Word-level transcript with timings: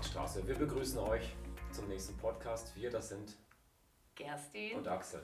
Marktstraße. 0.00 0.48
Wir 0.48 0.54
begrüßen 0.54 0.98
euch 1.00 1.36
zum 1.72 1.86
nächsten 1.88 2.16
Podcast. 2.16 2.74
Wir, 2.74 2.88
das 2.88 3.10
sind 3.10 3.36
Kerstin. 4.16 4.78
und 4.78 4.88
Axel. 4.88 5.20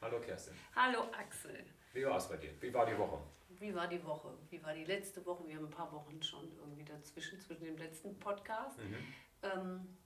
Hallo 0.00 0.20
Kerstin. 0.20 0.52
Hallo 0.74 1.04
Axel. 1.12 1.64
Wie 1.92 2.04
war 2.04 2.16
es 2.16 2.28
bei 2.28 2.36
dir? 2.36 2.50
Wie 2.60 2.74
war 2.74 2.84
die 2.86 2.98
Woche? 2.98 3.22
Wie 3.50 3.72
war 3.72 3.86
die 3.86 4.02
Woche? 4.04 4.36
Wie 4.50 4.60
war 4.64 4.74
die 4.74 4.84
letzte 4.84 5.24
Woche? 5.24 5.46
Wir 5.46 5.54
haben 5.54 5.66
ein 5.66 5.70
paar 5.70 5.92
Wochen 5.92 6.20
schon 6.24 6.50
irgendwie 6.58 6.82
dazwischen, 6.84 7.40
zwischen 7.40 7.66
dem 7.66 7.76
letzten 7.78 8.18
Podcast. 8.18 8.78
Mhm. 8.78 8.96
Ähm, 9.42 9.96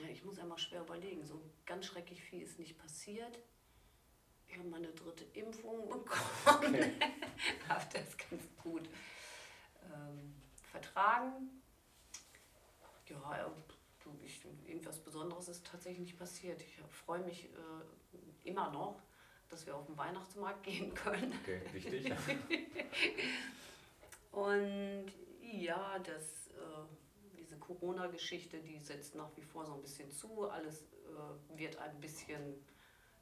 ja, 0.00 0.06
ich 0.08 0.24
muss 0.24 0.38
einmal 0.38 0.58
schwer 0.58 0.82
überlegen. 0.82 1.26
So 1.26 1.42
ganz 1.66 1.86
schrecklich 1.86 2.22
viel 2.22 2.42
ist 2.42 2.60
nicht 2.60 2.78
passiert. 2.78 3.40
Ich 4.46 4.56
habe 4.56 4.68
meine 4.68 4.92
dritte 4.92 5.24
Impfung 5.32 5.88
bekommen. 5.88 6.06
Okay. 6.46 6.92
habe 7.68 7.84
das 7.92 8.16
ganz 8.18 8.44
gut 8.62 8.88
ähm, 9.92 10.32
vertragen. 10.70 11.61
Ja, 13.08 13.46
äh, 13.46 13.50
du, 14.04 14.10
ich, 14.24 14.44
irgendwas 14.66 14.98
Besonderes 14.98 15.48
ist 15.48 15.66
tatsächlich 15.66 16.00
nicht 16.00 16.18
passiert. 16.18 16.60
Ich 16.62 16.78
freue 16.90 17.20
mich 17.20 17.46
äh, 17.46 18.48
immer 18.48 18.70
noch, 18.70 19.00
dass 19.48 19.66
wir 19.66 19.76
auf 19.76 19.86
den 19.86 19.96
Weihnachtsmarkt 19.96 20.62
gehen 20.64 20.94
können. 20.94 21.32
Okay, 21.42 21.62
wichtig. 21.72 22.12
Und 24.32 25.12
ja, 25.42 25.98
das, 25.98 26.48
äh, 26.48 27.36
diese 27.38 27.58
Corona-Geschichte, 27.58 28.60
die 28.60 28.78
setzt 28.78 29.14
nach 29.14 29.30
wie 29.36 29.42
vor 29.42 29.66
so 29.66 29.74
ein 29.74 29.82
bisschen 29.82 30.10
zu. 30.10 30.48
Alles 30.48 30.82
äh, 30.82 31.58
wird 31.58 31.76
ein 31.76 32.00
bisschen 32.00 32.54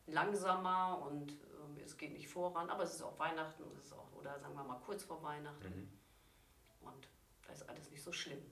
langsamer 0.06 1.04
und 1.06 1.32
äh, 1.32 1.82
es 1.84 1.97
geht 1.97 2.12
nicht 2.12 2.28
voran. 2.28 2.70
Aber 2.70 2.84
es 2.84 2.94
ist 2.94 3.02
auch 3.02 3.19
Weihnachten 3.19 3.64
es 3.78 3.86
ist 3.86 3.92
auch, 3.92 4.12
oder 4.19 4.38
sagen 4.38 4.54
wir 4.54 4.64
mal 4.64 4.78
kurz 4.80 5.02
vor 5.02 5.22
Weihnachten. 5.22 5.69
Mhm. 5.69 6.86
Und 6.86 7.08
da 7.47 7.52
ist 7.52 7.69
alles 7.69 7.91
nicht 7.91 8.02
so 8.02 8.12
schlimm. 8.12 8.42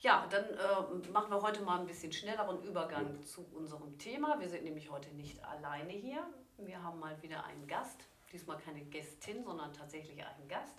Ja, 0.00 0.26
dann 0.30 0.44
äh, 0.44 1.08
machen 1.10 1.30
wir 1.30 1.40
heute 1.40 1.62
mal 1.62 1.80
ein 1.80 1.86
bisschen 1.86 2.12
schnelleren 2.12 2.62
Übergang 2.62 3.22
zu 3.24 3.46
unserem 3.54 3.98
Thema. 3.98 4.38
Wir 4.38 4.48
sind 4.48 4.64
nämlich 4.64 4.90
heute 4.90 5.08
nicht 5.14 5.42
alleine 5.42 5.92
hier. 5.92 6.26
Wir 6.58 6.82
haben 6.82 6.98
mal 6.98 7.20
wieder 7.22 7.44
einen 7.44 7.66
Gast. 7.66 8.04
Diesmal 8.32 8.58
keine 8.58 8.82
Gästin, 8.82 9.42
sondern 9.42 9.72
tatsächlich 9.72 10.22
einen 10.22 10.48
Gast. 10.48 10.76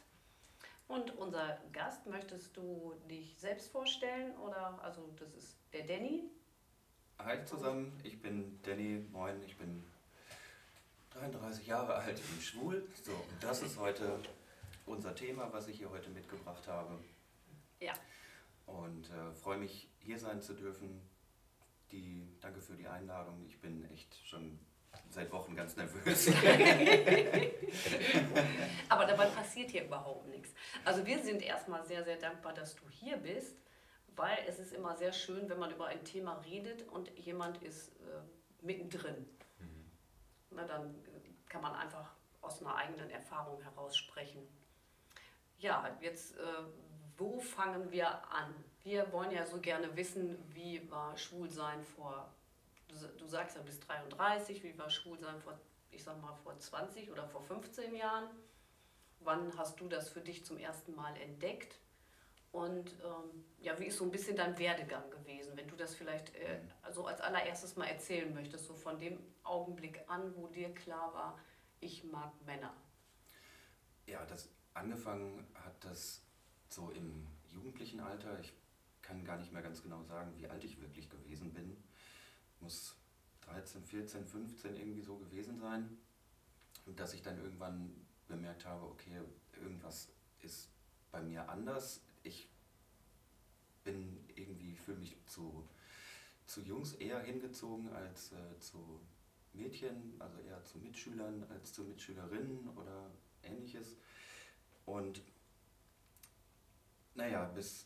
Und 0.88 1.18
unser 1.18 1.58
Gast, 1.74 2.06
möchtest 2.06 2.56
du 2.56 2.94
dich 3.10 3.38
selbst 3.40 3.72
vorstellen? 3.72 4.38
Oder, 4.38 4.80
also, 4.84 5.10
das 5.18 5.34
ist 5.34 5.58
der 5.74 5.84
Danny. 5.84 6.30
Hi 7.20 7.44
zusammen, 7.44 8.00
ich 8.04 8.22
bin 8.22 8.60
Danny, 8.62 9.04
moin, 9.12 9.42
ich 9.44 9.58
bin 9.58 9.84
33 11.12 11.66
Jahre 11.66 11.96
alt, 11.96 12.16
bin 12.16 12.42
schwul. 12.42 12.88
So, 13.04 13.12
und 13.12 13.42
das 13.44 13.64
ist 13.64 13.80
heute 13.80 14.20
unser 14.86 15.16
Thema, 15.16 15.52
was 15.52 15.68
ich 15.68 15.80
hier 15.80 15.90
heute 15.90 16.10
mitgebracht 16.12 16.68
habe. 16.68 17.00
Ja. 17.80 17.94
Und 18.68 19.10
äh, 19.10 19.34
freue 19.34 19.58
mich, 19.58 19.90
hier 20.00 20.20
sein 20.20 20.42
zu 20.42 20.54
dürfen. 20.54 21.02
Die, 21.92 22.38
danke 22.42 22.62
für 22.62 22.76
die 22.76 22.88
Einladung. 22.88 23.44
Ich 23.48 23.60
bin 23.60 23.90
echt 23.92 24.16
schon 24.28 24.60
seit 25.10 25.32
Wochen 25.32 25.56
ganz 25.56 25.76
nervös. 25.76 26.28
Aber 28.90 29.06
dabei 29.06 29.28
passiert 29.28 29.72
hier 29.72 29.86
überhaupt 29.86 30.28
nichts. 30.28 30.54
Also 30.84 31.06
wir 31.06 31.24
sind 31.24 31.42
erstmal 31.42 31.86
sehr, 31.86 32.04
sehr 32.04 32.18
dankbar, 32.18 32.54
dass 32.54 32.76
du 32.76 32.90
hier 32.90 33.18
bist, 33.18 33.58
weil 34.16 34.38
es 34.48 34.60
ist 34.60 34.74
immer 34.74 34.96
sehr 34.96 35.14
schön, 35.14 35.50
wenn 35.50 35.60
man 35.60 35.72
über 35.72 35.88
ein 35.88 36.04
Thema 36.04 36.42
redet 36.46 36.88
und 36.90 37.10
jemand 37.18 37.64
ist 37.64 37.90
äh, 38.02 38.22
mittendrin. 38.62 39.28
Na, 40.50 40.66
dann 40.66 40.90
äh, 41.06 41.22
kann 41.48 41.62
man 41.62 41.74
einfach 41.76 42.14
aus 42.42 42.62
einer 42.62 42.76
eigenen 42.76 43.10
Erfahrung 43.10 43.62
heraus 43.62 43.96
sprechen. 43.98 44.48
Ja, 45.60 45.98
jetzt, 46.02 46.36
äh, 46.38 46.42
wo 47.18 47.40
fangen 47.40 47.92
wir 47.92 48.08
an? 48.32 48.54
Wir 48.84 49.12
wollen 49.12 49.32
ja 49.32 49.46
so 49.46 49.60
gerne 49.60 49.96
wissen, 49.96 50.38
wie 50.54 50.90
war 50.90 51.18
Schwulsein 51.18 51.84
vor, 51.84 52.34
du, 52.88 52.96
sa- 52.96 53.10
du 53.18 53.26
sagst 53.26 53.56
ja 53.56 53.62
bis 53.64 53.80
33, 53.82 54.64
wie 54.64 54.78
war 54.78 54.90
Schwulsein 54.90 55.40
vor, 55.40 55.60
ich 55.92 56.04
sag 56.04 56.22
mal, 56.22 56.34
vor 56.44 56.58
20 56.58 57.12
oder 57.12 57.28
vor 57.28 57.42
15 57.42 57.96
Jahren? 57.96 58.30
Wann 59.20 59.58
hast 59.58 59.80
du 59.80 59.88
das 59.90 60.10
für 60.10 60.22
dich 60.22 60.46
zum 60.46 60.58
ersten 60.58 60.96
Mal 60.96 61.16
entdeckt? 61.18 61.80
Und 62.52 62.92
ähm, 63.04 63.44
ja, 63.60 63.78
wie 63.80 63.86
ist 63.86 63.98
so 63.98 64.06
ein 64.06 64.12
bisschen 64.12 64.38
dein 64.38 64.58
Werdegang 64.58 65.10
gewesen, 65.12 65.58
wenn 65.58 65.68
du 65.68 65.76
das 65.76 65.96
vielleicht 65.96 66.34
äh, 66.36 66.62
also 66.82 67.06
als 67.06 67.20
allererstes 67.20 67.76
mal 67.76 67.86
erzählen 67.88 68.34
möchtest, 68.34 68.66
so 68.68 68.74
von 68.76 68.98
dem 69.00 69.20
Augenblick 69.44 70.00
an, 70.08 70.34
wo 70.36 70.48
dir 70.48 70.74
klar 70.74 71.14
war, 71.14 71.40
ich 71.82 72.04
mag 72.06 72.32
Männer. 72.46 72.74
Ja, 74.06 74.26
das 74.26 74.50
angefangen 74.74 75.46
hat 75.56 75.84
das 75.84 76.24
so 76.70 76.92
im 76.92 77.28
jugendlichen 77.50 78.00
Alter. 78.00 78.40
Ich 78.40 78.54
kann 79.02 79.24
gar 79.24 79.38
nicht 79.38 79.54
mehr 79.54 79.62
ganz 79.62 79.82
genau 79.82 80.04
sagen, 80.04 80.34
wie 80.38 80.48
alt 80.48 80.64
ich 80.64 80.80
wirklich 80.82 81.10
gewesen 81.10 81.54
bin. 81.54 81.78
Muss 82.60 82.96
13, 83.42 83.84
14, 83.84 84.26
15 84.26 84.76
irgendwie 84.76 85.02
so 85.02 85.18
gewesen 85.18 85.60
sein. 85.60 85.98
Dass 86.96 87.14
ich 87.14 87.22
dann 87.22 87.38
irgendwann 87.38 87.94
bemerkt 88.28 88.66
habe, 88.66 88.86
okay, 88.86 89.22
irgendwas 89.62 90.10
ist 90.42 90.70
bei 91.12 91.22
mir 91.22 91.50
anders. 91.50 92.02
Ich 92.24 92.50
bin 93.84 94.18
irgendwie, 94.36 94.76
fühle 94.76 95.00
mich 95.00 95.16
zu, 95.26 95.68
zu 96.46 96.62
Jungs 96.62 96.94
eher 96.94 97.20
hingezogen 97.22 97.90
als 97.90 98.32
äh, 98.34 98.60
zu 98.60 99.02
Mädchen, 99.54 100.16
also 100.20 100.38
eher 100.40 100.64
zu 100.64 100.78
Mitschülern 100.80 101.46
als 101.50 101.74
zu 101.74 101.84
Mitschülerinnen 101.84 102.70
oder 102.76 103.12
ähnliches. 103.44 103.96
Und 104.86 105.22
naja, 107.18 107.46
bis, 107.46 107.86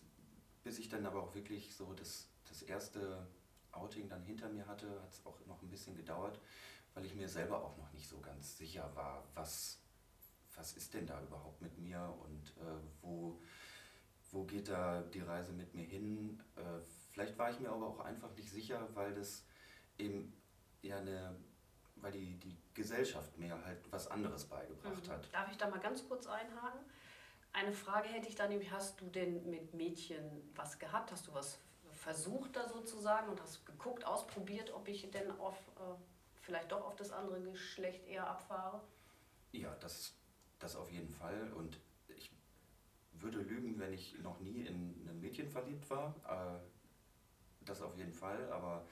bis 0.64 0.78
ich 0.80 0.90
dann 0.90 1.06
aber 1.06 1.24
auch 1.24 1.34
wirklich 1.34 1.76
so 1.76 1.94
das, 1.94 2.28
das 2.48 2.62
erste 2.62 3.28
Outing 3.72 4.08
dann 4.10 4.22
hinter 4.24 4.50
mir 4.50 4.68
hatte, 4.68 5.02
hat 5.02 5.12
es 5.14 5.26
auch 5.26 5.40
noch 5.46 5.62
ein 5.62 5.70
bisschen 5.70 5.96
gedauert, 5.96 6.40
weil 6.94 7.06
ich 7.06 7.16
mir 7.16 7.30
selber 7.30 7.64
auch 7.64 7.78
noch 7.78 7.92
nicht 7.94 8.08
so 8.08 8.20
ganz 8.20 8.58
sicher 8.58 8.94
war, 8.96 9.24
was, 9.34 9.80
was 10.56 10.74
ist 10.74 10.94
denn 10.94 11.08
da 11.08 11.22
überhaupt 11.22 11.62
mit 11.62 11.78
mir 11.80 12.14
und 12.24 12.50
äh, 12.58 12.80
wo, 13.02 13.42
wo 14.32 14.44
geht 14.44 14.68
da 14.68 15.02
die 15.02 15.22
Reise 15.22 15.54
mit 15.54 15.74
mir 15.74 15.86
hin. 15.86 16.42
Äh, 16.58 16.62
vielleicht 17.14 17.38
war 17.38 17.50
ich 17.52 17.60
mir 17.60 17.70
aber 17.72 17.88
auch 17.88 18.00
einfach 18.02 18.34
nicht 18.36 18.50
sicher, 18.50 18.88
weil 18.94 19.14
das 19.14 19.46
eben 19.98 20.34
ja 20.82 20.98
eine, 20.98 21.36
weil 21.96 22.12
die, 22.12 22.38
die 22.40 22.58
Gesellschaft 22.74 23.38
mir 23.38 23.64
halt 23.64 23.90
was 23.92 24.08
anderes 24.08 24.46
beigebracht 24.46 25.08
Mhm. 25.08 25.12
hat. 25.12 25.34
Darf 25.34 25.50
ich 25.52 25.58
da 25.58 25.70
mal 25.70 25.80
ganz 25.80 26.06
kurz 26.08 26.28
einhaken? 26.28 26.82
Eine 27.54 27.74
Frage 27.74 28.08
hätte 28.08 28.30
ich 28.30 28.36
da 28.36 28.48
nämlich, 28.48 28.72
hast 28.72 29.02
du 29.02 29.06
denn 29.08 29.50
mit 29.50 29.74
Mädchen 29.74 30.50
was 30.56 30.80
gehabt? 30.80 31.12
Hast 31.12 31.28
du 31.28 31.34
was 31.34 31.60
versucht 31.92 32.56
da 32.56 32.68
sozusagen 32.68 33.30
und 33.30 33.42
hast 33.42 33.66
geguckt, 33.66 34.06
ausprobiert, 34.06 34.74
ob 34.74 34.88
ich 34.88 35.10
denn 35.12 35.30
auf, 35.40 35.58
äh, 35.78 35.96
vielleicht 36.42 36.72
doch 36.72 36.86
auf 36.86 36.96
das 36.96 37.12
andere 37.12 37.42
Geschlecht 37.42 38.08
eher 38.08 38.28
abfahre? 38.28 38.82
Ja, 39.52 39.76
das, 39.76 40.14
das 40.60 40.76
auf 40.76 40.90
jeden 40.92 41.10
Fall. 41.10 41.52
Und 41.54 41.80
ich 42.08 42.32
würde 43.14 43.40
lügen, 43.40 43.78
wenn 43.80 43.94
ich 43.94 44.18
noch 44.20 44.40
nie 44.40 44.66
in 44.66 45.08
ein 45.10 45.20
Mädchen 45.20 45.50
verliebt 45.50 45.90
war. 45.90 46.16
Äh, 46.28 47.66
das 47.66 47.82
auf 47.82 47.96
jeden 47.98 48.14
Fall. 48.14 48.52
Aber 48.52 48.88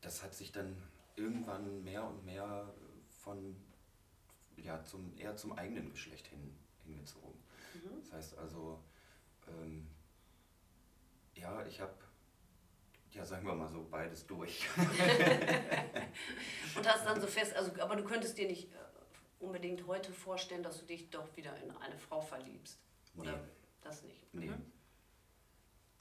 das 0.00 0.22
hat 0.22 0.34
sich 0.34 0.52
dann 0.52 0.76
irgendwann 1.16 1.84
mehr 1.84 2.04
und 2.04 2.24
mehr 2.24 2.72
von, 3.22 3.54
ja, 4.56 4.82
zum, 4.84 5.16
eher 5.18 5.36
zum 5.36 5.52
eigenen 5.52 5.90
Geschlecht 5.90 6.26
hin, 6.26 6.56
hingezogen. 6.84 7.38
Mhm. 7.74 8.00
Das 8.00 8.12
heißt 8.12 8.38
also, 8.38 8.82
ähm, 9.48 9.86
ja, 11.34 11.64
ich 11.66 11.80
habe, 11.80 11.94
ja, 13.12 13.24
sagen 13.24 13.46
wir 13.46 13.54
mal 13.54 13.68
so, 13.68 13.86
beides 13.90 14.26
durch. 14.26 14.68
Und 16.76 16.86
hast 16.88 17.06
dann 17.06 17.20
so 17.20 17.26
fest, 17.26 17.54
also, 17.54 17.72
aber 17.80 17.96
du 17.96 18.04
könntest 18.04 18.36
dir 18.38 18.46
nicht 18.46 18.70
äh, 18.72 18.76
unbedingt 19.40 19.86
heute 19.86 20.12
vorstellen, 20.12 20.62
dass 20.62 20.78
du 20.80 20.86
dich 20.86 21.10
doch 21.10 21.36
wieder 21.36 21.56
in 21.62 21.70
eine 21.76 21.98
Frau 21.98 22.20
verliebst. 22.20 22.78
Oder 23.16 23.32
Nee. 23.36 23.42
das 23.82 24.02
nicht? 24.02 24.34
Nee. 24.34 24.46
Mhm. 24.46 24.72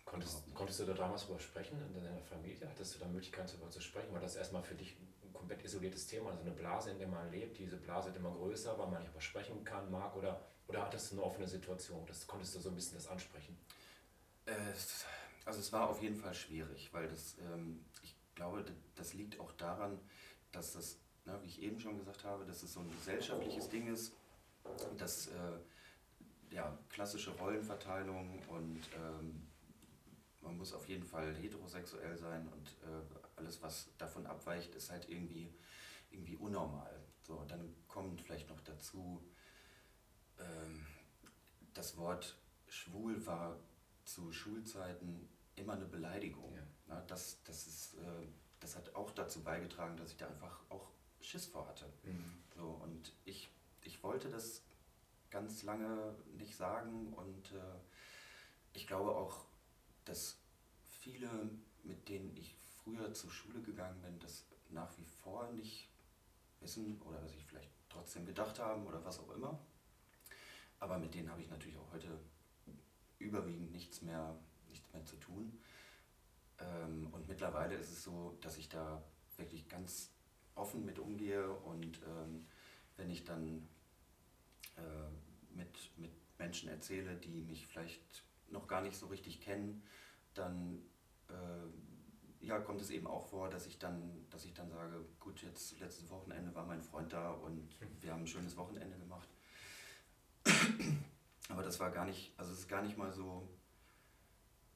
Konntest, 0.05 0.53
konntest 0.55 0.79
du 0.79 0.85
da 0.85 0.93
damals 0.93 1.25
drüber 1.25 1.39
sprechen 1.39 1.79
in 1.87 1.93
deiner 2.03 2.19
Familie? 2.23 2.67
Hattest 2.67 2.95
du 2.95 2.99
da 2.99 3.05
Möglichkeit 3.07 3.47
darüber 3.51 3.69
zu 3.69 3.79
sprechen? 3.79 4.11
War 4.11 4.19
das 4.19 4.35
erstmal 4.35 4.63
für 4.63 4.73
dich 4.75 4.97
komplett 5.39 5.63
isoliertes 5.63 6.05
Thema, 6.05 6.29
also 6.31 6.41
eine 6.41 6.51
Blase, 6.51 6.91
in 6.91 6.99
der 6.99 7.07
man 7.07 7.31
lebt? 7.31 7.57
Diese 7.57 7.77
Blase 7.77 8.07
wird 8.07 8.17
immer 8.17 8.31
größer, 8.31 8.77
weil 8.77 8.87
man 8.87 9.01
nicht 9.01 9.13
mehr 9.13 9.21
sprechen 9.21 9.63
kann, 9.63 9.89
mag 9.89 10.15
oder, 10.15 10.41
oder 10.67 10.83
hattest 10.85 11.11
du 11.11 11.15
eine 11.15 11.23
offene 11.23 11.47
Situation? 11.47 12.05
Das 12.05 12.27
konntest 12.27 12.55
du 12.55 12.59
so 12.59 12.69
ein 12.69 12.75
bisschen 12.75 12.97
das 12.97 13.07
ansprechen? 13.07 13.57
Äh, 14.45 14.51
Also 15.45 15.61
es 15.61 15.71
war 15.71 15.89
auf 15.89 16.01
jeden 16.01 16.17
Fall 16.17 16.33
schwierig, 16.33 16.93
weil 16.93 17.07
das, 17.07 17.37
ähm, 17.39 17.83
ich 18.03 18.15
glaube, 18.35 18.63
das 18.95 19.13
liegt 19.13 19.39
auch 19.39 19.51
daran, 19.53 19.99
dass 20.51 20.73
das, 20.73 20.99
ne, 21.25 21.39
wie 21.41 21.47
ich 21.47 21.61
eben 21.61 21.79
schon 21.79 21.97
gesagt 21.97 22.23
habe, 22.23 22.45
dass 22.45 22.61
es 22.61 22.73
so 22.73 22.81
ein 22.81 22.91
gesellschaftliches 22.91 23.69
Ding 23.69 23.91
ist, 23.91 24.13
dass 24.97 25.27
äh, 25.27 25.57
ja, 26.51 26.77
klassische 26.89 27.31
Rollenverteilung 27.31 28.39
und 28.49 28.81
ähm, 28.95 29.47
man 30.41 30.57
muss 30.57 30.73
auf 30.73 30.87
jeden 30.87 31.05
Fall 31.05 31.33
heterosexuell 31.35 32.15
sein 32.17 32.47
und 32.49 32.67
äh, 32.83 33.01
alles, 33.39 33.61
was 33.61 33.89
davon 33.97 34.27
abweicht, 34.27 34.75
ist 34.75 34.91
halt 34.91 35.09
irgendwie, 35.09 35.53
irgendwie 36.11 36.35
unnormal. 36.35 36.99
So, 37.23 37.43
dann 37.47 37.75
kommt 37.87 38.21
vielleicht 38.21 38.49
noch 38.49 38.61
dazu, 38.61 39.21
ähm, 40.39 40.85
das 41.73 41.97
Wort 41.97 42.37
schwul 42.67 43.25
war 43.25 43.57
zu 44.05 44.31
Schulzeiten 44.31 45.29
immer 45.55 45.73
eine 45.73 45.85
Beleidigung. 45.85 46.53
Ja. 46.55 46.63
Na, 46.87 47.01
das, 47.01 47.41
das, 47.43 47.67
ist, 47.67 47.93
äh, 47.95 48.27
das 48.59 48.75
hat 48.75 48.95
auch 48.95 49.11
dazu 49.11 49.43
beigetragen, 49.43 49.97
dass 49.97 50.11
ich 50.11 50.17
da 50.17 50.27
einfach 50.27 50.59
auch 50.69 50.89
Schiss 51.21 51.45
vor 51.45 51.67
hatte. 51.67 51.85
Mhm. 52.03 52.43
So, 52.55 52.67
und 52.83 53.13
ich, 53.25 53.49
ich 53.83 54.01
wollte 54.03 54.29
das 54.29 54.63
ganz 55.29 55.63
lange 55.63 56.15
nicht 56.37 56.55
sagen 56.55 57.13
und 57.13 57.51
äh, 57.51 57.79
ich 58.73 58.87
glaube 58.87 59.11
auch, 59.11 59.45
dass 60.05 60.39
viele, 60.83 61.29
mit 61.83 62.09
denen 62.09 62.35
ich 62.35 62.58
früher 62.89 63.13
zur 63.13 63.29
Schule 63.29 63.61
gegangen 63.61 64.01
bin, 64.01 64.19
das 64.19 64.45
nach 64.69 64.97
wie 64.97 65.05
vor 65.05 65.51
nicht 65.51 65.89
wissen 66.59 67.01
oder 67.01 67.25
sich 67.27 67.45
vielleicht 67.45 67.69
trotzdem 67.89 68.25
gedacht 68.25 68.59
haben 68.59 68.85
oder 68.85 69.03
was 69.05 69.19
auch 69.19 69.33
immer. 69.35 69.59
Aber 70.79 70.97
mit 70.97 71.13
denen 71.13 71.29
habe 71.29 71.41
ich 71.41 71.49
natürlich 71.49 71.77
auch 71.77 71.91
heute 71.91 72.19
überwiegend 73.17 73.71
nichts 73.71 74.01
mehr, 74.01 74.35
nichts 74.69 74.91
mehr 74.93 75.03
zu 75.05 75.17
tun. 75.17 75.59
Ähm, 76.59 77.07
und 77.11 77.27
mittlerweile 77.27 77.75
ist 77.75 77.91
es 77.91 78.03
so, 78.03 78.37
dass 78.41 78.57
ich 78.57 78.69
da 78.69 79.03
wirklich 79.37 79.67
ganz 79.67 80.11
offen 80.55 80.85
mit 80.85 80.99
umgehe 80.99 81.49
und 81.49 82.01
ähm, 82.03 82.45
wenn 82.97 83.09
ich 83.09 83.23
dann 83.23 83.67
äh, 84.75 85.55
mit, 85.55 85.91
mit 85.97 86.11
Menschen 86.37 86.69
erzähle, 86.69 87.15
die 87.15 87.41
mich 87.41 87.65
vielleicht 87.67 88.23
noch 88.49 88.67
gar 88.67 88.81
nicht 88.81 88.97
so 88.97 89.07
richtig 89.07 89.39
kennen, 89.41 89.83
dann 90.33 90.81
äh, 91.29 91.88
ja, 92.41 92.59
kommt 92.59 92.81
es 92.81 92.89
eben 92.89 93.07
auch 93.07 93.27
vor, 93.27 93.49
dass 93.49 93.65
ich, 93.67 93.79
dann, 93.79 94.25
dass 94.29 94.45
ich 94.45 94.53
dann 94.53 94.69
sage, 94.69 95.05
gut, 95.19 95.41
jetzt 95.41 95.79
letztes 95.79 96.09
Wochenende 96.09 96.53
war 96.55 96.65
mein 96.65 96.81
Freund 96.81 97.11
da 97.13 97.31
und 97.31 97.69
wir 98.01 98.13
haben 98.13 98.21
ein 98.21 98.27
schönes 98.27 98.55
Wochenende 98.57 98.97
gemacht. 98.97 99.29
Aber 101.49 101.63
das 101.63 101.79
war 101.79 101.91
gar 101.91 102.05
nicht, 102.05 102.33
also 102.37 102.51
es 102.51 102.59
ist 102.59 102.67
gar 102.67 102.81
nicht 102.81 102.97
mal 102.97 103.11
so, 103.11 103.47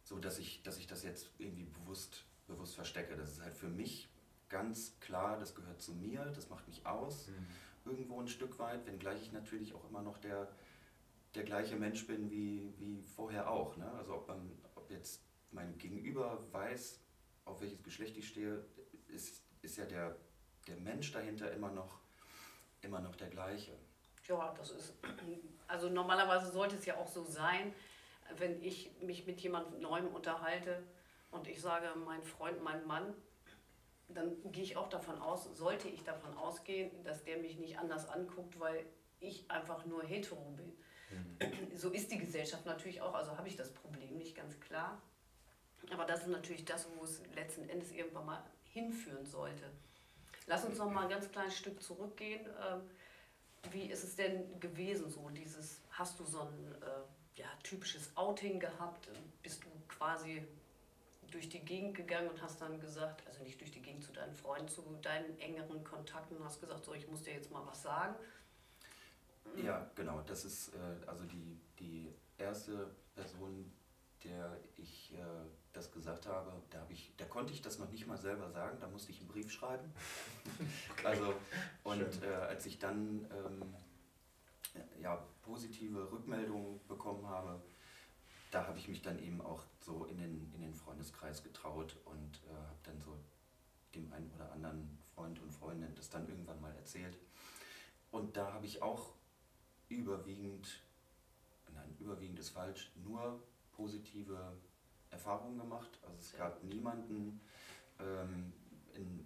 so 0.04 0.20
dass, 0.20 0.40
ich, 0.40 0.64
dass 0.64 0.78
ich 0.78 0.88
das 0.88 1.04
jetzt 1.04 1.30
irgendwie 1.38 1.66
bewusst, 1.66 2.26
bewusst 2.48 2.76
verstecke. 2.76 3.16
Das 3.16 3.32
ist 3.32 3.42
halt 3.42 3.54
für 3.54 3.70
mich 3.70 4.10
ganz 4.50 5.00
klar, 5.00 5.38
das 5.40 5.56
gehört 5.56 5.82
zu 5.82 5.94
mir, 5.94 6.26
das 6.26 6.50
macht 6.50 6.68
mich 6.68 6.86
aus, 6.86 7.28
Mhm. 7.28 7.46
irgendwo 7.92 8.20
ein 8.22 8.28
Stück 8.28 8.60
weit, 8.60 8.86
wenngleich 8.86 9.22
ich 9.22 9.32
natürlich 9.32 9.74
auch 9.74 9.88
immer 9.90 10.02
noch 10.02 10.18
der, 10.18 10.48
der 11.36 11.44
gleiche 11.44 11.76
Mensch 11.76 12.06
bin 12.08 12.30
wie, 12.30 12.74
wie 12.78 13.02
vorher 13.04 13.50
auch. 13.50 13.78
Ne? 13.78 13.90
Also 13.94 14.16
ob, 14.16 14.28
man, 14.28 14.52
ob 14.76 14.90
jetzt 14.90 15.22
mein 15.52 15.78
Gegenüber 15.78 16.44
weiß, 16.52 17.00
auf 17.46 17.62
welches 17.62 17.84
Geschlecht 17.84 18.18
ich 18.18 18.28
stehe, 18.28 18.66
ist, 19.08 19.44
ist 19.62 19.78
ja 19.78 19.86
der, 19.86 20.16
der 20.68 20.78
Mensch 20.78 21.12
dahinter 21.12 21.52
immer 21.52 21.72
noch, 21.72 22.00
immer 22.82 23.00
noch 23.00 23.16
der 23.16 23.30
gleiche. 23.30 23.74
Ja, 24.28 24.54
das 24.58 24.72
ist. 24.72 24.94
Also 25.68 25.90
normalerweise 25.90 26.52
sollte 26.52 26.76
es 26.76 26.86
ja 26.86 26.98
auch 26.98 27.08
so 27.08 27.24
sein, 27.24 27.74
wenn 28.38 28.62
ich 28.62 28.92
mich 29.02 29.26
mit 29.26 29.42
jemandem 29.42 29.82
Neuem 29.82 30.08
unterhalte 30.08 30.84
und 31.32 31.48
ich 31.48 31.62
sage, 31.62 31.88
mein 32.06 32.24
Freund, 32.24 32.64
mein 32.64 32.86
Mann, 32.86 33.14
dann 34.08 34.52
gehe 34.52 34.64
ich 34.64 34.78
auch 34.78 34.90
davon 34.90 35.20
aus, 35.20 35.46
sollte 35.56 35.88
ich 35.90 36.04
davon 36.04 36.36
ausgehen, 36.38 37.04
dass 37.04 37.24
der 37.24 37.38
mich 37.38 37.58
nicht 37.58 37.78
anders 37.78 38.08
anguckt, 38.08 38.60
weil 38.60 38.86
ich 39.20 39.50
einfach 39.50 39.86
nur 39.86 40.04
hetero 40.04 40.52
bin. 40.52 40.74
Mhm. 41.10 41.78
So 41.78 41.90
ist 41.90 42.12
die 42.12 42.18
Gesellschaft 42.18 42.66
natürlich 42.66 43.02
auch, 43.02 43.14
also 43.14 43.38
habe 43.38 43.48
ich 43.48 43.56
das 43.56 43.74
Problem 43.74 44.18
nicht 44.18 44.36
ganz 44.36 44.60
klar. 44.60 45.02
Aber 45.92 46.06
das 46.06 46.22
ist 46.22 46.28
natürlich 46.28 46.66
das, 46.66 46.88
wo 46.96 47.04
es 47.04 47.22
letzten 47.36 47.68
Endes 47.70 47.92
irgendwann 47.92 48.26
mal 48.26 48.44
hinführen 48.72 49.26
sollte. 49.26 49.70
Lass 50.48 50.66
uns 50.66 50.78
noch 50.78 50.90
mal 50.90 51.04
ein 51.04 51.10
ganz 51.10 51.32
kleines 51.32 51.58
Stück 51.58 51.82
zurückgehen. 51.82 52.46
Ähm, 52.46 52.82
Wie 53.72 53.86
ist 53.86 54.04
es 54.04 54.16
denn 54.16 54.60
gewesen, 54.60 55.10
so 55.10 55.30
dieses, 55.30 55.82
hast 55.92 56.20
du 56.20 56.26
so 56.26 56.42
ein 56.42 56.76
äh, 56.82 57.42
ja, 57.42 57.48
typisches 57.64 58.16
Outing 58.16 58.60
gehabt? 58.60 59.08
Bist 59.42 59.64
du 59.64 59.68
quasi 59.88 60.46
durch 61.32 61.50
die 61.50 61.60
Gegend 61.60 61.96
gegangen 61.96 62.30
und 62.30 62.42
hast 62.42 62.62
dann 62.62 62.80
gesagt, 62.80 63.26
also 63.28 63.44
nicht 63.44 63.60
durch 63.60 63.72
die 63.72 63.82
Gegend 63.82 64.04
zu 64.04 64.12
deinen 64.12 64.36
Freunden, 64.36 64.68
zu 64.68 64.82
deinen 65.02 65.40
engeren 65.40 65.84
Kontakten, 65.84 66.38
hast 66.44 66.62
gesagt, 66.62 66.86
so 66.86 66.94
ich 66.94 67.08
muss 67.08 67.24
dir 67.24 67.34
jetzt 67.34 67.52
mal 67.52 67.66
was 67.66 67.82
sagen? 67.82 68.16
Ja, 69.56 69.90
genau. 69.96 70.22
Das 70.28 70.46
ist 70.46 70.70
äh, 70.70 71.08
also 71.08 71.24
die, 71.26 71.60
die 71.80 72.14
erste 72.38 72.92
Person, 73.16 73.72
der 74.24 74.58
ich 74.78 75.14
äh, 75.14 75.18
das 75.74 75.92
gesagt 75.92 76.28
habe. 76.28 76.54
Da, 76.70 76.80
hab 76.80 76.92
ich, 76.92 77.12
da 77.18 77.26
konnte 77.26 77.52
ich 77.52 77.62
das 77.62 77.80
noch 77.80 77.90
nicht 77.90 78.08
mal 78.08 78.18
selber 78.18 78.50
sagen, 78.50 78.78
da 78.80 78.88
musste 78.88 79.12
ich 79.12 79.20
einen 79.20 79.28
Brief 79.28 79.52
schreiben. 79.52 79.92
Also, 81.04 81.34
und 81.84 82.24
äh, 82.24 82.28
als 82.28 82.66
ich 82.66 82.80
dann 82.80 83.28
ähm, 83.30 83.76
ja, 85.02 85.22
positive 85.42 86.10
Rückmeldungen 86.12 86.80
bekommen 86.88 87.28
habe, 87.28 87.62
da 88.52 88.68
habe 88.68 88.78
ich 88.78 88.88
mich 88.88 89.02
dann 89.02 89.20
eben 89.20 89.42
auch 89.42 89.64
so 89.82 90.06
in 90.06 90.18
den, 90.18 90.52
in 90.54 90.62
den 90.62 90.74
Freundeskreis 90.74 91.44
getraut 91.44 91.98
und 92.06 92.42
äh, 92.48 92.54
habe 92.54 92.80
dann 92.84 93.02
so 93.02 93.18
dem 93.96 94.12
einen 94.14 94.32
oder 94.36 94.52
anderen 94.52 94.98
Freund 95.14 95.42
und 95.42 95.52
Freundin 95.52 95.94
das 95.96 96.10
dann 96.10 96.28
irgendwann 96.30 96.62
mal 96.62 96.74
erzählt. 96.76 97.18
Und 98.12 98.38
da 98.38 98.54
habe 98.54 98.66
ich 98.66 98.82
auch 98.82 99.14
überwiegend, 99.90 100.82
nein, 101.74 101.96
überwiegend 102.00 102.40
ist 102.40 102.52
falsch, 102.52 102.92
nur 103.04 103.44
positive 103.72 104.56
Erfahrungen 105.14 105.58
gemacht. 105.58 106.00
Also 106.04 106.18
es 106.20 106.34
gab 106.36 106.62
niemanden 106.64 107.40
ähm, 108.00 108.52
in, 108.96 109.26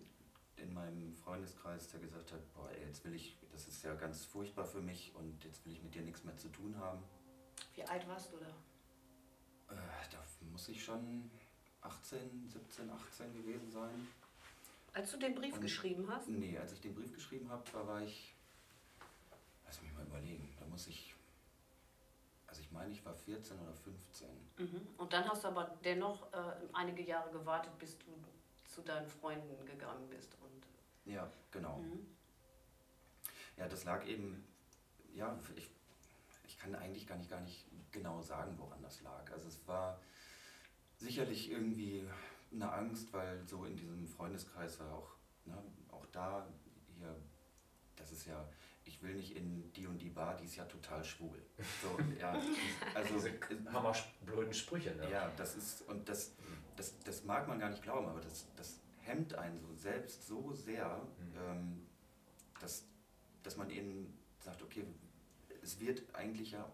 in 0.57 0.73
meinem 0.73 1.13
Freundeskreis, 1.15 1.87
der 1.89 1.99
gesagt 2.01 2.31
hat, 2.33 2.53
boah, 2.53 2.69
ey, 2.71 2.85
jetzt 2.85 3.03
will 3.05 3.13
ich, 3.15 3.37
das 3.51 3.67
ist 3.67 3.83
ja 3.83 3.95
ganz 3.95 4.25
furchtbar 4.25 4.65
für 4.65 4.81
mich 4.81 5.13
und 5.15 5.43
jetzt 5.43 5.65
will 5.65 5.73
ich 5.73 5.81
mit 5.81 5.95
dir 5.95 6.01
nichts 6.03 6.23
mehr 6.23 6.37
zu 6.37 6.49
tun 6.49 6.77
haben. 6.77 7.01
Wie 7.73 7.83
alt 7.83 8.07
warst 8.07 8.31
du 8.33 8.37
da? 8.37 8.47
Äh, 9.73 9.77
da 10.11 10.19
muss 10.51 10.67
ich 10.69 10.83
schon 10.83 11.29
18, 11.81 12.49
17, 12.49 12.89
18 12.89 13.33
gewesen 13.33 13.71
sein. 13.71 14.07
Als 14.93 15.11
du 15.11 15.17
den 15.17 15.35
Brief 15.35 15.53
Und- 15.55 15.61
geschrieben 15.61 16.09
hast? 16.09 16.27
Nee, 16.27 16.57
als 16.57 16.73
ich 16.73 16.81
den 16.81 16.95
Brief 16.95 17.13
geschrieben 17.13 17.49
habe, 17.49 17.63
da 17.71 17.85
war 17.87 18.01
ich, 18.01 18.33
lass 19.65 19.81
mich 19.81 19.93
mal 19.93 20.05
überlegen, 20.05 20.53
da 20.59 20.65
muss 20.65 20.87
ich 20.87 21.06
meine, 22.77 22.93
ich 22.93 23.03
war 23.03 23.13
14 23.13 23.59
oder 23.59 23.73
15. 23.73 24.27
Mhm. 24.57 24.87
Und 24.97 25.11
dann 25.13 25.27
hast 25.27 25.43
du 25.43 25.47
aber 25.49 25.77
dennoch 25.83 26.31
äh, 26.31 26.53
einige 26.73 27.03
Jahre 27.03 27.31
gewartet, 27.31 27.77
bis 27.79 27.97
du 27.97 28.05
zu 28.65 28.81
deinen 28.81 29.07
Freunden 29.07 29.65
gegangen 29.65 30.07
bist. 30.09 30.37
Und, 30.41 31.11
Ja, 31.11 31.29
genau. 31.51 31.79
mhm. 31.79 32.05
Ja, 33.57 33.67
das 33.67 33.83
lag 33.85 34.05
eben, 34.05 34.45
ja, 35.15 35.37
ich, 35.55 35.69
ich 36.45 36.59
kann 36.59 36.75
eigentlich 36.75 37.07
gar 37.07 37.17
nicht, 37.17 37.29
gar 37.29 37.41
nicht 37.41 37.65
genau 37.91 38.21
sagen, 38.21 38.55
woran 38.59 38.81
das 38.83 39.01
lag. 39.01 39.31
Also 39.31 39.47
es 39.47 39.67
war 39.67 39.99
sicherlich 40.97 41.49
irgendwie 41.49 42.07
eine 42.51 42.71
Angst, 42.71 43.11
weil 43.13 43.45
so 43.47 43.65
in 43.65 43.75
diesem 43.75 44.07
Freundeskreis 44.07 44.79
war 44.79 44.93
auch, 44.93 45.09
ne, 45.45 45.57
auch 45.91 46.05
da 46.11 46.47
hier, 46.99 47.15
das 47.95 48.11
ist 48.11 48.27
ja, 48.27 48.47
ich 48.97 49.03
will 49.03 49.15
nicht 49.15 49.35
in 49.35 49.71
die 49.73 49.85
und 49.85 49.99
die 49.99 50.09
Bar, 50.09 50.35
die 50.37 50.45
ist 50.45 50.55
ja 50.55 50.65
total 50.65 51.03
schwul. 51.03 51.39
So, 51.81 51.97
ja, 52.19 52.39
also 52.95 53.13
Diese 53.15 53.71
hammerblöden 53.71 54.53
Sprüche, 54.53 54.95
ne? 54.95 55.09
ja, 55.11 55.31
das 55.37 55.55
ist, 55.55 55.81
und 55.83 56.09
das, 56.09 56.33
das, 56.75 56.97
das 56.99 57.23
mag 57.23 57.47
man 57.47 57.59
gar 57.59 57.69
nicht 57.69 57.83
glauben, 57.83 58.07
aber 58.07 58.21
das, 58.21 58.47
das 58.55 58.79
hemmt 58.99 59.35
einen 59.35 59.59
so 59.59 59.73
selbst 59.75 60.25
so 60.25 60.51
sehr, 60.53 60.97
Mhm. 61.19 61.37
ähm, 61.39 61.87
dass, 62.59 62.85
dass 63.43 63.55
man 63.57 63.69
eben 63.69 64.17
sagt, 64.39 64.63
okay, 64.63 64.83
es 65.61 65.79
wird 65.79 66.03
eigentlich 66.15 66.51
ja 66.51 66.71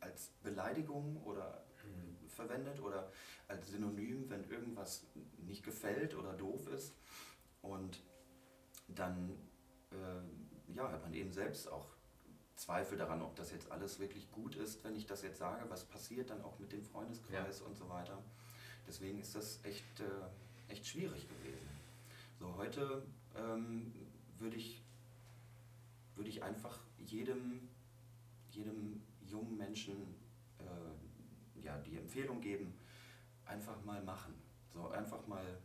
als 0.00 0.28
Beleidigung 0.42 1.22
oder 1.24 1.62
Mhm. 1.84 2.28
verwendet 2.30 2.80
oder 2.80 3.12
als 3.48 3.68
Synonym, 3.68 4.30
wenn 4.30 4.44
irgendwas 4.48 5.06
nicht 5.36 5.62
gefällt 5.62 6.14
oder 6.14 6.32
doof 6.32 6.66
ist. 6.68 6.94
Und 7.60 8.02
dann 8.88 9.30
äh, 9.90 9.94
ja, 10.68 10.90
hat 10.90 11.02
man 11.02 11.14
eben 11.14 11.32
selbst 11.32 11.70
auch 11.70 11.94
Zweifel 12.56 12.96
daran, 12.96 13.22
ob 13.22 13.34
das 13.36 13.50
jetzt 13.50 13.70
alles 13.72 13.98
wirklich 13.98 14.30
gut 14.30 14.54
ist, 14.54 14.84
wenn 14.84 14.94
ich 14.94 15.06
das 15.06 15.22
jetzt 15.22 15.38
sage, 15.38 15.68
was 15.68 15.84
passiert 15.84 16.30
dann 16.30 16.42
auch 16.42 16.58
mit 16.58 16.72
dem 16.72 16.82
Freundeskreis 16.82 17.60
und 17.60 17.76
so 17.76 17.88
weiter. 17.88 18.22
Deswegen 18.86 19.18
ist 19.18 19.34
das 19.34 19.64
echt, 19.64 20.00
äh, 20.00 20.72
echt 20.72 20.86
schwierig 20.86 21.28
gewesen. 21.28 21.68
So, 22.38 22.54
heute 22.56 23.02
ähm, 23.36 23.92
würde 24.38 24.56
ich, 24.56 24.82
würde 26.14 26.30
ich 26.30 26.42
einfach 26.42 26.78
jedem, 26.98 27.68
jedem 28.50 29.02
jungen 29.22 29.56
Menschen 29.56 30.14
äh, 30.58 31.64
ja, 31.64 31.78
die 31.78 31.96
Empfehlung 31.96 32.40
geben, 32.40 32.74
einfach 33.46 33.82
mal 33.84 34.02
machen. 34.02 34.34
So 34.68 34.88
einfach 34.88 35.26
mal, 35.26 35.58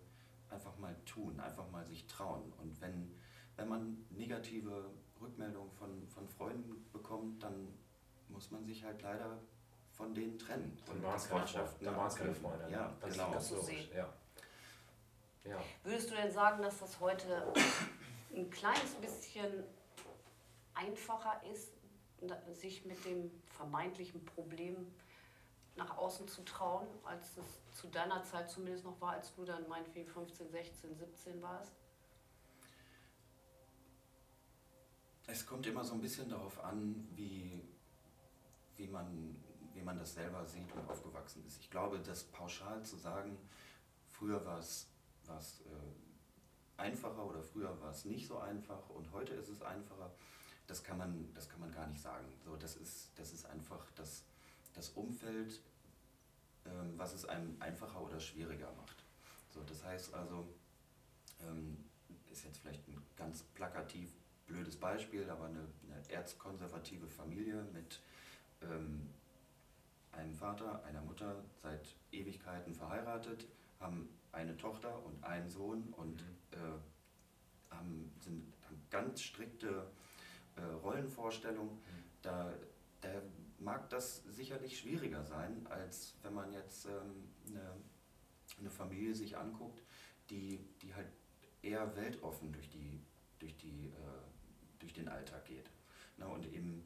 einfach 0.50 0.78
mal 0.78 0.96
tun, 1.06 1.40
einfach 1.40 1.70
mal 1.72 1.86
sich 1.86 2.08
trauen. 2.08 2.54
Und 2.54 2.80
wenn, 2.82 3.14
wenn 3.60 3.68
man 3.68 4.06
negative 4.12 4.90
Rückmeldungen 5.22 5.72
von, 5.74 6.08
von 6.08 6.28
Freunden 6.30 6.90
bekommt, 6.92 7.44
dann 7.44 7.68
muss 8.30 8.52
man 8.52 8.66
sich 8.66 8.84
halt 8.84 9.02
leider 9.02 9.38
von 9.92 10.14
denen 10.14 10.40
trennen. 10.40 10.78
Dann 10.86 10.96
Und 10.96 11.04
waren 11.04 11.18
es 11.18 11.28
keine, 11.28 11.40
Freundschaften 11.42 11.86
dann 11.86 11.98
waren's 11.98 12.16
keine 12.16 12.34
Freunde. 12.34 12.70
Ja, 12.72 12.96
das 13.02 13.12
genau. 13.12 13.28
ist 13.28 13.34
ganz 13.34 13.50
So 13.50 13.56
logisch. 13.58 13.90
Ja. 13.94 14.14
Ja. 15.44 15.58
Würdest 15.84 16.12
du 16.12 16.16
denn 16.16 16.32
sagen, 16.32 16.62
dass 16.62 16.80
das 16.80 17.00
heute 17.00 17.54
ein 18.34 18.50
kleines 18.50 18.94
bisschen 18.96 19.64
einfacher 20.74 21.42
ist, 21.52 21.74
sich 22.54 22.86
mit 22.86 23.04
dem 23.06 23.32
vermeintlichen 23.50 24.24
Problem 24.24 24.94
nach 25.76 25.98
außen 25.98 26.28
zu 26.28 26.44
trauen, 26.44 26.88
als 27.04 27.38
es 27.38 27.62
zu 27.74 27.88
deiner 27.88 28.24
Zeit 28.24 28.50
zumindest 28.50 28.86
noch 28.86 29.00
war, 29.02 29.14
als 29.14 29.34
du 29.36 29.44
dann 29.44 29.68
meinetwegen 29.68 30.08
15, 30.08 30.50
16, 30.50 30.96
17 30.96 31.42
warst? 31.42 31.74
Es 35.32 35.46
kommt 35.46 35.68
immer 35.68 35.84
so 35.84 35.94
ein 35.94 36.02
bisschen 36.02 36.28
darauf 36.30 36.64
an, 36.64 37.08
wie, 37.16 37.62
wie, 38.78 38.88
man, 38.88 39.36
wie 39.76 39.82
man 39.82 39.98
das 39.98 40.16
selber 40.16 40.44
sieht 40.48 40.72
und 40.74 40.90
aufgewachsen 40.90 41.46
ist. 41.46 41.60
Ich 41.60 41.70
glaube, 41.70 42.00
das 42.00 42.24
pauschal 42.24 42.84
zu 42.84 42.98
sagen, 42.98 43.38
früher 44.08 44.44
war 44.44 44.58
es 44.58 44.88
äh, 45.28 46.82
einfacher 46.82 47.24
oder 47.24 47.44
früher 47.44 47.80
war 47.80 47.92
es 47.92 48.06
nicht 48.06 48.28
so 48.28 48.40
einfach 48.40 48.90
und 48.90 49.12
heute 49.12 49.34
ist 49.36 49.50
es 49.50 49.62
einfacher, 49.62 50.12
das 50.66 50.84
kann 50.84 50.98
man, 50.98 51.32
das 51.36 51.48
kann 51.48 51.60
man 51.60 51.72
gar 51.72 51.86
nicht 51.86 52.02
sagen. 52.02 52.26
So, 52.44 52.56
das, 52.56 52.76
ist, 52.76 53.12
das 53.16 53.32
ist 53.32 53.46
einfach 53.46 53.86
das, 53.96 54.24
das 54.74 54.90
Umfeld, 54.90 55.62
ähm, 56.66 56.94
was 56.98 57.14
es 57.14 57.26
einem 57.26 57.56
einfacher 57.60 58.02
oder 58.02 58.20
schwieriger 58.20 58.72
macht. 58.78 59.04
So, 59.50 59.62
das 59.62 59.84
heißt 59.84 60.12
also, 60.16 60.48
ähm, 61.48 61.78
ist 62.32 62.46
jetzt 62.46 62.58
vielleicht 62.60 62.88
ein 62.88 63.00
ganz 63.16 63.44
plakativ 63.44 64.10
blödes 64.50 64.76
Beispiel, 64.76 65.30
aber 65.30 65.46
eine, 65.46 65.66
eine 65.86 66.10
erzkonservative 66.10 67.08
Familie 67.08 67.64
mit 67.72 68.02
ähm, 68.62 69.10
einem 70.12 70.34
Vater, 70.34 70.84
einer 70.84 71.02
Mutter, 71.02 71.44
seit 71.62 71.96
Ewigkeiten 72.12 72.74
verheiratet, 72.74 73.48
haben 73.80 74.10
eine 74.32 74.58
Tochter 74.58 75.04
und 75.06 75.24
einen 75.24 75.50
Sohn 75.50 75.94
und 75.94 76.22
mhm. 76.22 76.38
äh, 76.52 77.76
haben, 77.76 78.12
sind, 78.20 78.54
haben 78.66 78.82
ganz 78.90 79.22
strikte 79.22 79.88
äh, 80.56 80.62
Rollenvorstellungen. 80.62 81.76
Mhm. 81.76 82.04
Da, 82.22 82.54
da 83.02 83.10
mag 83.60 83.90
das 83.90 84.24
sicherlich 84.30 84.80
schwieriger 84.80 85.24
sein, 85.24 85.66
als 85.70 86.16
wenn 86.24 86.34
man 86.34 86.52
jetzt 86.52 86.86
ähm, 86.86 87.30
eine, 87.48 87.76
eine 88.60 88.70
Familie 88.70 89.14
sich 89.14 89.38
anguckt, 89.38 89.82
die, 90.30 90.60
die 90.82 90.94
halt 90.94 91.08
eher 91.62 91.96
weltoffen 91.96 92.52
durch 92.52 92.70
die, 92.70 93.02
durch 93.40 93.56
die 93.58 93.88
äh, 93.88 94.29
durch 94.80 94.94
den 94.94 95.08
Alltag 95.08 95.46
geht. 95.46 95.70
Ne, 96.18 96.28
und 96.28 96.46
eben 96.54 96.86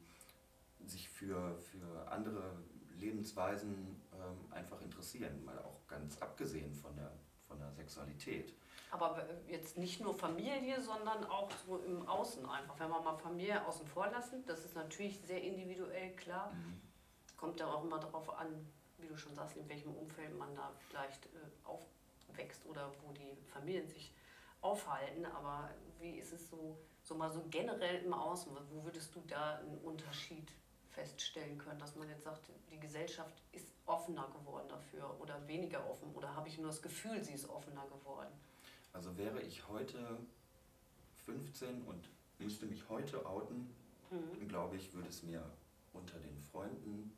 sich 0.86 1.08
für, 1.08 1.58
für 1.58 2.08
andere 2.10 2.56
Lebensweisen 2.98 4.00
ähm, 4.12 4.52
einfach 4.52 4.80
interessieren, 4.80 5.44
mal 5.44 5.58
auch 5.58 5.86
ganz 5.88 6.18
abgesehen 6.18 6.74
von 6.74 6.94
der, 6.96 7.12
von 7.48 7.58
der 7.58 7.72
Sexualität. 7.72 8.54
Aber 8.90 9.26
jetzt 9.48 9.76
nicht 9.76 10.00
nur 10.00 10.14
Familie, 10.14 10.80
sondern 10.80 11.24
auch 11.24 11.50
so 11.66 11.78
im 11.78 12.06
Außen 12.06 12.46
einfach. 12.46 12.78
Wenn 12.78 12.90
wir 12.90 13.00
mal 13.00 13.16
Familie 13.16 13.66
außen 13.66 13.86
vor 13.86 14.08
lassen, 14.08 14.44
das 14.46 14.64
ist 14.64 14.76
natürlich 14.76 15.20
sehr 15.20 15.42
individuell, 15.42 16.14
klar. 16.14 16.52
Mhm. 16.52 16.80
Kommt 17.36 17.58
ja 17.58 17.66
auch 17.66 17.82
immer 17.82 17.98
darauf 17.98 18.38
an, 18.38 18.46
wie 18.98 19.08
du 19.08 19.16
schon 19.16 19.34
sagst, 19.34 19.56
in 19.56 19.68
welchem 19.68 19.92
Umfeld 19.94 20.38
man 20.38 20.54
da 20.54 20.72
vielleicht 20.88 21.26
äh, 21.26 21.30
aufwächst 21.64 22.64
oder 22.66 22.92
wo 23.02 23.12
die 23.12 23.36
Familien 23.52 23.88
sich 23.88 24.14
aufhalten. 24.60 25.26
Aber 25.26 25.70
wie 25.98 26.12
ist 26.18 26.32
es 26.32 26.48
so 26.48 26.78
so 27.04 27.14
mal 27.14 27.30
so 27.30 27.44
generell 27.50 28.02
im 28.02 28.12
Außen, 28.12 28.52
wo 28.70 28.84
würdest 28.84 29.14
du 29.14 29.22
da 29.28 29.58
einen 29.58 29.78
Unterschied 29.78 30.50
feststellen 30.88 31.58
können, 31.58 31.78
dass 31.78 31.96
man 31.96 32.08
jetzt 32.08 32.24
sagt, 32.24 32.48
die 32.70 32.80
Gesellschaft 32.80 33.42
ist 33.52 33.68
offener 33.86 34.28
geworden 34.28 34.68
dafür 34.68 35.14
oder 35.20 35.46
weniger 35.46 35.88
offen 35.88 36.12
oder 36.14 36.34
habe 36.34 36.48
ich 36.48 36.58
nur 36.58 36.68
das 36.68 36.80
Gefühl, 36.80 37.22
sie 37.22 37.34
ist 37.34 37.48
offener 37.48 37.86
geworden? 37.86 38.32
Also 38.92 39.16
wäre 39.18 39.40
ich 39.42 39.68
heute 39.68 40.18
15 41.26 41.82
und 41.82 42.08
müsste 42.38 42.66
mich 42.66 42.88
heute 42.88 43.26
outen, 43.26 43.74
mhm. 44.10 44.48
glaube 44.48 44.76
ich, 44.76 44.92
würde 44.94 45.08
es 45.08 45.22
mir 45.22 45.44
unter 45.92 46.18
den 46.18 46.38
Freunden 46.38 47.16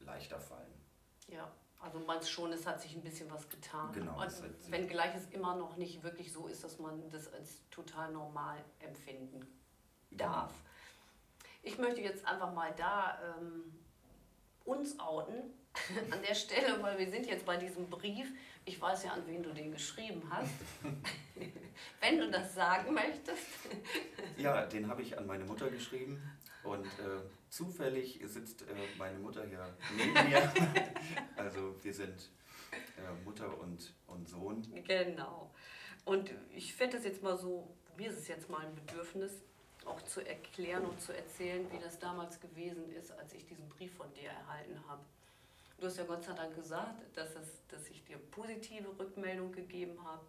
leichter 0.00 0.38
fallen. 0.38 0.74
Ja. 1.28 1.50
Also 1.80 2.00
meinst 2.00 2.30
schon, 2.30 2.52
es 2.52 2.66
hat 2.66 2.80
sich 2.80 2.94
ein 2.96 3.02
bisschen 3.02 3.30
was 3.30 3.48
getan. 3.48 3.92
Genau. 3.92 4.20
Und 4.20 4.32
wenngleich 4.70 5.14
es 5.14 5.26
immer 5.30 5.54
noch 5.56 5.76
nicht 5.76 6.02
wirklich 6.02 6.32
so 6.32 6.48
ist, 6.48 6.64
dass 6.64 6.78
man 6.78 7.08
das 7.10 7.32
als 7.32 7.62
total 7.70 8.10
normal 8.12 8.58
empfinden 8.80 9.46
darf. 10.10 10.50
Genau. 10.50 10.64
Ich 11.62 11.78
möchte 11.78 12.00
jetzt 12.00 12.26
einfach 12.26 12.52
mal 12.52 12.74
da 12.76 13.18
ähm, 13.22 13.72
uns 14.64 14.98
outen 14.98 15.54
an 16.10 16.20
der 16.26 16.34
Stelle, 16.34 16.82
weil 16.82 16.98
wir 16.98 17.10
sind 17.10 17.26
jetzt 17.26 17.46
bei 17.46 17.56
diesem 17.56 17.88
Brief. 17.88 18.32
Ich 18.64 18.80
weiß 18.80 19.04
ja, 19.04 19.12
an 19.12 19.26
wen 19.26 19.42
du 19.42 19.52
den 19.52 19.70
geschrieben 19.70 20.22
hast. 20.30 20.52
Wenn 22.00 22.18
du 22.18 22.30
das 22.30 22.54
sagen 22.54 22.92
möchtest. 22.92 23.46
ja, 24.36 24.66
den 24.66 24.88
habe 24.88 25.02
ich 25.02 25.16
an 25.16 25.26
meine 25.26 25.44
Mutter 25.44 25.70
geschrieben. 25.70 26.22
Und 26.64 26.86
äh, 26.86 27.22
zufällig 27.48 28.20
sitzt 28.24 28.62
äh, 28.62 28.74
meine 28.98 29.18
Mutter 29.18 29.46
hier 29.46 29.74
neben 29.96 30.12
mir. 30.12 30.52
also 31.36 31.74
wir 31.82 31.94
sind 31.94 32.30
äh, 32.72 33.24
Mutter 33.24 33.58
und, 33.60 33.92
und 34.06 34.28
Sohn. 34.28 34.66
Genau. 34.86 35.50
Und 36.04 36.30
ich 36.54 36.74
fände 36.74 36.96
das 36.96 37.04
jetzt 37.04 37.22
mal 37.22 37.36
so, 37.36 37.68
mir 37.96 38.10
ist 38.10 38.18
es 38.18 38.28
jetzt 38.28 38.48
mal 38.48 38.64
ein 38.64 38.74
Bedürfnis, 38.74 39.42
auch 39.84 40.02
zu 40.02 40.26
erklären 40.26 40.84
und 40.84 41.00
zu 41.00 41.16
erzählen, 41.16 41.66
wie 41.72 41.78
das 41.78 41.98
damals 41.98 42.40
gewesen 42.40 42.90
ist, 42.92 43.12
als 43.12 43.32
ich 43.32 43.46
diesen 43.46 43.68
Brief 43.68 43.94
von 43.94 44.12
dir 44.14 44.30
erhalten 44.30 44.82
habe. 44.88 45.02
Du 45.78 45.86
hast 45.86 45.96
ja 45.96 46.04
Gott 46.04 46.24
sei 46.24 46.32
Dank 46.32 46.54
gesagt, 46.54 47.16
dass, 47.16 47.36
es, 47.36 47.66
dass 47.68 47.88
ich 47.88 48.04
dir 48.04 48.18
positive 48.18 48.88
Rückmeldung 48.98 49.52
gegeben 49.52 50.02
habe. 50.04 50.24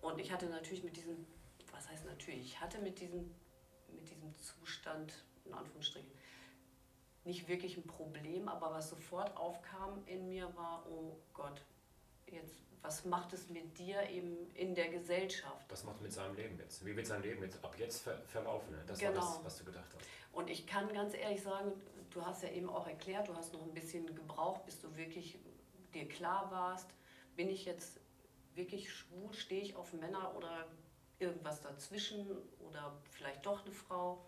Und 0.00 0.18
ich 0.18 0.32
hatte 0.32 0.46
natürlich 0.46 0.82
mit 0.82 0.96
diesem, 0.96 1.26
was 1.72 1.88
heißt 1.88 2.06
natürlich, 2.06 2.40
ich 2.40 2.60
hatte 2.60 2.78
mit 2.78 3.00
diesem, 3.00 3.34
mit 4.10 4.22
diesem 4.22 4.36
Zustand 4.36 5.12
in 5.46 5.54
Anführungsstrichen, 5.54 6.10
nicht 7.24 7.48
wirklich 7.48 7.76
ein 7.76 7.86
Problem, 7.86 8.48
aber 8.48 8.72
was 8.72 8.90
sofort 8.90 9.36
aufkam 9.36 10.02
in 10.06 10.28
mir 10.28 10.54
war, 10.56 10.86
oh 10.88 11.16
Gott, 11.34 11.60
jetzt, 12.26 12.54
was 12.82 13.04
macht 13.04 13.32
es 13.32 13.48
mit 13.48 13.76
dir 13.78 14.08
eben 14.08 14.50
in 14.54 14.74
der 14.74 14.88
Gesellschaft? 14.88 15.66
Was 15.68 15.84
macht 15.84 16.00
mit 16.00 16.12
seinem 16.12 16.36
Leben 16.36 16.58
jetzt? 16.58 16.84
Wie 16.84 16.94
wird 16.94 17.06
sein 17.06 17.22
Leben 17.22 17.42
jetzt 17.42 17.62
ab 17.64 17.74
jetzt 17.78 18.02
ver 18.02 18.18
verlaufen? 18.26 18.76
Das 18.86 18.98
genau. 18.98 19.20
war 19.20 19.20
das, 19.20 19.44
was 19.44 19.58
du 19.58 19.64
gedacht 19.64 19.92
hast. 19.94 20.06
Und 20.32 20.50
ich 20.50 20.66
kann 20.66 20.92
ganz 20.92 21.14
ehrlich 21.14 21.42
sagen, 21.42 21.72
du 22.10 22.24
hast 22.24 22.42
ja 22.42 22.50
eben 22.50 22.68
auch 22.68 22.86
erklärt, 22.86 23.28
du 23.28 23.34
hast 23.34 23.52
noch 23.52 23.62
ein 23.62 23.74
bisschen 23.74 24.06
gebraucht, 24.14 24.64
bis 24.64 24.80
du 24.80 24.94
wirklich 24.96 25.38
dir 25.94 26.08
klar 26.08 26.50
warst, 26.50 26.88
bin 27.34 27.48
ich 27.48 27.64
jetzt 27.64 27.98
wirklich 28.54 28.92
schwul, 28.92 29.32
stehe 29.32 29.62
ich 29.62 29.74
auf 29.74 29.92
Männer 29.92 30.34
oder 30.36 30.66
irgendwas 31.18 31.60
dazwischen 31.60 32.26
oder 32.60 32.92
vielleicht 33.10 33.44
doch 33.46 33.64
eine 33.64 33.72
Frau 33.72 34.24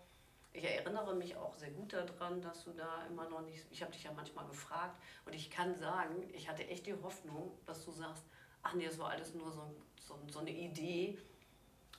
ich 0.51 0.63
erinnere 0.63 1.15
mich 1.15 1.35
auch 1.35 1.53
sehr 1.55 1.71
gut 1.71 1.93
daran, 1.93 2.41
dass 2.41 2.63
du 2.63 2.71
da 2.71 3.05
immer 3.07 3.29
noch 3.29 3.41
nicht, 3.41 3.65
ich 3.69 3.81
habe 3.81 3.91
dich 3.91 4.03
ja 4.03 4.11
manchmal 4.11 4.45
gefragt 4.47 4.99
und 5.25 5.33
ich 5.33 5.49
kann 5.49 5.75
sagen, 5.75 6.15
ich 6.33 6.49
hatte 6.49 6.67
echt 6.67 6.87
die 6.87 6.95
Hoffnung, 6.95 7.51
dass 7.65 7.85
du 7.85 7.91
sagst, 7.91 8.23
ach 8.63 8.73
nee, 8.73 8.85
es 8.85 8.97
war 8.97 9.09
alles 9.09 9.33
nur 9.33 9.51
so, 9.51 9.75
so, 9.99 10.19
so 10.31 10.39
eine 10.39 10.51
Idee, 10.51 11.17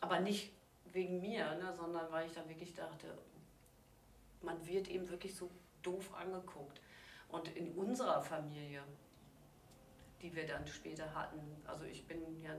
aber 0.01 0.21
nicht 0.21 0.53
wegen 0.87 1.21
mir, 1.21 1.55
ne, 1.55 1.73
sondern 1.73 2.11
weil 2.11 2.27
ich 2.27 2.33
da 2.33 2.47
wirklich 2.49 2.75
dachte, 2.75 3.17
man 4.43 4.67
wird 4.67 4.89
eben 4.89 5.09
wirklich 5.09 5.35
so 5.35 5.51
doof 5.83 6.13
angeguckt. 6.15 6.81
Und 7.29 7.49
in 7.57 7.73
unserer 7.75 8.21
Familie, 8.21 8.83
die 10.21 10.35
wir 10.35 10.47
dann 10.47 10.67
später 10.67 11.15
hatten, 11.15 11.41
also 11.65 11.85
ich 11.85 12.05
bin 12.07 12.43
ja 12.43 12.57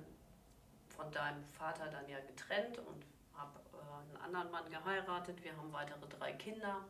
von 1.01 1.11
deinem 1.11 1.43
Vater 1.45 1.87
dann 1.89 2.07
ja 2.07 2.19
getrennt 2.19 2.77
und 2.79 3.05
habe 3.33 3.59
einen 3.99 4.17
anderen 4.17 4.51
Mann 4.51 4.69
geheiratet, 4.69 5.43
wir 5.43 5.55
haben 5.57 5.73
weitere 5.73 6.07
drei 6.07 6.33
Kinder. 6.33 6.85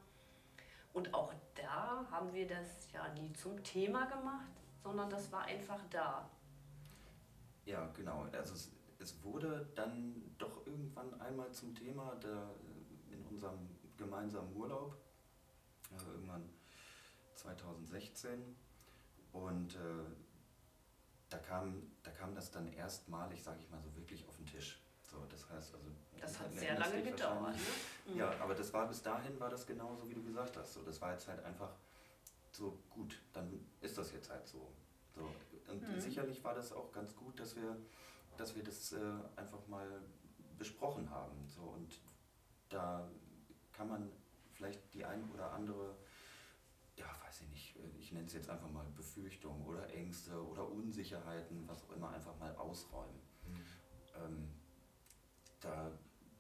Und 0.94 1.14
auch 1.14 1.34
da 1.56 2.06
haben 2.12 2.34
wir 2.34 2.46
das 2.46 2.92
ja 2.92 3.08
nie 3.14 3.32
zum 3.34 3.64
Thema 3.64 4.06
gemacht, 4.08 4.52
sondern 4.84 5.10
das 5.10 5.32
war 5.32 5.44
einfach 5.44 5.80
da. 5.90 6.30
Ja, 7.66 7.88
genau. 7.96 8.26
Also 8.34 8.54
es, 8.54 8.72
es 9.00 9.24
wurde 9.24 9.70
dann 9.76 10.36
doch 10.38 10.66
irgendwann 10.68 11.20
einmal 11.22 11.50
zum 11.54 11.74
Thema 11.74 12.16
der, 12.16 12.50
in 13.12 13.26
unserem 13.28 13.70
gemeinsamen 13.98 14.54
Urlaub, 14.54 14.98
also 15.94 16.12
irgendwann 16.12 16.50
2016. 17.36 18.58
Und 19.32 19.76
äh, 19.76 19.80
da, 21.32 21.38
kam, 21.40 21.82
da 22.04 22.12
kam 22.12 22.36
das 22.36 22.52
dann 22.52 22.72
erstmalig, 22.74 23.42
sage 23.42 23.60
ich 23.62 23.70
mal 23.70 23.82
so, 23.82 23.96
wirklich 23.96 24.28
auf 24.28 24.36
den 24.38 24.46
Tisch. 24.46 24.80
So, 25.02 25.26
das 25.30 25.50
heißt 25.50 25.74
also. 25.74 25.88
Das 26.20 26.40
hat 26.40 26.54
sehr 26.54 26.78
lange 26.78 27.02
gedauert. 27.02 27.56
Ne? 27.56 28.14
Mhm. 28.14 28.18
Ja, 28.20 28.32
aber 28.40 28.54
das 28.54 28.72
war 28.74 28.88
bis 28.88 29.02
dahin 29.02 29.40
war 29.40 29.50
das 29.50 29.66
genauso, 29.66 30.08
wie 30.10 30.14
du 30.14 30.24
gesagt 30.24 30.56
hast. 30.58 30.74
So, 30.74 30.84
das 30.84 31.02
war 31.02 31.14
jetzt 31.14 31.28
halt 31.28 31.44
einfach 31.44 31.72
so 32.52 32.78
gut, 32.90 33.20
dann 33.34 33.66
ist 33.80 33.98
das 33.98 34.12
jetzt 34.12 34.30
halt 34.30 34.48
so. 34.48 34.72
so. 35.16 35.34
Und 35.68 35.82
mhm. 35.82 36.00
sicherlich 36.00 36.44
war 36.44 36.54
das 36.54 36.74
auch 36.74 36.92
ganz 36.92 37.16
gut, 37.16 37.40
dass 37.40 37.56
wir, 37.56 37.78
dass 38.38 38.56
wir 38.56 38.64
das 38.64 38.92
äh, 38.92 39.00
einfach 39.36 39.66
mal 39.68 40.02
besprochen 40.58 41.10
haben. 41.10 41.48
So, 41.48 41.62
und 41.62 42.00
da 42.70 43.10
kann 43.72 43.88
man 43.88 44.12
vielleicht 44.54 44.94
die 44.94 45.06
ein 45.06 45.30
oder 45.32 45.52
andere, 45.54 45.96
ja, 46.96 47.06
weiß 47.26 47.42
ich 47.42 47.50
nicht, 47.50 47.76
ich 48.12 48.16
nenne 48.16 48.28
es 48.28 48.34
jetzt 48.34 48.50
einfach 48.50 48.70
mal 48.70 48.86
Befürchtungen 48.94 49.66
oder 49.66 49.90
Ängste 49.90 50.34
oder 50.46 50.68
Unsicherheiten, 50.70 51.66
was 51.66 51.82
auch 51.86 51.96
immer, 51.96 52.10
einfach 52.10 52.38
mal 52.38 52.54
ausräumen. 52.58 53.22
Mhm. 53.48 53.66
Ähm, 54.22 54.48
da, 55.62 55.92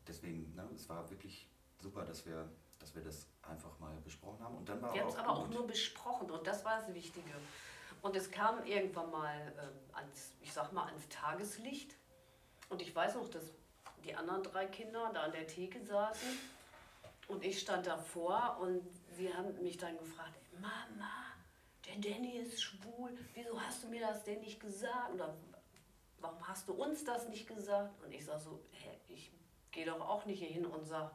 deswegen, 0.05 0.53
ne, 0.53 0.67
es 0.75 0.89
war 0.89 1.09
wirklich 1.09 1.49
super, 1.81 2.03
dass 2.03 2.25
wir, 2.25 2.51
dass 2.77 2.93
wir 2.93 3.01
das 3.01 3.25
einfach 3.43 3.79
mal 3.79 3.95
besprochen 4.03 4.43
haben. 4.43 4.57
Und 4.57 4.67
dann 4.67 4.81
war 4.81 4.93
wir 4.93 5.01
haben 5.01 5.07
es 5.07 5.15
aber 5.15 5.33
gut. 5.33 5.37
auch 5.37 5.49
nur 5.49 5.65
besprochen 5.65 6.29
und 6.29 6.45
das 6.45 6.65
war 6.65 6.81
das 6.81 6.93
Wichtige. 6.93 7.31
Und 8.01 8.17
es 8.17 8.29
kam 8.29 8.65
irgendwann 8.65 9.09
mal 9.09 9.53
ähm, 9.57 9.95
ans, 9.95 10.33
ich 10.41 10.51
sag 10.51 10.73
mal, 10.73 10.87
ans 10.87 11.07
Tageslicht. 11.07 11.95
Und 12.67 12.81
ich 12.81 12.93
weiß 12.93 13.15
noch, 13.15 13.29
dass 13.29 13.45
die 14.03 14.13
anderen 14.13 14.43
drei 14.43 14.65
Kinder 14.65 15.09
da 15.13 15.21
an 15.21 15.31
der 15.31 15.47
Theke 15.47 15.81
saßen 15.85 16.37
und 17.29 17.45
ich 17.45 17.61
stand 17.61 17.87
davor 17.87 18.57
und 18.59 18.83
sie 19.15 19.33
haben 19.33 19.53
mich 19.63 19.77
dann 19.77 19.97
gefragt, 19.97 20.37
Mama, 20.59 21.30
der 21.99 22.11
Danny 22.11 22.37
ist 22.37 22.61
schwul, 22.61 23.17
wieso 23.33 23.59
hast 23.59 23.83
du 23.83 23.87
mir 23.87 24.01
das 24.01 24.23
denn 24.23 24.39
nicht 24.41 24.59
gesagt? 24.59 25.13
Oder 25.13 25.35
warum 26.19 26.47
hast 26.47 26.67
du 26.67 26.73
uns 26.73 27.03
das 27.03 27.27
nicht 27.27 27.47
gesagt? 27.47 28.01
Und 28.03 28.11
ich 28.11 28.25
sage 28.25 28.39
so, 28.39 28.59
hä, 28.71 28.89
ich 29.07 29.31
gehe 29.71 29.85
doch 29.85 29.99
auch 30.01 30.25
nicht 30.25 30.39
hier 30.39 30.49
hin 30.49 30.65
und 30.65 30.85
sage, 30.85 31.11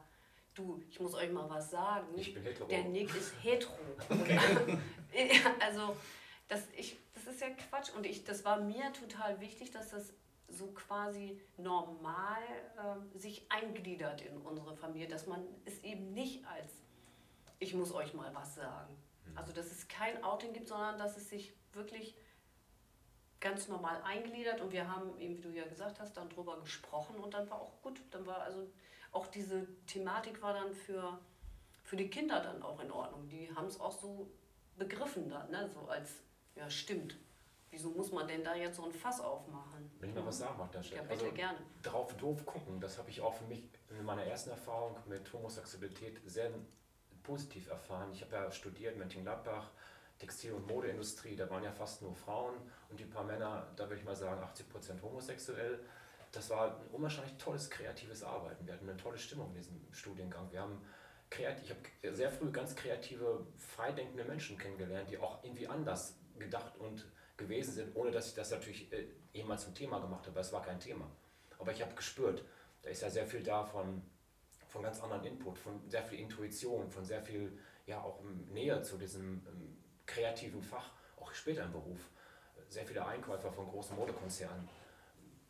du, 0.53 0.81
ich 0.89 0.99
muss 0.99 1.13
euch 1.13 1.31
mal 1.31 1.49
was 1.49 1.71
sagen. 1.71 2.07
Ich 2.15 2.33
bin 2.33 2.43
hetero. 2.43 2.67
Der 2.67 2.83
Nick 2.85 3.15
ist 3.15 3.33
hetero. 3.43 3.73
also, 5.59 5.95
das, 6.47 6.67
ich, 6.75 6.97
das 7.13 7.33
ist 7.33 7.41
ja 7.41 7.49
Quatsch. 7.49 7.91
Und 7.95 8.05
ich, 8.05 8.23
das 8.23 8.45
war 8.45 8.59
mir 8.59 8.91
total 8.93 9.39
wichtig, 9.39 9.71
dass 9.71 9.89
das 9.89 10.13
so 10.49 10.67
quasi 10.67 11.39
normal 11.57 12.41
äh, 12.77 13.17
sich 13.17 13.45
eingliedert 13.49 14.21
in 14.21 14.37
unsere 14.37 14.75
Familie, 14.75 15.07
dass 15.07 15.27
man 15.27 15.45
es 15.65 15.83
eben 15.83 16.13
nicht 16.13 16.45
als 16.47 16.71
ich 17.59 17.73
muss 17.73 17.91
euch 17.91 18.13
mal 18.13 18.33
was 18.33 18.55
sagen. 18.55 18.95
Also 19.35 19.53
dass 19.53 19.71
es 19.71 19.87
kein 19.87 20.23
Outing 20.23 20.53
gibt, 20.53 20.67
sondern 20.67 20.97
dass 20.97 21.17
es 21.17 21.29
sich 21.29 21.53
wirklich 21.73 22.15
ganz 23.39 23.67
normal 23.67 24.01
eingliedert 24.03 24.61
und 24.61 24.71
wir 24.71 24.89
haben, 24.89 25.17
eben 25.19 25.37
wie 25.37 25.41
du 25.41 25.49
ja 25.49 25.65
gesagt 25.67 25.99
hast, 25.99 26.17
dann 26.17 26.29
drüber 26.29 26.59
gesprochen 26.59 27.17
und 27.17 27.33
dann 27.33 27.49
war 27.49 27.61
auch 27.61 27.81
gut. 27.81 28.01
Dann 28.11 28.25
war 28.25 28.41
also 28.41 28.67
auch 29.11 29.27
diese 29.27 29.67
Thematik 29.85 30.41
war 30.41 30.53
dann 30.53 30.73
für, 30.73 31.19
für 31.83 31.95
die 31.95 32.09
Kinder 32.09 32.41
dann 32.41 32.61
auch 32.63 32.79
in 32.79 32.91
Ordnung. 32.91 33.27
Die 33.29 33.53
haben 33.55 33.67
es 33.67 33.79
auch 33.79 33.91
so 33.91 34.31
begriffen 34.77 35.29
dann, 35.29 35.49
ne? 35.49 35.69
so 35.73 35.87
als, 35.87 36.11
ja 36.55 36.69
stimmt, 36.69 37.17
wieso 37.69 37.89
muss 37.91 38.11
man 38.11 38.27
denn 38.27 38.43
da 38.43 38.55
jetzt 38.55 38.77
so 38.77 38.85
ein 38.85 38.91
Fass 38.91 39.19
aufmachen? 39.19 39.91
Wenn 39.99 40.09
ich 40.09 40.15
mal 40.15 40.25
was 40.25 40.39
sagen 40.39 40.57
mag, 40.57 40.71
dann 40.71 40.83
Ja, 40.83 41.01
bitte, 41.03 41.31
gerne. 41.31 41.57
Drauf 41.83 42.15
doof 42.17 42.45
gucken, 42.45 42.79
das 42.79 42.97
habe 42.97 43.09
ich 43.09 43.21
auch 43.21 43.33
für 43.33 43.45
mich 43.45 43.63
in 43.89 44.05
meiner 44.05 44.23
ersten 44.23 44.51
Erfahrung 44.51 44.95
mit 45.07 45.31
Homosexualität 45.33 46.21
sehr 46.25 46.51
positiv 47.27 47.69
erfahren. 47.69 48.09
Ich 48.13 48.21
habe 48.21 48.35
ja 48.35 48.51
studiert 48.51 48.97
Mönchengladbach, 48.97 49.69
Textil- 50.17 50.53
und 50.53 50.65
Modeindustrie, 50.65 51.35
da 51.35 51.47
waren 51.49 51.63
ja 51.63 51.71
fast 51.71 52.01
nur 52.01 52.15
Frauen 52.15 52.55
und 52.89 52.99
die 52.99 53.05
paar 53.05 53.25
Männer, 53.25 53.67
da 53.75 53.83
würde 53.83 53.97
ich 53.97 54.05
mal 54.05 54.15
sagen 54.15 54.41
80% 54.41 55.01
homosexuell. 55.03 55.79
Das 56.31 56.49
war 56.49 56.77
ein 56.79 56.87
unwahrscheinlich 56.91 57.35
tolles 57.37 57.69
kreatives 57.69 58.23
Arbeiten. 58.23 58.65
Wir 58.65 58.73
hatten 58.73 58.89
eine 58.89 58.97
tolle 58.97 59.17
Stimmung 59.17 59.49
in 59.49 59.55
diesem 59.55 59.79
Studiengang. 59.91 60.51
Wir 60.51 60.61
haben 60.61 60.81
kreativ, 61.29 61.63
ich 61.63 61.71
habe 62.05 62.15
sehr 62.15 62.31
früh 62.31 62.49
ganz 62.51 62.75
kreative, 62.75 63.45
freidenkende 63.57 64.23
Menschen 64.23 64.57
kennengelernt, 64.57 65.09
die 65.09 65.17
auch 65.17 65.43
irgendwie 65.43 65.67
anders 65.67 66.15
gedacht 66.39 66.77
und 66.77 67.05
gewesen 67.35 67.73
sind, 67.73 67.95
ohne 67.95 68.11
dass 68.11 68.27
ich 68.27 68.33
das 68.33 68.51
natürlich 68.51 68.91
äh, 68.91 69.05
jemals 69.33 69.63
zum 69.63 69.75
Thema 69.75 69.99
gemacht 69.99 70.25
habe. 70.25 70.39
Es 70.39 70.51
war 70.51 70.63
kein 70.63 70.79
Thema. 70.79 71.09
Aber 71.59 71.71
ich 71.71 71.81
habe 71.81 71.93
gespürt, 71.93 72.43
da 72.81 72.89
ist 72.89 73.01
ja 73.01 73.09
sehr 73.09 73.27
viel 73.27 73.43
da 73.43 73.63
von, 74.77 74.83
ganz 74.83 75.01
anderen 75.01 75.23
Input, 75.23 75.57
von 75.57 75.81
sehr 75.89 76.03
viel 76.03 76.19
Intuition, 76.19 76.89
von 76.91 77.03
sehr 77.03 77.23
viel 77.23 77.57
ja 77.87 77.99
auch 77.99 78.21
Nähe 78.51 78.81
zu 78.83 78.97
diesem 78.97 79.41
kreativen 80.05 80.61
Fach, 80.61 80.91
auch 81.19 81.33
später 81.33 81.63
im 81.63 81.71
Beruf. 81.71 81.99
Sehr 82.69 82.85
viele 82.85 83.03
Einkäufer 83.05 83.51
von 83.51 83.67
großen 83.67 83.95
Modekonzernen 83.95 84.69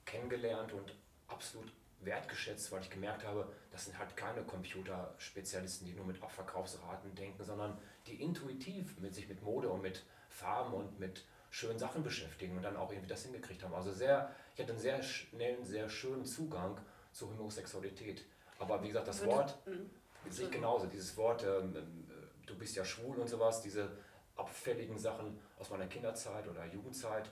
kennengelernt 0.05 0.71
und 0.71 0.95
absolut 1.27 1.73
wertgeschätzt, 1.99 2.71
weil 2.71 2.81
ich 2.81 2.89
gemerkt 2.89 3.25
habe, 3.25 3.51
das 3.71 3.85
sind 3.85 3.99
halt 3.99 4.15
keine 4.15 4.43
Computerspezialisten, 4.43 5.87
die 5.87 5.93
nur 5.93 6.05
mit 6.05 6.23
Abverkaufsraten 6.23 7.13
denken, 7.15 7.43
sondern 7.43 7.77
die 8.05 8.21
intuitiv 8.21 8.97
mit 8.99 9.13
sich 9.13 9.27
mit 9.27 9.41
Mode 9.41 9.69
und 9.69 9.81
mit 9.81 10.05
Farben 10.29 10.73
und 10.73 10.99
mit 10.99 11.25
schönen 11.49 11.79
Sachen 11.79 12.03
beschäftigen 12.03 12.55
und 12.55 12.63
dann 12.63 12.77
auch 12.77 12.91
irgendwie 12.91 13.09
das 13.09 13.23
hingekriegt 13.23 13.63
haben. 13.63 13.73
Also 13.73 13.91
sehr, 13.91 14.33
ich 14.53 14.61
hatte 14.61 14.71
einen 14.71 14.81
sehr 14.81 15.03
schnellen, 15.03 15.65
sehr 15.65 15.89
schönen 15.89 16.23
Zugang 16.23 16.79
zur 17.11 17.29
Homosexualität. 17.31 18.23
Aber 18.59 18.81
wie 18.83 18.87
gesagt, 18.87 19.07
das 19.07 19.21
Würde- 19.21 19.31
Wort 19.33 19.57
Mhm. 19.67 19.89
sehe 20.29 20.45
ich 20.45 20.51
genauso. 20.51 20.87
Dieses 20.87 21.15
Wort, 21.17 21.43
ähm, 21.43 21.75
ähm, 21.75 22.05
du 22.45 22.57
bist 22.57 22.75
ja 22.75 22.83
schwul 22.85 23.17
und 23.17 23.27
sowas, 23.27 23.61
diese 23.61 23.89
abfälligen 24.35 24.97
Sachen 24.97 25.39
aus 25.59 25.69
meiner 25.69 25.87
Kinderzeit 25.87 26.47
oder 26.47 26.65
Jugendzeit, 26.65 27.29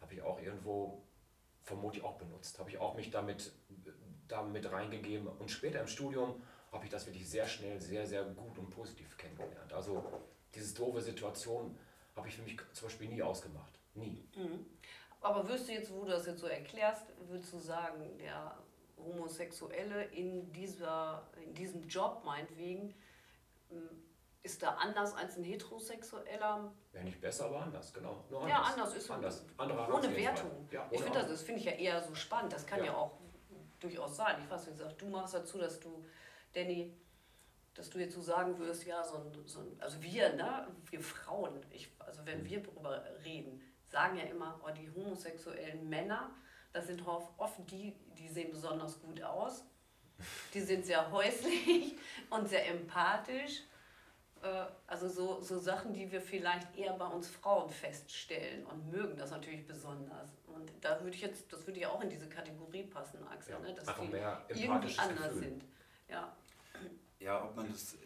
habe 0.00 0.14
ich 0.14 0.22
auch 0.22 0.40
irgendwo 0.40 1.02
vermutlich 1.62 2.02
auch 2.04 2.16
benutzt. 2.16 2.58
Habe 2.58 2.70
ich 2.70 2.78
auch 2.78 2.94
mich 2.94 3.10
damit, 3.10 3.52
damit 4.28 4.70
reingegeben. 4.70 5.26
Und 5.26 5.50
später 5.50 5.80
im 5.80 5.86
Studium 5.88 6.40
habe 6.72 6.84
ich 6.84 6.90
das 6.90 7.06
wirklich 7.06 7.28
sehr 7.28 7.46
schnell, 7.46 7.80
sehr, 7.80 8.06
sehr 8.06 8.24
gut 8.24 8.58
und 8.58 8.70
positiv 8.70 9.16
kennengelernt. 9.16 9.72
Also 9.72 10.04
diese 10.54 10.74
doofe 10.74 11.00
Situation 11.00 11.76
habe 12.16 12.28
ich 12.28 12.34
für 12.36 12.42
mich 12.42 12.56
zum 12.72 12.88
Beispiel 12.88 13.08
nie 13.08 13.22
ausgemacht. 13.22 13.78
Nie. 13.94 14.24
Mhm. 14.36 14.66
Aber 15.20 15.46
wirst 15.48 15.68
du 15.68 15.72
jetzt, 15.72 15.92
wo 15.92 16.04
du 16.04 16.10
das 16.10 16.26
jetzt 16.26 16.40
so 16.40 16.46
erklärst, 16.46 17.06
würdest 17.28 17.52
du 17.52 17.58
sagen, 17.58 18.16
der 18.18 18.56
Homosexuelle 19.04 20.04
in, 20.04 20.52
dieser, 20.52 21.28
in 21.42 21.54
diesem 21.54 21.86
Job 21.88 22.22
meinetwegen 22.24 22.94
ähm, 23.70 23.88
ist 24.42 24.62
da 24.62 24.70
anders 24.76 25.14
als 25.14 25.36
ein 25.36 25.44
Heterosexueller? 25.44 26.72
Wäre 26.92 27.04
nicht 27.04 27.20
besser, 27.20 27.46
aber 27.46 27.62
anders, 27.62 27.92
genau. 27.92 28.24
Nur 28.30 28.48
Ja, 28.48 28.62
anders 28.62 28.94
ist 28.94 29.10
anders. 29.10 29.44
Andere 29.56 29.92
ohne. 29.92 30.16
Wertung. 30.16 30.68
Ja, 30.70 30.86
Ich 30.90 30.98
ohne 30.98 31.04
finde 31.04 31.18
das, 31.20 31.28
das 31.28 31.42
finde 31.42 31.60
ich 31.60 31.66
ja 31.66 31.72
eher 31.72 32.00
so 32.02 32.14
spannend. 32.14 32.52
Das 32.52 32.66
kann 32.66 32.78
ja, 32.80 32.86
Ja. 32.86 32.96
auch 32.96 33.18
durchaus 33.80 34.16
sein. 34.16 34.40
Ich 34.42 34.50
weiß, 34.50 34.66
wie 34.68 34.70
gesagt, 34.72 35.00
du 35.00 35.06
machst 35.08 35.34
dazu, 35.34 35.58
dass 35.58 35.78
du, 35.80 36.04
Danny, 36.52 36.96
dass 37.74 37.90
du 37.90 37.98
jetzt 37.98 38.14
so 38.14 38.22
sagen 38.22 38.58
würdest, 38.58 38.86
ja, 38.86 39.02
so 39.04 39.18
ein, 39.18 39.46
so 39.46 39.60
ein 39.60 39.76
also 39.80 40.02
wir, 40.02 40.32
ne, 40.34 40.66
wir 40.90 41.00
Frauen, 41.00 41.60
ich, 41.70 41.92
also 41.98 42.24
wenn 42.24 42.44
wir 42.44 42.62
darüber 42.62 43.04
reden, 43.24 43.60
sagen 43.88 44.16
ja 44.16 44.24
immer, 44.24 44.60
oh, 44.64 44.70
die 44.70 44.90
homosexuellen 44.90 45.88
Männer, 45.88 46.30
das 46.72 46.86
sind 46.86 47.06
oft 47.06 47.28
oft 47.38 47.58
die, 47.70 47.94
die 48.18 48.28
sehen 48.28 48.50
besonders 48.50 49.00
gut 49.00 49.22
aus. 49.22 49.64
Die 50.52 50.60
sind 50.60 50.84
sehr 50.84 51.10
häuslich 51.12 51.96
und 52.30 52.48
sehr 52.48 52.66
empathisch. 52.68 53.62
Äh, 54.42 54.64
Also 54.86 55.08
so, 55.08 55.40
so 55.40 55.58
Sachen, 55.58 55.92
die 55.92 56.10
wir 56.10 56.20
vielleicht 56.20 56.76
eher 56.76 56.92
bei 56.94 57.06
uns 57.06 57.28
Frauen 57.28 57.70
feststellen 57.70 58.64
und 58.66 58.90
mögen 58.90 59.16
das 59.16 59.30
natürlich 59.30 59.66
besonders. 59.66 60.30
Und 60.46 60.70
da 60.80 61.00
würde 61.02 61.14
ich 61.14 61.22
jetzt, 61.22 61.52
das 61.52 61.66
würde 61.66 61.80
ja 61.80 61.90
auch 61.90 62.00
in 62.02 62.10
diese 62.10 62.28
Kategorie 62.28 62.84
passen, 62.84 63.26
Axel, 63.28 63.54
Ja, 63.54 63.58
ne? 63.60 63.74
dass 63.74 63.94
die 63.96 64.08
mehr 64.08 64.44
irgendwie 64.48 64.98
anders 64.98 65.24
Gefühl. 65.28 65.38
sind. 65.42 65.64
Ja. 66.08 66.36
Ja, 67.20 67.44
ob 67.44 67.54
man 67.56 67.70
das, 67.70 67.96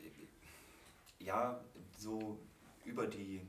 ja, 1.19 1.61
so 1.99 2.39
über 2.85 3.07
die, 3.07 3.47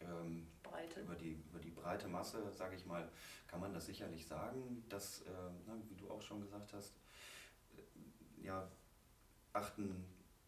ähm, 0.00 0.46
Breite. 0.62 1.00
über 1.00 1.14
die, 1.16 1.32
über 1.50 1.58
die 1.58 1.70
breite 1.70 2.08
Masse, 2.08 2.52
sage 2.52 2.76
ich 2.76 2.86
mal, 2.86 3.08
kann 3.52 3.60
man 3.60 3.74
das 3.74 3.84
sicherlich 3.84 4.26
sagen, 4.26 4.82
dass, 4.88 5.20
äh, 5.20 5.30
na, 5.66 5.74
wie 5.90 5.94
du 5.94 6.10
auch 6.10 6.22
schon 6.22 6.40
gesagt 6.40 6.72
hast, 6.72 6.94
äh, 7.76 8.46
ja, 8.46 8.66
achten 9.52 10.06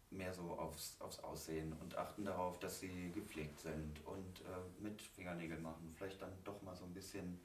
mehr 0.09 0.33
so 0.33 0.53
aufs, 0.53 0.99
aufs 1.01 1.19
Aussehen 1.19 1.75
und 1.83 1.95
achten 1.99 2.25
darauf, 2.25 2.59
dass 2.61 2.81
sie 2.81 3.13
gepflegt 3.13 3.61
sind 3.61 4.03
und 4.07 4.41
äh, 4.41 4.83
mit 4.83 5.03
Fingernägel 5.03 5.59
machen, 5.59 5.93
vielleicht 5.95 6.23
dann 6.23 6.33
doch 6.45 6.63
mal 6.63 6.75
so 6.75 6.87
ein 6.87 6.95
bisschen, 6.95 7.39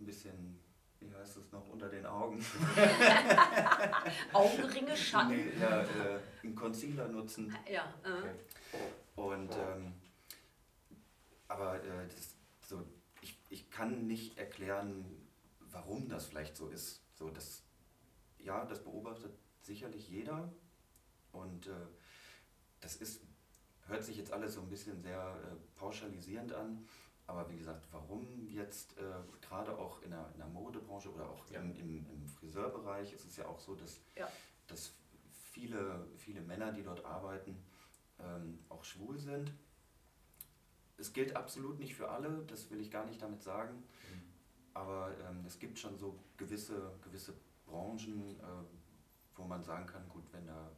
ein 0.00 0.06
bisschen, 0.06 0.58
wie 0.98 1.14
heißt 1.14 1.36
es 1.36 1.52
noch, 1.52 1.68
unter 1.68 1.88
den 1.88 2.04
Augen. 2.04 2.44
Augenringe, 4.32 4.96
Schatten. 4.96 5.28
Nee, 5.28 5.52
ja, 5.60 5.82
äh, 5.82 6.18
einen 6.42 6.56
Concealer 6.56 7.06
nutzen. 7.06 7.56
Ja, 7.70 7.94
äh, 8.04 8.30
Okay. 8.74 8.88
Und 9.14 9.52
ähm, 9.52 9.92
aber 11.46 11.76
äh, 11.84 12.08
das, 12.08 12.34
so, 12.66 12.82
ich, 13.52 13.70
kann 13.70 14.06
nicht 14.06 14.38
erklären, 14.38 15.04
warum 15.60 16.08
das 16.08 16.26
vielleicht 16.26 16.56
so 16.56 16.68
ist. 16.68 17.02
So, 17.14 17.30
das, 17.30 17.62
ja, 18.38 18.64
das 18.64 18.82
beobachtet 18.82 19.32
sicherlich 19.60 20.08
jeder. 20.08 20.52
Und 21.32 21.66
äh, 21.66 21.70
das 22.80 22.96
ist, 22.96 23.22
hört 23.86 24.02
sich 24.04 24.16
jetzt 24.16 24.32
alles 24.32 24.54
so 24.54 24.60
ein 24.62 24.68
bisschen 24.68 25.00
sehr 25.02 25.38
äh, 25.44 25.78
pauschalisierend 25.78 26.52
an. 26.52 26.86
Aber 27.26 27.48
wie 27.50 27.56
gesagt, 27.56 27.86
warum 27.92 28.48
jetzt 28.48 28.98
äh, 28.98 29.02
gerade 29.40 29.78
auch 29.78 30.02
in 30.02 30.10
der, 30.10 30.28
in 30.32 30.38
der 30.38 30.48
Modebranche 30.48 31.10
oder 31.12 31.28
auch 31.28 31.48
Ja. 31.50 31.60
im, 31.60 31.74
im, 31.76 32.06
im 32.10 32.26
Friseurbereich 32.28 33.12
ist 33.12 33.24
es 33.24 33.36
ja 33.36 33.46
auch 33.46 33.60
so, 33.60 33.74
dass, 33.74 34.00
Ja. 34.16 34.28
dass 34.66 34.92
viele, 35.52 36.06
viele 36.16 36.40
Männer, 36.40 36.72
die 36.72 36.82
dort 36.82 37.04
arbeiten, 37.04 37.56
ähm, 38.18 38.58
auch 38.68 38.84
schwul 38.84 39.18
sind. 39.18 39.52
Es 41.02 41.12
gilt 41.12 41.34
absolut 41.34 41.80
nicht 41.80 41.96
für 41.96 42.08
alle, 42.08 42.44
das 42.46 42.70
will 42.70 42.80
ich 42.80 42.88
gar 42.88 43.04
nicht 43.04 43.20
damit 43.20 43.42
sagen. 43.42 43.74
Mhm. 43.74 44.22
Aber 44.72 45.10
ähm, 45.28 45.44
es 45.44 45.58
gibt 45.58 45.76
schon 45.76 45.98
so 45.98 46.16
gewisse, 46.36 46.92
gewisse 47.02 47.34
Branchen, 47.66 48.38
äh, 48.38 48.44
wo 49.34 49.42
man 49.42 49.64
sagen 49.64 49.84
kann, 49.86 50.08
gut, 50.08 50.32
wenn 50.32 50.46
da, 50.46 50.70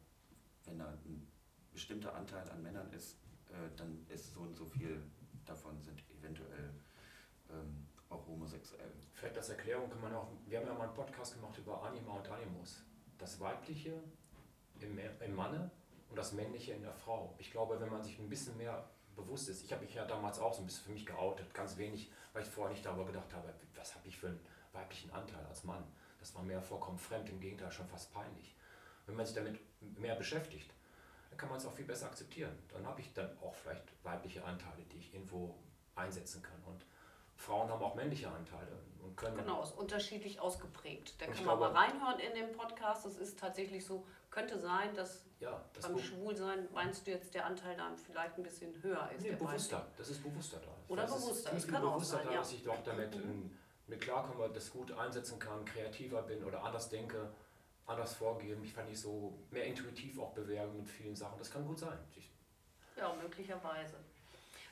wenn 0.65 0.79
da 0.79 0.87
ein 0.87 1.29
bestimmter 1.75 2.15
Anteil 2.15 2.49
an 2.49 2.63
Männern 2.63 2.91
ist, 2.95 3.19
äh, 3.51 3.69
dann 3.77 4.07
ist 4.09 4.33
so 4.33 4.41
und 4.41 4.57
so 4.57 4.65
viel 4.65 5.03
davon 5.45 5.79
sind 5.83 6.03
eventuell 6.19 6.73
ähm, 7.51 7.87
auch 8.09 8.27
homosexuell. 8.27 8.93
Vielleicht 9.13 9.37
als 9.37 9.51
Erklärung 9.51 9.91
kann 9.91 10.01
man 10.01 10.15
auch, 10.15 10.33
wir 10.47 10.59
haben 10.59 10.67
ja 10.67 10.73
mal 10.73 10.85
einen 10.85 10.95
Podcast 10.95 11.35
gemacht 11.35 11.59
über 11.59 11.83
Anima 11.83 12.13
und 12.15 12.27
Animus. 12.31 12.83
Das 13.19 13.39
Weibliche 13.41 14.03
im, 14.81 14.99
im 14.99 15.35
Manne 15.35 15.71
und 16.09 16.17
das 16.17 16.33
Männliche 16.33 16.73
in 16.73 16.81
der 16.81 16.95
Frau. 16.95 17.35
Ich 17.37 17.51
glaube, 17.51 17.79
wenn 17.79 17.91
man 17.91 18.03
sich 18.03 18.19
ein 18.19 18.31
bisschen 18.31 18.57
mehr 18.57 18.89
bewusst 19.15 19.49
ist, 19.49 19.63
ich 19.65 19.73
habe 19.73 19.85
mich 19.85 19.95
ja 19.95 20.05
damals 20.05 20.39
auch 20.39 20.53
so 20.53 20.63
ein 20.63 20.67
bisschen 20.67 20.85
für 20.85 20.93
mich 20.93 21.07
geoutet, 21.07 21.53
ganz 21.55 21.77
wenig, 21.77 22.11
weil 22.33 22.43
ich 22.43 22.49
vorher 22.49 22.73
nicht 22.73 22.85
darüber 22.85 23.07
gedacht 23.07 23.33
habe, 23.35 23.53
was 23.77 23.95
habe 23.95 24.09
ich 24.09 24.17
für 24.17 24.29
einen 24.29 24.41
weiblichen 24.73 25.11
Anteil 25.13 25.45
als 25.47 25.65
Mann. 25.65 25.85
Das 26.19 26.35
war 26.35 26.43
mir 26.43 26.61
vollkommen 26.63 26.99
fremd, 26.99 27.29
im 27.29 27.41
Gegenteil 27.41 27.71
schon 27.71 27.87
fast 27.87 28.13
peinlich. 28.13 28.55
Wenn 29.07 29.17
man 29.17 29.27
sich 29.27 29.35
damit 29.35 29.61
mehr 29.99 30.15
beschäftigt, 30.15 30.73
dann 31.29 31.39
kann 31.39 31.49
man 31.49 31.59
es 31.59 31.67
auch 31.67 31.73
viel 31.73 31.85
besser 31.85 32.07
akzeptieren. 32.07 32.57
Dann 32.73 32.87
habe 32.87 33.01
ich 33.01 33.13
dann 33.13 33.37
auch 33.39 33.55
vielleicht 33.55 33.85
weibliche 34.05 34.45
Anteile, 34.45 34.83
die 34.91 34.99
ich 34.99 35.13
irgendwo 35.13 35.55
einsetzen 35.95 36.43
kann. 36.43 36.63
Und 36.65 36.85
Frauen 37.37 37.69
haben 37.69 37.83
auch 37.83 37.95
männliche 37.95 38.29
Anteile 38.29 38.81
und 39.03 39.17
können. 39.17 39.37
Genau, 39.37 39.63
ist 39.63 39.77
unterschiedlich 39.77 40.41
ausgeprägt. 40.41 41.21
Da 41.21 41.27
kann 41.27 41.45
man 41.45 41.59
mal 41.59 41.73
reinhören 41.73 42.21
in 42.21 42.35
den 42.35 42.53
Podcast. 42.53 43.05
Es 43.07 43.17
ist 43.17 43.39
tatsächlich 43.39 43.85
so, 43.85 44.07
könnte 44.35 44.59
sein, 44.59 44.95
dass 44.95 45.25
ja, 45.39 45.65
das 45.73 45.87
beim 45.87 45.99
Schwulsein 45.99 46.69
meinst 46.73 47.07
du 47.07 47.13
jetzt 47.13 47.35
der 47.35 47.47
Anteil 47.47 47.77
dann 47.77 47.97
vielleicht 47.97 48.37
ein 48.37 48.43
bisschen 48.43 48.83
höher 48.83 49.09
ist. 49.17 49.23
Nee, 49.23 49.33
bewusster. 49.33 49.77
Weibliche. 49.77 49.99
Das 49.99 50.09
ist 50.11 50.23
bewusster 50.23 50.59
da. 50.59 50.93
Oder 50.93 51.03
das 51.03 51.15
bewusster. 51.15 51.53
Ist, 51.53 51.65
das 51.65 51.73
kann 51.73 51.83
bewusster 51.83 52.17
auch 52.17 52.21
sein, 52.21 52.27
da, 52.27 52.33
ja. 52.33 52.39
dass 52.39 52.53
ich 52.53 52.63
doch 52.65 52.83
damit 52.83 53.15
mhm. 53.15 53.57
mit 53.87 54.01
klarkomme, 54.01 54.51
das 54.53 54.71
gut 54.71 54.91
einsetzen 54.93 55.39
kann, 55.39 55.65
kreativer 55.65 56.23
bin 56.23 56.43
oder 56.43 56.65
anders 56.65 56.89
denke, 56.89 57.31
anders 57.87 58.15
vorgehe, 58.15 58.57
mich 58.57 58.73
fand 58.73 58.91
ich 58.91 59.01
so 59.01 59.39
mehr 59.51 59.67
intuitiv 59.67 60.19
auch 60.19 60.33
bewerben 60.33 60.77
mit 60.77 60.89
vielen 60.89 61.15
Sachen. 61.15 61.39
Das 61.39 61.51
kann 61.51 61.65
gut 61.65 61.79
sein. 61.79 61.99
Ich 62.17 62.31
ja, 62.97 63.13
möglicherweise. 63.15 63.97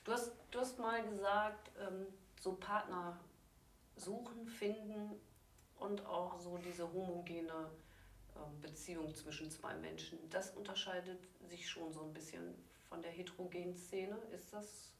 Du 0.04 0.12
hast, 0.12 0.32
du 0.50 0.58
hast 0.58 0.78
mal 0.78 1.04
gesagt, 1.08 1.70
ähm, 1.80 2.06
so 2.40 2.54
Partner 2.54 3.16
suchen, 3.96 4.46
finden 4.46 5.20
und 5.78 6.04
auch 6.06 6.38
so 6.40 6.56
diese 6.58 6.92
homogene 6.92 7.70
Beziehung 8.60 9.14
zwischen 9.14 9.50
zwei 9.50 9.74
Menschen. 9.74 10.18
Das 10.30 10.50
unterscheidet 10.50 11.20
sich 11.48 11.68
schon 11.68 11.92
so 11.92 12.02
ein 12.02 12.12
bisschen 12.12 12.54
von 12.88 13.02
der 13.02 13.10
heterogenen 13.10 13.76
Szene. 13.76 14.16
Ist 14.34 14.52
das, 14.52 14.92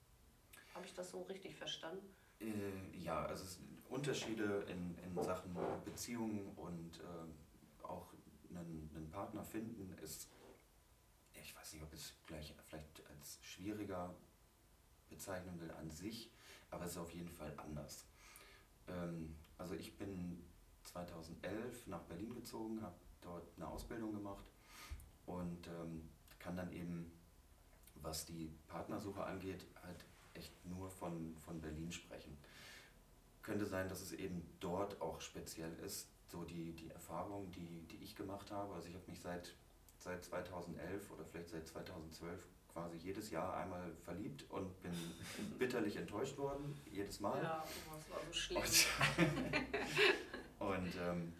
habe 0.75 0.87
ich 0.87 0.95
das 0.95 1.11
so 1.11 1.23
richtig 1.23 1.55
verstanden? 1.57 2.07
Äh, 2.41 2.97
ja, 2.99 3.25
also 3.27 3.45
Unterschiede 3.89 4.65
in, 4.69 4.97
in 4.99 5.23
Sachen 5.23 5.57
Beziehungen 5.85 6.53
und 6.57 7.01
äh, 7.01 7.85
auch 7.85 8.13
einen, 8.51 8.91
einen 8.95 9.11
Partner 9.11 9.45
finden 9.45 9.97
ist, 10.03 10.29
ich 11.35 11.55
weiß 11.57 11.75
nicht, 11.75 11.83
ob 11.83 11.93
es 11.93 12.15
gleich 12.27 12.55
vielleicht 12.65 13.03
als 13.09 13.39
schwieriger 13.43 14.15
bezeichnen 15.09 15.61
will 15.61 15.71
an 15.73 15.91
sich, 15.91 16.31
aber 16.71 16.85
es 16.85 16.93
ist 16.93 16.99
auf 16.99 17.13
jeden 17.13 17.31
Fall 17.31 17.53
anders. 17.59 18.07
Ähm, 18.89 19.37
also 19.59 19.75
ich 19.75 19.97
bin 19.97 20.43
2011 20.85 21.87
nach 21.87 22.03
Berlin 22.05 22.35
gezogen, 22.35 22.81
habe 22.83 22.97
dort 23.23 23.49
eine 23.57 23.69
Ausbildung 23.69 24.13
gemacht 24.13 24.45
und 25.27 25.67
ähm, 25.69 26.09
kann 26.39 26.57
dann 26.57 26.73
eben, 26.73 27.13
was 27.95 28.27
die 28.27 28.53
Partnersuche 28.69 29.23
angeht, 29.25 29.65
halt 29.83 30.05
echt 30.35 30.53
nur 30.67 30.91
von, 30.91 31.37
von 31.37 31.61
Berlin 31.61 31.93
sprechen. 31.93 32.37
Könnte 33.43 33.67
sein, 33.67 33.89
dass 33.89 34.01
es 34.01 34.13
eben 34.13 34.57
dort 34.61 35.01
auch 35.01 35.21
speziell 35.21 35.73
ist, 35.85 36.09
so 36.29 36.45
die, 36.45 36.73
die 36.73 36.91
Erfahrung, 36.91 37.51
die, 37.53 37.87
die 37.89 38.03
ich 38.03 38.17
gemacht 38.17 38.51
habe. 38.51 38.75
Also 38.75 38.89
ich 38.89 38.95
habe 38.95 39.05
mich 39.07 39.21
seit, 39.21 39.55
seit 39.99 40.25
2011 40.25 41.11
oder 41.11 41.25
vielleicht 41.25 41.51
seit 41.51 41.67
2012 41.67 42.47
quasi 42.73 42.97
jedes 42.97 43.31
Jahr 43.31 43.55
einmal 43.57 43.93
verliebt 44.05 44.51
und 44.51 44.81
bin 44.83 44.93
bitterlich 45.59 45.97
enttäuscht 45.97 46.39
worden, 46.39 46.75
jedes 46.91 47.21
Mal. 47.21 47.43
Ja, 47.43 47.65
das 47.93 48.11
war 48.11 48.21
so 48.27 48.33
schlimm. 48.33 48.63
Und, 48.63 48.87
und 50.59 50.97
ähm, 51.01 51.33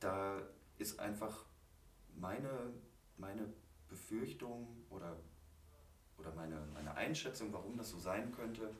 da 0.00 0.40
ist 0.78 0.98
einfach 0.98 1.44
meine, 2.14 2.72
meine 3.16 3.52
Befürchtung 3.88 4.84
oder, 4.90 5.16
oder 6.18 6.32
meine, 6.34 6.66
meine 6.74 6.94
Einschätzung, 6.94 7.52
warum 7.52 7.76
das 7.76 7.90
so 7.90 7.98
sein 7.98 8.32
könnte, 8.32 8.74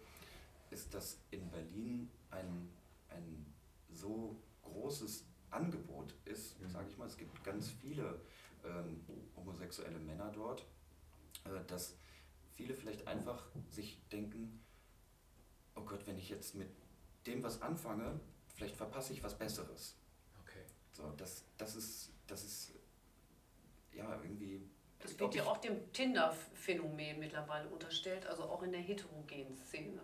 ist, 0.71 0.93
dass 0.95 1.21
in 1.31 1.51
Berlin 1.51 2.11
ein, 2.31 2.71
ein 3.09 3.47
so 3.91 4.41
großes 4.63 5.25
Angebot 5.51 6.15
ist, 6.25 6.61
mhm. 6.61 6.69
sage 6.69 6.89
ich 6.89 6.99
mal, 6.99 7.07
es 7.07 7.17
gibt 7.17 7.43
ganz 7.43 7.71
viele 7.71 8.21
ähm, 8.65 9.01
homosexuelle 9.37 9.99
Männer 9.99 10.31
dort, 10.31 10.67
äh, 11.45 11.65
dass 11.67 11.97
viele 12.55 12.75
vielleicht 12.75 13.07
einfach 13.07 13.49
sich 13.71 13.99
denken, 14.09 14.63
oh 15.75 15.83
Gott, 15.83 16.07
wenn 16.07 16.19
ich 16.19 16.29
jetzt 16.29 16.55
mit 16.55 16.69
dem 17.27 17.43
was 17.43 17.63
anfange, 17.63 18.21
vielleicht 18.55 18.77
verpasse 18.77 19.13
ich 19.13 19.23
was 19.23 19.39
Besseres. 19.39 19.97
So, 20.99 21.13
das, 21.17 21.45
das 21.57 21.77
ist, 21.77 22.13
das 22.27 22.45
ist 22.45 22.73
ja 23.93 24.21
irgendwie. 24.23 24.61
Das 25.01 25.19
wird 25.19 25.35
ja 25.37 25.45
auch 25.45 25.59
dem 25.59 25.93
Tinder-Phänomen 25.93 27.21
mittlerweile 27.21 27.69
unterstellt, 27.69 28.27
also 28.27 28.43
auch 28.43 28.63
in 28.65 28.73
der 28.73 28.81
heterogenen 28.81 29.57
Szene. 29.57 30.01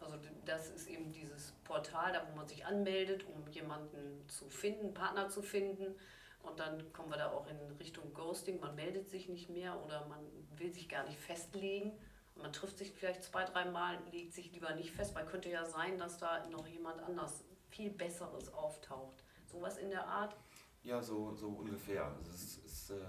Also 0.00 0.18
das 0.44 0.70
ist 0.70 0.88
eben 0.88 1.12
dieses 1.12 1.52
Portal, 1.62 2.12
da 2.12 2.26
wo 2.28 2.36
man 2.36 2.46
sich 2.46 2.66
anmeldet, 2.66 3.24
um 3.24 3.46
jemanden 3.52 4.28
zu 4.28 4.50
finden, 4.50 4.92
Partner 4.92 5.28
zu 5.28 5.40
finden. 5.40 5.94
Und 6.42 6.58
dann 6.60 6.92
kommen 6.92 7.10
wir 7.10 7.16
da 7.16 7.30
auch 7.30 7.46
in 7.46 7.56
Richtung 7.78 8.12
Ghosting. 8.12 8.60
Man 8.60 8.74
meldet 8.74 9.08
sich 9.08 9.28
nicht 9.28 9.48
mehr 9.48 9.82
oder 9.82 10.04
man 10.06 10.18
will 10.56 10.72
sich 10.72 10.88
gar 10.88 11.04
nicht 11.04 11.18
festlegen. 11.18 11.92
Man 12.34 12.52
trifft 12.52 12.78
sich 12.78 12.90
vielleicht 12.90 13.22
zwei, 13.22 13.44
dreimal, 13.44 13.98
legt 14.10 14.34
sich 14.34 14.52
lieber 14.52 14.74
nicht 14.74 14.90
fest, 14.90 15.14
weil 15.14 15.24
könnte 15.24 15.48
ja 15.48 15.64
sein, 15.64 15.96
dass 15.96 16.18
da 16.18 16.44
noch 16.48 16.66
jemand 16.66 17.00
anders 17.02 17.44
viel 17.70 17.90
Besseres 17.90 18.52
auftaucht. 18.52 19.22
Sowas 19.44 19.78
in 19.78 19.90
der 19.90 20.06
Art? 20.06 20.36
Ja, 20.82 21.02
so, 21.02 21.34
so 21.34 21.48
ungefähr. 21.48 22.04
Also 22.04 22.30
es 22.30 22.42
ist, 22.42 22.64
ist 22.64 22.90
äh, 22.90 23.00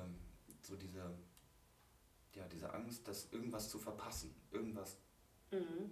so 0.61 0.75
diese, 0.75 1.13
ja, 2.33 2.47
diese 2.47 2.73
Angst, 2.73 3.07
dass 3.07 3.31
irgendwas 3.31 3.69
zu 3.69 3.79
verpassen. 3.79 4.35
Irgendwas 4.51 4.97
mhm 5.51 5.91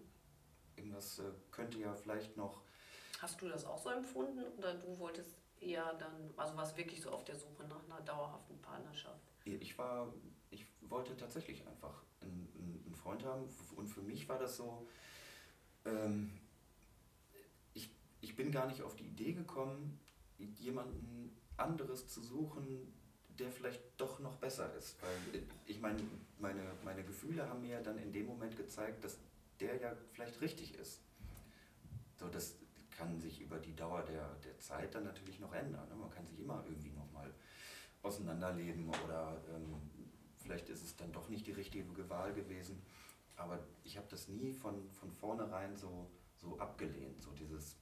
irgendwas 0.75 1.19
äh, 1.19 1.31
könnte 1.51 1.79
ja 1.79 1.93
vielleicht 1.95 2.35
noch. 2.37 2.61
Hast 3.19 3.41
du 3.41 3.47
das 3.47 3.65
auch 3.65 3.77
so 3.77 3.89
empfunden 3.89 4.43
oder 4.57 4.75
du 4.75 4.97
wolltest 4.99 5.35
eher 5.59 5.93
dann, 5.93 6.33
also 6.35 6.55
warst 6.57 6.75
wirklich 6.77 7.01
so 7.01 7.11
auf 7.11 7.23
der 7.23 7.35
Suche 7.35 7.63
nach 7.67 7.83
einer 7.85 8.01
dauerhaften 8.01 8.61
Partnerschaft? 8.61 9.21
Ich 9.45 9.77
war, 9.77 10.13
ich 10.51 10.65
wollte 10.81 11.15
tatsächlich 11.15 11.65
einfach 11.67 12.03
einen, 12.21 12.83
einen 12.85 12.95
Freund 12.95 13.23
haben 13.23 13.47
und 13.75 13.87
für 13.87 14.01
mich 14.01 14.27
war 14.27 14.39
das 14.39 14.57
so, 14.57 14.87
ähm, 15.85 16.37
ich, 17.73 17.89
ich 18.21 18.35
bin 18.35 18.51
gar 18.51 18.67
nicht 18.67 18.81
auf 18.81 18.95
die 18.95 19.05
Idee 19.05 19.33
gekommen, 19.33 19.99
jemanden 20.37 21.35
anderes 21.57 22.07
zu 22.07 22.21
suchen, 22.21 22.93
der 23.39 23.51
vielleicht 23.51 23.81
doch 23.97 24.19
noch 24.19 24.35
besser 24.37 24.73
ist. 24.75 25.01
Weil 25.01 25.43
ich 25.65 25.79
meine, 25.79 25.99
meine, 26.39 26.61
meine 26.83 27.03
Gefühle 27.03 27.47
haben 27.47 27.61
mir 27.61 27.81
dann 27.81 27.97
in 27.97 28.11
dem 28.11 28.27
Moment 28.27 28.55
gezeigt, 28.55 29.03
dass 29.03 29.17
der 29.59 29.77
ja 29.77 29.95
vielleicht 30.11 30.41
richtig 30.41 30.75
ist. 30.75 31.01
So, 32.15 32.27
das 32.27 32.55
kann 32.91 33.19
sich 33.19 33.41
über 33.41 33.59
die 33.59 33.75
Dauer 33.75 34.03
der, 34.03 34.35
der 34.45 34.59
Zeit 34.59 34.93
dann 34.93 35.03
natürlich 35.03 35.39
noch 35.39 35.53
ändern. 35.53 35.87
Ne? 35.89 35.95
Man 35.95 36.11
kann 36.11 36.25
sich 36.25 36.39
immer 36.39 36.63
irgendwie 36.67 36.91
nochmal 36.91 37.33
auseinanderleben 38.03 38.89
oder 38.89 39.41
ähm, 39.53 39.75
vielleicht 40.37 40.69
ist 40.69 40.83
es 40.83 40.95
dann 40.95 41.11
doch 41.11 41.29
nicht 41.29 41.47
die 41.47 41.51
richtige 41.51 42.09
Wahl 42.09 42.33
gewesen. 42.33 42.81
Aber 43.35 43.59
ich 43.83 43.97
habe 43.97 44.07
das 44.09 44.27
nie 44.27 44.53
von, 44.53 44.89
von 44.91 45.11
vornherein 45.11 45.75
so, 45.75 46.09
so 46.35 46.59
abgelehnt. 46.59 47.21
So 47.21 47.31
dieses, 47.31 47.77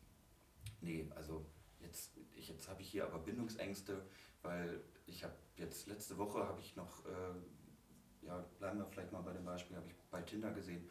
nee, 0.80 1.10
also 1.16 1.46
jetzt, 1.84 2.12
ich, 2.36 2.50
jetzt 2.50 2.68
habe 2.70 2.82
ich 2.82 2.90
hier 2.90 3.06
aber 3.06 3.20
Bindungsängste, 3.20 4.02
weil 4.42 4.82
ich 5.06 5.24
habe 5.24 5.34
jetzt 5.58 5.88
letzte 5.88 6.18
Woche 6.18 6.48
habe 6.48 6.60
ich 6.60 6.76
noch, 6.76 7.06
äh, 7.06 8.26
ja, 8.26 8.46
bleiben 8.60 8.80
wir 8.80 8.86
vielleicht 8.86 9.12
mal 9.12 9.22
bei 9.22 9.34
dem 9.34 9.46
Beispiel, 9.46 9.76
habe 9.76 9.88
ich 9.88 9.96
bei 10.10 10.22
Tinder 10.22 10.52
gesehen, 10.52 10.90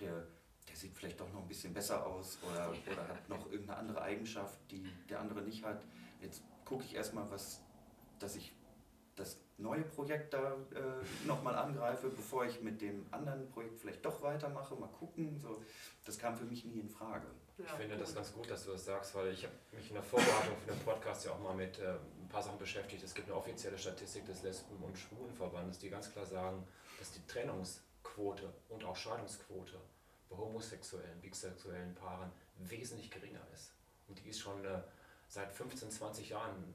der, 0.00 0.26
der 0.68 0.76
sieht 0.76 0.94
vielleicht 0.94 1.20
doch 1.20 1.32
noch 1.32 1.42
ein 1.42 1.48
bisschen 1.48 1.74
besser 1.74 2.06
aus 2.06 2.38
oder, 2.42 2.70
oder 2.92 3.08
hat 3.08 3.28
noch 3.28 3.50
irgendeine 3.50 3.78
andere 3.78 4.02
Eigenschaft, 4.02 4.58
die 4.70 4.84
der 5.08 5.20
andere 5.20 5.42
nicht 5.42 5.64
hat. 5.64 5.84
Jetzt 6.20 6.42
gucke 6.64 6.84
ich 6.84 6.94
erstmal, 6.94 7.30
was, 7.30 7.62
dass 8.18 8.36
ich 8.36 8.54
das 9.16 9.38
neue 9.58 9.82
Projekt 9.82 10.34
da 10.34 10.54
äh, 10.74 11.26
nochmal 11.26 11.54
angreife, 11.54 12.08
bevor 12.08 12.44
ich 12.46 12.62
mit 12.62 12.80
dem 12.80 13.06
anderen 13.10 13.48
Projekt 13.48 13.78
vielleicht 13.78 14.04
doch 14.04 14.22
weitermache, 14.22 14.74
mal 14.74 14.88
gucken. 14.88 15.38
So. 15.38 15.62
Das 16.04 16.18
kam 16.18 16.36
für 16.36 16.44
mich 16.44 16.64
nie 16.64 16.80
in 16.80 16.88
Frage. 16.88 17.26
Ich 17.58 17.70
finde 17.70 17.96
das 17.96 18.14
ganz 18.14 18.32
gut, 18.32 18.50
dass 18.50 18.64
du 18.64 18.72
das 18.72 18.84
sagst, 18.84 19.14
weil 19.14 19.32
ich 19.32 19.44
habe 19.44 19.54
mich 19.72 19.88
in 19.88 19.94
der 19.94 20.02
Vorbereitung 20.02 20.56
für 20.58 20.72
den 20.72 20.80
Podcast 20.80 21.24
ja 21.24 21.32
auch 21.32 21.40
mal 21.40 21.54
mit 21.54 21.78
äh, 21.78 21.92
ein 21.92 22.28
paar 22.28 22.42
Sachen 22.42 22.58
beschäftigt. 22.58 23.02
Es 23.02 23.14
gibt 23.14 23.28
eine 23.28 23.36
offizielle 23.36 23.78
Statistik 23.78 24.24
des 24.26 24.42
Lesben- 24.42 24.82
und 24.82 24.96
Schwulenverbandes, 24.96 25.78
die 25.78 25.90
ganz 25.90 26.10
klar 26.10 26.26
sagen, 26.26 26.66
dass 26.98 27.12
die 27.12 27.24
Trennungsquote 27.26 28.52
und 28.68 28.84
auch 28.84 28.96
Scheidungsquote 28.96 29.80
bei 30.28 30.36
homosexuellen, 30.36 31.20
bisexuellen 31.20 31.94
Paaren 31.94 32.32
wesentlich 32.58 33.10
geringer 33.10 33.46
ist. 33.52 33.72
Und 34.08 34.18
die 34.18 34.30
ist 34.30 34.40
schon 34.40 34.64
äh, 34.64 34.80
seit 35.28 35.52
15, 35.52 35.90
20 35.90 36.30
Jahren 36.30 36.74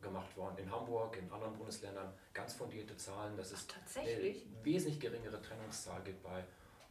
gemacht 0.00 0.36
worden. 0.36 0.58
In 0.58 0.70
Hamburg, 0.70 1.16
in 1.16 1.30
anderen 1.32 1.56
Bundesländern 1.56 2.12
ganz 2.32 2.54
fundierte 2.54 2.96
Zahlen, 2.96 3.36
dass 3.36 3.52
es 3.52 3.66
Ach, 3.70 3.96
eine 3.96 4.34
wesentlich 4.62 5.00
geringere 5.00 5.40
Trennungszahl 5.40 6.02
gibt 6.02 6.22
bei 6.22 6.44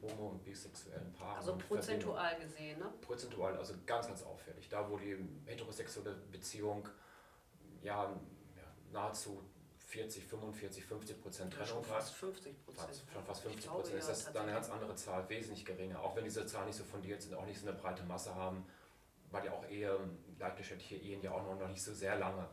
homo- 0.04 0.30
und 0.30 0.44
bisexuellen 0.44 1.12
Paaren. 1.14 1.38
Also 1.38 1.58
prozentual 1.58 2.40
gesehen, 2.40 2.80
ne? 2.80 2.94
Prozentual, 3.02 3.58
also 3.58 3.74
ganz, 3.86 4.08
ganz 4.08 4.24
auffällig. 4.24 4.70
Da, 4.70 4.90
wo 4.90 4.98
die 4.98 5.18
heterosexuelle 5.46 6.14
Beziehung 6.32 6.88
ja, 7.82 8.04
ja 8.04 8.64
nahezu 8.92 9.44
40, 9.88 10.26
45, 10.26 10.86
50 10.86 11.22
Prozent 11.22 11.54
Trennung 11.54 11.84
ja, 11.84 11.94
fast 11.94 12.16
50 12.16 12.66
Prozent. 12.66 13.04
Schon 13.14 13.24
fast 13.24 13.44
50 13.44 13.70
Prozent. 13.70 14.00
Ist 14.00 14.10
das 14.10 14.34
dann 14.34 14.44
eine 14.44 14.54
ganz 14.54 14.70
andere 14.70 14.96
Zahl, 14.96 15.28
wesentlich 15.30 15.66
geringer. 15.66 16.02
Auch 16.02 16.16
wenn 16.16 16.24
diese 16.24 16.46
Zahlen 16.46 16.68
nicht 16.68 16.78
so 16.78 16.84
fundiert 16.84 17.22
sind, 17.22 17.36
auch 17.36 17.46
nicht 17.46 17.60
so 17.60 17.68
eine 17.68 17.78
breite 17.78 18.04
Masse 18.04 18.34
haben, 18.34 18.66
weil 19.30 19.46
ja 19.46 19.52
auch 19.52 19.68
Ehe, 19.70 20.00
gleichgeschlechtliche 20.38 20.96
Ehen 20.96 21.22
ja 21.22 21.32
auch 21.32 21.44
noch 21.44 21.68
nicht 21.68 21.84
so 21.84 21.94
sehr 21.94 22.18
lange 22.18 22.48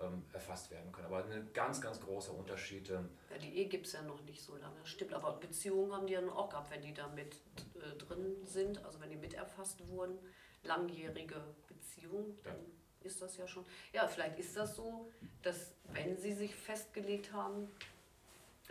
ähm, 0.00 0.24
erfasst 0.32 0.70
werden 0.70 0.90
können. 0.92 1.06
Aber 1.06 1.24
ein 1.24 1.50
ganz, 1.52 1.80
ganz 1.80 2.00
großer 2.00 2.32
Unterschied. 2.32 2.90
Ähm, 2.90 3.08
ja, 3.30 3.38
die 3.38 3.56
Ehe 3.56 3.68
gibt 3.68 3.86
es 3.86 3.92
ja 3.92 4.02
noch 4.02 4.22
nicht 4.22 4.42
so 4.42 4.56
lange, 4.56 4.84
stimmt. 4.84 5.12
Aber 5.12 5.32
Beziehungen 5.32 5.92
haben 5.92 6.06
die 6.06 6.14
ja 6.14 6.20
auch 6.28 6.48
gehabt, 6.48 6.70
wenn 6.70 6.82
die 6.82 6.94
da 6.94 7.08
mit 7.08 7.36
äh, 7.74 7.96
drin 7.98 8.36
sind, 8.44 8.84
also 8.84 9.00
wenn 9.00 9.10
die 9.10 9.16
mit 9.16 9.34
erfasst 9.34 9.86
wurden. 9.88 10.18
Langjährige 10.62 11.42
Beziehungen, 11.68 12.38
dann 12.42 12.54
ja. 12.54 13.06
ist 13.06 13.22
das 13.22 13.36
ja 13.36 13.46
schon. 13.46 13.64
Ja, 13.92 14.08
vielleicht 14.08 14.38
ist 14.38 14.56
das 14.56 14.76
so, 14.76 15.10
dass 15.42 15.72
wenn 15.92 16.16
sie 16.18 16.32
sich 16.32 16.54
festgelegt 16.54 17.32
haben, 17.32 17.68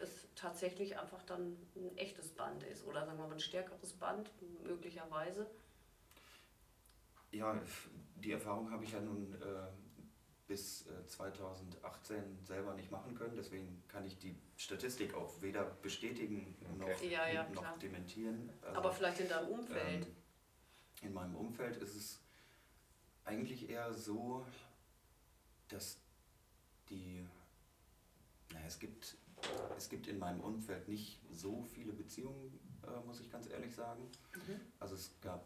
es 0.02 0.28
tatsächlich 0.36 0.98
einfach 0.98 1.22
dann 1.24 1.58
ein 1.76 1.98
echtes 1.98 2.30
Band 2.30 2.64
ist 2.64 2.86
oder 2.86 3.06
sagen 3.06 3.18
wir 3.18 3.28
mal 3.28 3.34
ein 3.34 3.40
stärkeres 3.40 3.94
Band, 3.94 4.32
möglicherweise. 4.64 5.48
Ja, 7.32 7.60
die 8.16 8.32
Erfahrung 8.32 8.72
habe 8.72 8.84
ich 8.84 8.92
ja 8.92 9.02
nun 9.02 9.34
äh, 9.42 9.68
bis 10.50 10.86
2018 11.06 12.18
äh, 12.18 12.22
selber 12.44 12.74
nicht 12.74 12.90
machen 12.90 13.16
können. 13.16 13.36
Deswegen 13.38 13.84
kann 13.88 14.04
ich 14.06 14.18
die 14.18 14.36
Statistik 14.58 15.14
auch 15.14 15.40
weder 15.42 15.64
bestätigen 15.64 16.56
okay. 16.74 16.92
noch, 16.92 17.04
ja, 17.04 17.28
ja, 17.30 17.48
noch 17.50 17.78
dementieren. 17.78 18.50
Also, 18.64 18.78
Aber 18.80 18.92
vielleicht 18.92 19.20
in 19.20 19.30
deinem 19.30 19.48
Umfeld? 19.48 20.08
Ähm, 20.08 20.16
in 21.04 21.14
meinem 21.14 21.36
Umfeld 21.36 21.78
ist 21.78 21.96
es 21.96 22.20
eigentlich 23.26 23.70
eher 23.70 23.94
so, 23.94 24.44
dass 25.68 25.98
die, 26.90 27.24
naja, 28.52 28.66
es 28.66 28.80
gibt, 28.80 29.18
es 29.78 29.88
gibt 29.88 30.08
in 30.08 30.18
meinem 30.18 30.42
Umfeld 30.42 30.88
nicht 30.88 31.20
so 31.30 31.62
viele 31.62 31.94
Beziehungen, 31.94 32.60
äh, 32.88 33.06
muss 33.06 33.20
ich 33.22 33.32
ganz 33.32 33.48
ehrlich 33.48 33.76
sagen. 33.76 34.02
Mhm. 34.34 34.60
Also 34.80 34.96
es 34.96 35.12
gab 35.22 35.46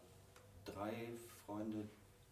drei 0.64 1.12
Freunde, 1.44 1.90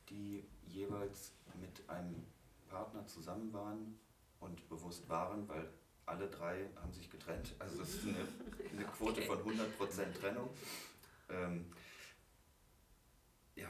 die 0.08 0.42
jeweils 0.68 1.32
mit 1.60 1.86
einem 1.90 2.24
Partner 2.72 3.06
zusammen 3.06 3.52
waren 3.52 3.98
und 4.40 4.68
bewusst 4.68 5.08
waren, 5.08 5.46
weil 5.48 5.68
alle 6.06 6.28
drei 6.28 6.68
haben 6.76 6.92
sich 6.92 7.10
getrennt. 7.10 7.54
Also 7.58 7.82
es 7.82 7.94
ist 7.96 8.06
eine, 8.06 8.26
eine 8.72 8.84
Quote 8.84 9.22
von 9.22 9.38
100% 9.38 10.12
Trennung. 10.18 10.48
Ähm, 11.28 11.70
ja, 13.54 13.68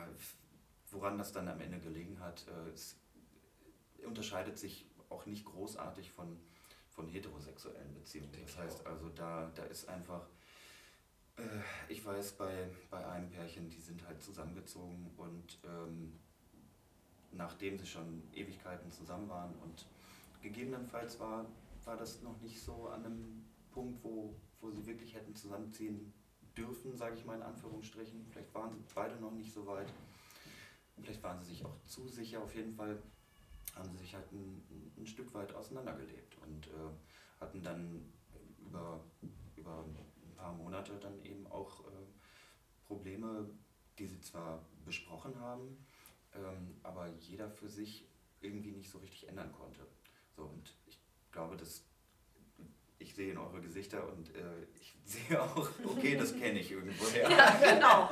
woran 0.91 1.19
das 1.19 1.33
dann 1.33 1.49
am 1.49 1.61
Ende 1.61 1.81
gelegen 1.81 2.21
hat, 2.21 2.47
äh, 2.49 4.07
unterscheidet 4.07 4.59
sich 4.59 4.87
auch 5.09 5.27
nicht 5.27 5.45
großartig 5.45 6.13
von, 6.13 6.39
von 6.91 7.09
heterosexuellen 7.09 7.93
Beziehungen. 7.95 8.33
Das 8.41 8.57
heißt 8.57 8.87
also, 8.87 9.09
da, 9.11 9.51
da 9.55 9.65
ist 9.65 9.89
einfach, 9.89 10.27
äh, 11.37 11.43
ich 11.89 12.05
weiß 12.05 12.33
bei, 12.33 12.71
bei 12.91 13.07
einem 13.07 13.31
Pärchen, 13.31 13.69
die 13.69 13.81
sind 13.81 14.07
halt 14.07 14.23
zusammengezogen 14.23 15.13
und 15.17 15.59
ähm, 15.65 16.19
nachdem 17.33 17.79
sie 17.79 17.87
schon 17.87 18.23
Ewigkeiten 18.33 18.91
zusammen 18.91 19.29
waren. 19.29 19.55
Und 19.63 19.87
gegebenenfalls 20.41 21.19
war, 21.21 21.47
war 21.85 21.97
das 21.97 22.23
noch 22.23 22.41
nicht 22.41 22.61
so 22.61 22.89
an 22.89 23.05
einem 23.05 23.45
Punkt, 23.71 24.03
wo, 24.05 24.35
wo 24.61 24.71
sie 24.71 24.87
wirklich 24.87 25.15
hätten 25.15 25.35
zusammenziehen 25.35 26.13
dürfen, 26.57 26.97
sage 26.97 27.17
ich 27.17 27.25
mal 27.25 27.37
in 27.37 27.43
Anführungsstrichen. 27.43 28.27
Vielleicht 28.31 28.55
waren 28.55 28.71
sie 28.71 28.83
beide 28.95 29.17
noch 29.17 29.33
nicht 29.33 29.53
so 29.53 29.67
weit. 29.67 29.93
Vielleicht 31.01 31.23
waren 31.23 31.41
sie 31.41 31.51
sich 31.51 31.65
auch 31.65 31.83
zu 31.87 32.07
sicher. 32.09 32.43
Auf 32.43 32.55
jeden 32.55 32.75
Fall 32.75 33.03
haben 33.75 33.91
sie 33.91 33.99
sich 33.99 34.15
halt 34.15 34.31
ein, 34.33 34.93
ein 34.99 35.07
Stück 35.07 35.33
weit 35.35 35.55
auseinandergelebt 35.55 36.37
und 36.43 36.67
äh, 36.69 37.41
hatten 37.41 37.63
dann 37.63 38.13
über, 38.59 39.01
über 39.57 39.85
ein 39.85 40.37
paar 40.37 40.53
Monate 40.53 40.99
dann 41.01 41.23
eben 41.25 41.47
auch 41.47 41.81
äh, 41.87 41.93
Probleme, 42.87 43.49
die 43.99 44.07
sie 44.07 44.21
zwar 44.21 44.65
besprochen 44.85 45.39
haben, 45.41 45.79
ähm, 46.35 46.77
aber 46.83 47.09
jeder 47.21 47.51
für 47.51 47.69
sich 47.69 48.07
irgendwie 48.41 48.73
nicht 48.73 48.91
so 48.91 48.99
richtig 48.99 49.29
ändern 49.29 49.53
konnte. 49.53 49.87
So, 50.37 50.45
und 50.45 50.75
ich 50.87 50.99
glaube, 51.31 51.57
dass 51.57 51.85
ich 53.03 53.15
sehe 53.15 53.33
in 53.33 53.39
eure 53.39 53.61
Gesichter 53.61 54.07
und 54.09 54.35
äh, 54.35 54.41
ich 54.75 54.95
sehe 55.05 55.43
auch, 55.43 55.69
okay, 55.85 56.17
das 56.17 56.35
kenne 56.35 56.61
ich 56.61 56.71
irgendwoher. 56.71 57.31
Ja, 57.31 57.75
genau. 57.75 58.11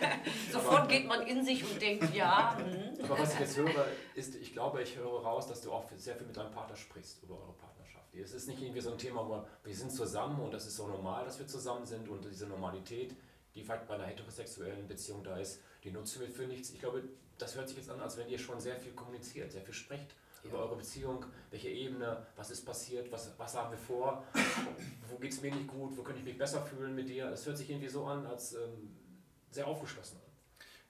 Sofort 0.52 0.88
geht 0.88 1.06
man 1.06 1.26
in 1.26 1.44
sich 1.44 1.64
und 1.64 1.80
denkt, 1.80 2.14
ja. 2.14 2.58
Hm. 2.58 3.04
Aber 3.04 3.18
was 3.18 3.34
ich 3.34 3.40
jetzt 3.40 3.56
höre, 3.56 3.86
ist, 4.14 4.34
ich 4.34 4.52
glaube, 4.52 4.82
ich 4.82 4.96
höre 4.96 5.22
raus, 5.22 5.46
dass 5.46 5.60
du 5.62 5.72
auch 5.72 5.88
sehr 5.96 6.16
viel 6.16 6.26
mit 6.26 6.36
deinem 6.36 6.50
Partner 6.50 6.76
sprichst 6.76 7.22
über 7.22 7.34
eure 7.40 7.52
Partnerschaft. 7.54 8.14
Es 8.14 8.32
ist 8.32 8.48
nicht 8.48 8.60
irgendwie 8.60 8.80
so 8.80 8.92
ein 8.92 8.98
Thema, 8.98 9.26
wo 9.26 9.46
wir 9.64 9.74
sind 9.74 9.90
zusammen 9.90 10.38
und 10.40 10.52
das 10.52 10.66
ist 10.66 10.76
so 10.76 10.86
normal, 10.86 11.24
dass 11.24 11.38
wir 11.38 11.46
zusammen 11.46 11.86
sind 11.86 12.08
und 12.08 12.24
diese 12.24 12.46
Normalität, 12.46 13.14
die 13.54 13.62
vielleicht 13.62 13.86
bei 13.86 13.94
einer 13.94 14.04
heterosexuellen 14.04 14.86
Beziehung 14.86 15.24
da 15.24 15.38
ist, 15.38 15.62
die 15.82 15.90
nutzen 15.90 16.20
wir 16.20 16.28
für 16.28 16.46
nichts. 16.46 16.70
Ich 16.70 16.80
glaube, 16.80 17.02
das 17.42 17.56
hört 17.56 17.68
sich 17.68 17.76
jetzt 17.76 17.90
an, 17.90 18.00
als 18.00 18.16
wenn 18.16 18.28
ihr 18.28 18.38
schon 18.38 18.60
sehr 18.60 18.76
viel 18.76 18.92
kommuniziert, 18.92 19.50
sehr 19.50 19.62
viel 19.62 19.74
sprecht 19.74 20.14
ja. 20.42 20.48
über 20.48 20.60
eure 20.60 20.76
Beziehung, 20.76 21.24
welche 21.50 21.68
Ebene, 21.68 22.26
was 22.36 22.50
ist 22.50 22.64
passiert, 22.64 23.10
was, 23.10 23.36
was 23.38 23.56
haben 23.56 23.72
wir 23.72 23.78
vor, 23.78 24.24
wo 25.10 25.16
geht 25.18 25.32
es 25.32 25.42
mir 25.42 25.54
nicht 25.54 25.66
gut, 25.66 25.96
wo 25.96 26.02
könnte 26.02 26.20
ich 26.20 26.24
mich 26.24 26.38
besser 26.38 26.64
fühlen 26.64 26.94
mit 26.94 27.08
dir. 27.08 27.30
Das 27.30 27.44
hört 27.44 27.58
sich 27.58 27.68
irgendwie 27.68 27.88
so 27.88 28.06
an, 28.06 28.24
als 28.26 28.54
ähm, 28.54 28.96
sehr 29.50 29.66
aufgeschlossen 29.66 30.18
an. 30.18 30.32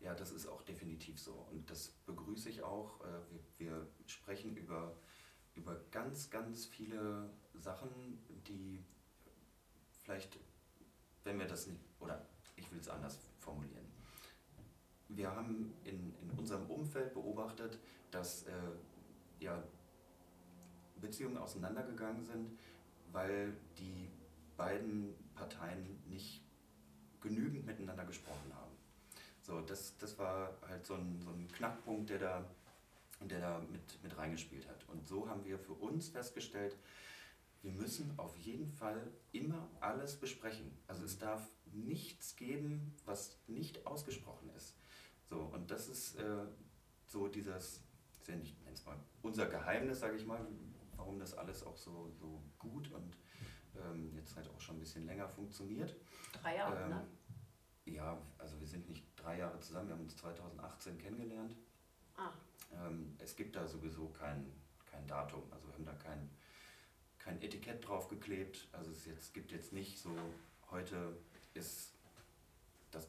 Ja, 0.01 0.15
das 0.15 0.33
ist 0.33 0.47
auch 0.47 0.63
definitiv 0.63 1.19
so 1.19 1.33
und 1.51 1.71
das 1.71 1.89
begrüße 2.07 2.51
ich 2.51 2.63
auch. 2.63 3.01
Äh, 3.01 3.05
wir, 3.59 3.71
wir 3.71 3.87
sprechen 4.07 4.57
über, 4.57 4.97
über 5.55 5.81
ganz, 5.91 6.29
ganz 6.29 6.67
viele 6.67 7.31
Sachen, 7.55 7.89
die 8.47 8.85
vielleicht, 10.03 10.39
wenn 11.25 11.39
wir 11.39 11.47
das 11.47 11.67
nicht, 11.67 11.81
oder 12.01 12.27
ich 12.57 12.71
will 12.73 12.81
es 12.81 12.89
anders 12.89 13.19
formulieren, 13.39 13.82
wir 15.17 15.35
haben 15.35 15.73
in, 15.85 16.15
in 16.23 16.39
unserem 16.39 16.67
Umfeld 16.71 17.13
beobachtet, 17.15 17.79
dass 18.11 18.45
äh, 18.45 18.53
ja, 19.41 19.63
Beziehungen 21.01 21.37
auseinandergegangen 21.39 22.25
sind, 22.25 22.59
weil 23.11 23.53
die 23.79 24.09
beiden 24.57 25.15
Parteien 25.35 26.03
nicht 26.09 26.43
genügend 27.21 27.67
miteinander 27.67 28.05
gesprochen 28.05 28.53
haben. 28.55 28.73
So, 29.43 29.61
das, 29.61 29.97
das 29.99 30.19
war 30.19 30.57
halt 30.69 30.87
so 30.87 30.95
ein, 30.95 31.21
so 31.21 31.31
ein 31.31 31.49
Knackpunkt, 31.49 32.11
der 32.11 32.19
da, 32.19 32.45
der 33.21 33.41
da 33.41 33.59
mit, 33.71 34.03
mit 34.03 34.17
reingespielt 34.17 34.69
hat. 34.69 34.89
Und 34.89 35.07
so 35.07 35.29
haben 35.29 35.45
wir 35.45 35.59
für 35.59 35.73
uns 35.73 36.09
festgestellt, 36.09 36.77
wir 37.63 37.73
müssen 37.73 38.13
auf 38.19 38.37
jeden 38.39 38.69
Fall 38.73 39.01
immer 39.31 39.69
alles 39.81 40.17
besprechen. 40.17 40.77
Also 40.89 41.05
es 41.05 41.19
darf 41.19 41.49
nichts 41.73 42.37
geben, 42.37 42.95
was 43.05 43.39
nicht 43.47 43.87
ausgesprochen 43.87 44.51
ist. 44.57 44.75
So, 45.33 45.41
und 45.55 45.71
das 45.71 45.89
ist 45.89 46.17
äh, 46.17 46.45
so 47.07 47.27
dieses, 47.27 47.81
ist 48.21 48.29
ja 48.29 48.37
nicht, 48.37 48.55
mal, 48.85 48.99
unser 49.23 49.47
Geheimnis, 49.47 50.01
sage 50.01 50.17
ich 50.17 50.27
mal, 50.27 50.47
warum 50.95 51.19
das 51.19 51.33
alles 51.33 51.63
auch 51.65 51.79
so, 51.79 52.11
so 52.21 52.43
gut 52.59 52.93
und 52.93 53.17
ähm, 53.75 54.13
jetzt 54.15 54.37
halt 54.37 54.47
auch 54.51 54.61
schon 54.61 54.77
ein 54.77 54.81
bisschen 54.81 55.07
länger 55.07 55.27
funktioniert. 55.27 55.97
Drei 56.43 56.57
Jahre, 56.57 56.83
ähm, 56.83 56.91
ne? 56.91 57.07
Ja, 57.87 58.19
also 58.37 58.61
wir 58.61 58.67
sind 58.67 58.87
nicht 58.91 59.07
drei 59.17 59.39
Jahre 59.39 59.59
zusammen, 59.61 59.89
wir 59.89 59.95
haben 59.95 60.03
uns 60.03 60.17
2018 60.19 60.99
kennengelernt. 60.99 61.57
Ah. 62.15 62.33
Ähm, 62.71 63.17
es 63.19 63.35
gibt 63.35 63.57
da 63.57 63.67
sowieso 63.67 64.11
kein, 64.11 64.53
kein 64.85 65.07
Datum, 65.07 65.51
also 65.51 65.67
wir 65.67 65.73
haben 65.73 65.87
da 65.87 65.95
kein, 65.95 66.29
kein 67.19 67.41
Etikett 67.41 67.89
drauf 67.89 68.09
geklebt. 68.09 68.69
Also 68.73 68.91
es 68.91 69.07
jetzt, 69.07 69.33
gibt 69.33 69.51
jetzt 69.51 69.73
nicht 69.73 69.99
so, 69.99 70.15
heute 70.71 71.17
ist 71.55 71.95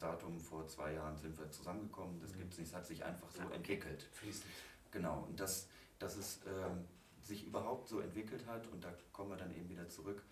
Datum 0.04 0.38
vor 0.38 0.66
zwei 0.66 0.92
Jahren 0.92 1.16
sind 1.16 1.38
wir 1.38 1.50
zusammengekommen, 1.50 2.20
das 2.20 2.34
mhm. 2.34 2.38
gibt 2.40 2.52
es 2.52 2.58
nicht, 2.58 2.68
es 2.68 2.74
hat 2.74 2.86
sich 2.86 3.02
einfach 3.02 3.30
so 3.30 3.42
ja. 3.42 3.50
entwickelt. 3.50 4.02
Fließend. 4.12 4.52
Genau, 4.90 5.24
und 5.24 5.40
dass, 5.40 5.68
dass 5.98 6.16
es 6.16 6.40
ähm, 6.46 6.84
sich 7.20 7.46
überhaupt 7.46 7.88
so 7.88 8.00
entwickelt 8.00 8.46
hat, 8.46 8.66
und 8.68 8.84
da 8.84 8.92
kommen 9.12 9.30
wir 9.30 9.36
dann 9.36 9.54
eben 9.54 9.68
wieder 9.68 9.88
zurück, 9.88 10.22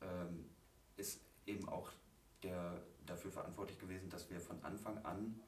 ähm, 0.00 0.48
ist 0.96 1.20
eben 1.46 1.68
auch 1.68 1.90
der, 2.42 2.82
dafür 3.04 3.30
verantwortlich 3.30 3.78
gewesen, 3.78 4.08
dass 4.08 4.30
wir 4.30 4.40
von 4.40 4.62
Anfang 4.64 5.04
an 5.04 5.38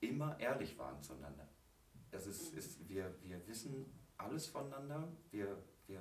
immer 0.00 0.38
ehrlich 0.38 0.78
waren 0.78 1.02
zueinander. 1.02 1.48
Das 2.10 2.26
ist, 2.26 2.52
mhm. 2.52 2.58
ist, 2.58 2.88
wir, 2.88 3.14
wir 3.22 3.46
wissen 3.48 3.86
alles 4.18 4.46
voneinander, 4.46 5.08
wir, 5.30 5.56
wir 5.86 6.00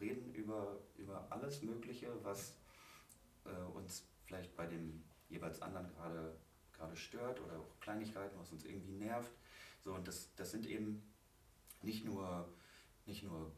reden 0.00 0.34
über, 0.34 0.80
über 0.96 1.30
alles 1.30 1.62
Mögliche, 1.62 2.08
was 2.24 2.56
äh, 3.44 3.50
uns 3.72 4.08
vielleicht 4.26 4.56
bei 4.56 4.66
dem 4.66 5.04
jeweils 5.28 5.60
anderen 5.62 5.88
gerade, 5.88 6.36
gerade 6.72 6.96
stört 6.96 7.40
oder 7.40 7.58
auch 7.58 7.80
Kleinigkeiten, 7.80 8.38
was 8.38 8.52
uns 8.52 8.64
irgendwie 8.64 8.92
nervt. 8.92 9.32
So, 9.84 9.94
und 9.94 10.06
das, 10.08 10.34
das 10.36 10.50
sind 10.50 10.66
eben 10.66 11.02
nicht 11.82 12.04
nur, 12.04 12.48
nicht 13.06 13.22
nur 13.22 13.52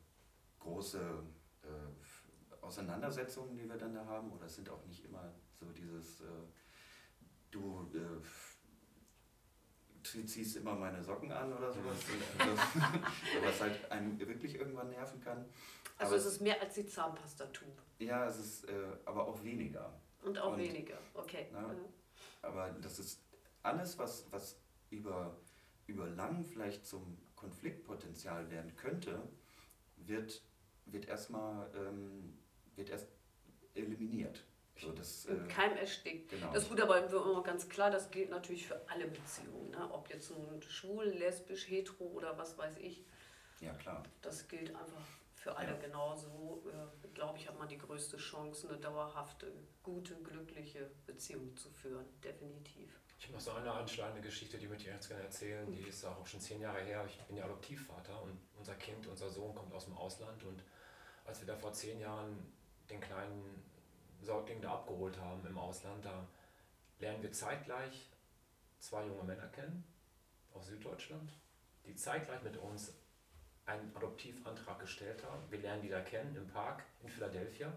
große 0.60 1.22
äh, 1.62 2.64
Auseinandersetzungen, 2.64 3.56
die 3.56 3.68
wir 3.68 3.76
dann 3.76 3.94
da 3.94 4.04
haben, 4.06 4.32
oder 4.32 4.46
es 4.46 4.56
sind 4.56 4.68
auch 4.68 4.84
nicht 4.86 5.04
immer 5.04 5.32
so 5.54 5.66
dieses, 5.66 6.20
äh, 6.20 6.24
du, 7.50 7.88
äh, 7.94 8.20
ziehst 10.02 10.56
immer 10.56 10.74
meine 10.74 11.02
Socken 11.02 11.32
an 11.32 11.52
oder 11.52 11.72
sowas. 11.72 11.96
Also, 12.38 12.56
was 13.44 13.60
halt 13.60 13.90
einen 13.90 14.18
wirklich 14.18 14.54
irgendwann 14.54 14.90
nerven 14.90 15.20
kann. 15.20 15.44
Also 15.98 16.14
aber 16.14 16.20
es 16.20 16.26
ist 16.26 16.40
mehr 16.40 16.60
als 16.60 16.74
die 16.74 16.86
Zahnpastatube. 16.86 17.82
Ja, 17.98 18.26
es 18.26 18.38
ist 18.38 18.68
äh, 18.68 18.72
aber 19.04 19.26
auch 19.26 19.42
weniger. 19.42 19.92
Und 20.26 20.38
auch 20.38 20.52
Und, 20.52 20.58
weniger, 20.58 20.98
okay. 21.14 21.46
Na, 21.52 21.74
aber 22.42 22.70
das 22.82 22.98
ist 22.98 23.22
alles, 23.62 23.98
was, 23.98 24.26
was 24.30 24.60
über, 24.90 25.36
über 25.86 26.06
lang 26.08 26.44
vielleicht 26.44 26.84
zum 26.86 27.18
Konfliktpotenzial 27.36 28.50
werden 28.50 28.74
könnte, 28.76 29.22
wird, 29.96 30.42
wird 30.86 31.06
erstmal 31.06 31.70
ähm, 31.74 32.38
wird 32.76 32.90
erst 32.90 33.08
eliminiert. 33.74 34.44
So, 34.78 34.92
das, 34.92 35.26
äh, 35.26 35.36
Keim 35.48 35.76
erstickt. 35.76 36.30
Genau. 36.30 36.52
Das 36.52 36.64
ist 36.64 36.68
gut, 36.68 36.80
aber 36.80 37.06
immer 37.06 37.42
ganz 37.42 37.68
klar, 37.68 37.90
das 37.90 38.10
gilt 38.10 38.28
natürlich 38.28 38.66
für 38.66 38.78
alle 38.88 39.06
Beziehungen. 39.06 39.70
Ne? 39.70 39.90
Ob 39.90 40.10
jetzt 40.10 40.30
nun 40.30 40.60
schwul, 40.62 41.06
lesbisch, 41.06 41.68
hetero 41.68 42.04
oder 42.04 42.36
was 42.36 42.58
weiß 42.58 42.76
ich. 42.78 43.04
Ja, 43.60 43.72
klar. 43.74 44.02
Das 44.20 44.46
gilt 44.48 44.74
einfach 44.74 45.06
für 45.46 45.56
alle 45.56 45.72
ja. 45.72 45.78
genauso. 45.78 46.62
Äh, 46.66 47.08
Glaube 47.14 47.38
ich, 47.38 47.48
hat 47.48 47.58
man 47.58 47.68
die 47.68 47.78
größte 47.78 48.16
Chance, 48.16 48.68
eine 48.68 48.78
dauerhafte, 48.78 49.50
gute, 49.82 50.14
glückliche 50.16 50.90
Beziehung 51.06 51.56
zu 51.56 51.70
führen. 51.70 52.04
Definitiv. 52.22 53.00
Ich 53.18 53.24
habe 53.26 53.34
noch 53.34 53.40
so 53.40 53.52
eine 53.52 53.70
anschlagende 53.70 54.20
Geschichte, 54.20 54.58
die 54.58 54.66
möchte 54.66 54.88
ich 54.88 54.94
jetzt 54.94 55.08
gerne 55.08 55.22
erzählen. 55.22 55.70
Die 55.72 55.82
ist 55.82 56.04
auch 56.04 56.26
schon 56.26 56.40
zehn 56.40 56.60
Jahre 56.60 56.80
her. 56.80 57.04
Ich 57.06 57.16
bin 57.26 57.36
ja 57.36 57.44
Adoptivvater 57.44 58.20
und 58.22 58.38
unser 58.58 58.74
Kind, 58.74 59.06
unser 59.06 59.30
Sohn 59.30 59.54
kommt 59.54 59.72
aus 59.72 59.86
dem 59.86 59.96
Ausland. 59.96 60.42
Und 60.44 60.62
als 61.24 61.40
wir 61.40 61.46
da 61.46 61.56
vor 61.56 61.72
zehn 61.72 62.00
Jahren 62.00 62.52
den 62.90 63.00
kleinen 63.00 63.62
Säugling 64.20 64.60
da 64.60 64.74
abgeholt 64.74 65.18
haben 65.18 65.46
im 65.46 65.56
Ausland, 65.56 66.04
da 66.04 66.26
lernen 66.98 67.22
wir 67.22 67.32
zeitgleich 67.32 68.10
zwei 68.80 69.06
junge 69.06 69.22
Männer 69.22 69.46
kennen 69.48 69.84
aus 70.52 70.66
Süddeutschland, 70.66 71.32
die 71.86 71.94
zeitgleich 71.94 72.42
mit 72.42 72.56
uns 72.58 72.92
einen 73.66 73.94
Adoptivantrag 73.94 74.78
gestellt 74.80 75.22
haben. 75.24 75.42
Wir 75.50 75.58
lernen 75.58 75.82
die 75.82 75.88
da 75.88 76.00
kennen 76.00 76.34
im 76.36 76.46
Park 76.46 76.84
in 77.02 77.08
Philadelphia 77.08 77.76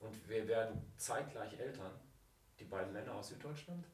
und 0.00 0.28
wir 0.28 0.48
werden 0.48 0.82
zeitgleich 0.96 1.58
Eltern, 1.58 1.92
die 2.58 2.64
beiden 2.64 2.92
Männer 2.92 3.14
aus 3.14 3.28
Süddeutschland 3.28 3.84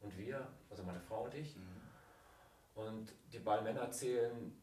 und 0.00 0.16
wir, 0.16 0.46
also 0.68 0.82
meine 0.82 1.00
Frau 1.00 1.24
und 1.24 1.34
ich. 1.34 1.56
Mhm. 1.56 1.80
Und 2.74 3.12
die 3.32 3.38
beiden 3.38 3.64
Männer 3.64 3.80
erzählen, 3.82 4.56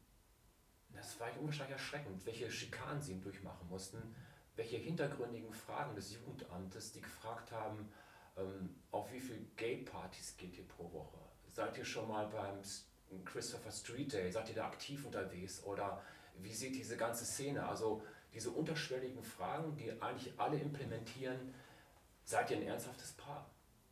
das 0.94 1.20
war 1.20 1.28
unwahrscheinlich 1.40 1.74
erschreckend, 1.74 2.26
welche 2.26 2.50
Schikanen 2.50 3.02
sie 3.02 3.20
durchmachen 3.20 3.68
mussten, 3.68 4.16
welche 4.56 4.78
hintergründigen 4.78 5.54
Fragen 5.54 5.96
des 5.96 6.14
Jugendamtes, 6.14 6.92
die 6.94 7.02
gefragt 7.02 7.52
haben, 7.52 7.92
ähm, 8.38 8.76
auf 8.92 9.12
wie 9.12 9.20
viele 9.20 9.40
Gay-Partys 9.56 10.36
geht 10.38 10.58
ihr 10.58 10.68
pro 10.68 10.92
Woche? 10.92 11.18
Seid 11.50 11.78
ihr 11.78 11.86
schon 11.86 12.08
mal 12.08 12.28
beim 12.28 12.60
Christopher 13.26 13.72
Street 13.72 14.12
Day? 14.14 14.32
Seid 14.32 14.50
ihr 14.50 14.56
da 14.56 14.68
aktiv 14.68 15.06
unterwegs? 15.06 15.64
Oder 15.64 16.02
wie 16.40 16.54
sieht 16.54 16.76
diese 16.76 16.98
ganze 16.98 17.26
Szene? 17.26 17.68
Also 17.68 18.04
diese 18.34 18.50
unterschwelligen 18.52 19.24
Fragen, 19.24 19.76
die 19.76 19.92
eigentlich 20.02 20.34
alle 20.38 20.60
implementieren, 20.60 21.54
seid 22.24 22.52
ihr 22.52 22.58
ein 22.58 22.68
ernsthaftes 22.68 23.14
Paar? 23.14 23.50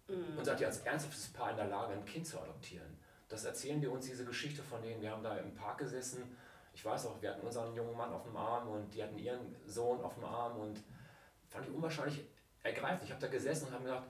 Mhm. 0.08 0.38
Und 0.38 0.45
seid 0.45 0.60
ihr 0.62 0.67
als 0.67 0.80
ernsthaftes 0.80 1.28
Paar 1.28 1.51
in 1.51 1.58
der 1.58 1.67
Lage, 1.67 1.93
ein 1.93 2.06
Kind 2.06 2.28
zu 2.28 2.39
adoptieren? 2.39 2.97
Das 3.28 3.45
erzählen 3.45 3.82
wir 3.82 3.91
uns 3.91 4.06
diese 4.06 4.25
Geschichte 4.25 4.62
von 4.62 4.82
denen. 4.82 5.01
Wir 5.01 5.12
haben 5.12 5.23
da 5.23 5.38
im 5.38 5.54
Park 5.56 5.80
gesessen 5.80 6.36
ich 6.75 6.84
weiß 6.84 7.06
auch, 7.06 7.21
wir 7.21 7.30
hatten 7.30 7.47
unseren 7.47 7.73
jungen 7.73 7.95
Mann 7.95 8.12
auf 8.12 8.23
dem 8.23 8.36
Arm 8.36 8.67
und 8.67 8.93
die 8.93 9.01
hatten 9.01 9.17
ihren 9.17 9.56
Sohn 9.65 10.01
auf 10.01 10.15
dem 10.15 10.25
Arm 10.25 10.58
und 10.58 10.84
fand 11.47 11.65
ich 11.65 11.73
unwahrscheinlich 11.73 12.25
ergreifend. 12.63 13.04
Ich 13.06 13.12
habe 13.12 13.21
da 13.21 13.28
gesessen 13.28 13.67
und 13.67 13.73
habe 13.73 13.84
mir 13.86 13.89
gedacht, 13.91 14.08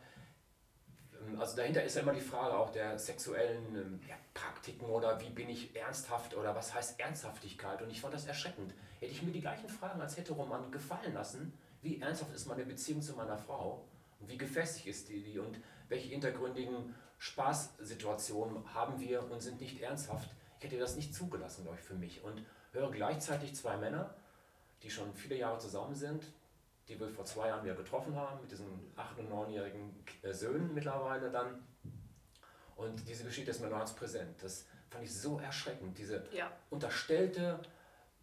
also 1.37 1.55
dahinter 1.55 1.83
ist 1.83 1.95
ja 1.95 2.01
immer 2.01 2.13
die 2.13 2.21
Frage 2.21 2.57
auch 2.57 2.71
der 2.71 2.97
sexuellen 2.97 3.75
ähm, 3.75 3.99
ja, 4.07 4.15
Praktiken 4.33 4.85
oder 4.85 5.19
wie 5.21 5.29
bin 5.29 5.49
ich 5.49 5.75
ernsthaft 5.75 6.35
oder 6.35 6.55
was 6.55 6.73
heißt 6.73 6.99
Ernsthaftigkeit 6.99 7.81
und 7.81 7.89
ich 7.89 8.01
fand 8.01 8.13
das 8.13 8.25
erschreckend. 8.25 8.73
Hätte 8.99 9.11
ich 9.11 9.21
mir 9.21 9.31
die 9.31 9.41
gleichen 9.41 9.69
Fragen 9.69 10.01
als 10.01 10.17
Heteroman 10.17 10.71
gefallen 10.71 11.13
lassen, 11.13 11.53
wie 11.81 12.01
ernsthaft 12.01 12.33
ist 12.33 12.47
meine 12.47 12.65
Beziehung 12.65 13.01
zu 13.01 13.13
meiner 13.13 13.37
Frau 13.37 13.85
und 14.19 14.29
wie 14.29 14.37
gefestigt 14.37 14.87
ist 14.87 15.09
die 15.09 15.39
und 15.39 15.59
welche 15.89 16.09
hintergründigen 16.09 16.95
Spaßsituationen 17.17 18.73
haben 18.73 18.99
wir 18.99 19.29
und 19.31 19.41
sind 19.41 19.59
nicht 19.59 19.81
ernsthaft, 19.81 20.29
ich 20.59 20.65
hätte 20.65 20.79
das 20.79 20.95
nicht 20.95 21.13
zugelassen, 21.13 21.63
glaube 21.63 21.77
ich, 21.79 21.85
für 21.85 21.93
mich. 21.93 22.23
Und 22.23 22.43
höre 22.71 22.91
gleichzeitig 22.91 23.55
zwei 23.55 23.77
Männer, 23.77 24.13
die 24.83 24.89
schon 24.89 25.13
viele 25.13 25.35
Jahre 25.35 25.59
zusammen 25.59 25.95
sind, 25.95 26.23
die 26.87 26.99
wir 26.99 27.09
vor 27.09 27.25
zwei 27.25 27.47
Jahren 27.47 27.63
wieder 27.63 27.75
getroffen 27.75 28.15
haben, 28.15 28.41
mit 28.41 28.51
diesen 28.51 28.91
acht- 28.95 29.17
und 29.17 29.29
neunjährigen 29.29 30.03
äh, 30.21 30.33
Söhnen 30.33 30.73
mittlerweile 30.73 31.31
dann. 31.31 31.63
Und 32.75 33.07
diese 33.07 33.23
Geschichte 33.23 33.51
ist 33.51 33.61
mir 33.61 33.69
noch 33.69 33.79
als 33.79 33.93
präsent. 33.93 34.41
Das 34.43 34.65
fand 34.89 35.03
ich 35.03 35.13
so 35.13 35.39
erschreckend. 35.39 35.97
Diese 35.97 36.23
ja. 36.31 36.51
unterstellte 36.69 37.59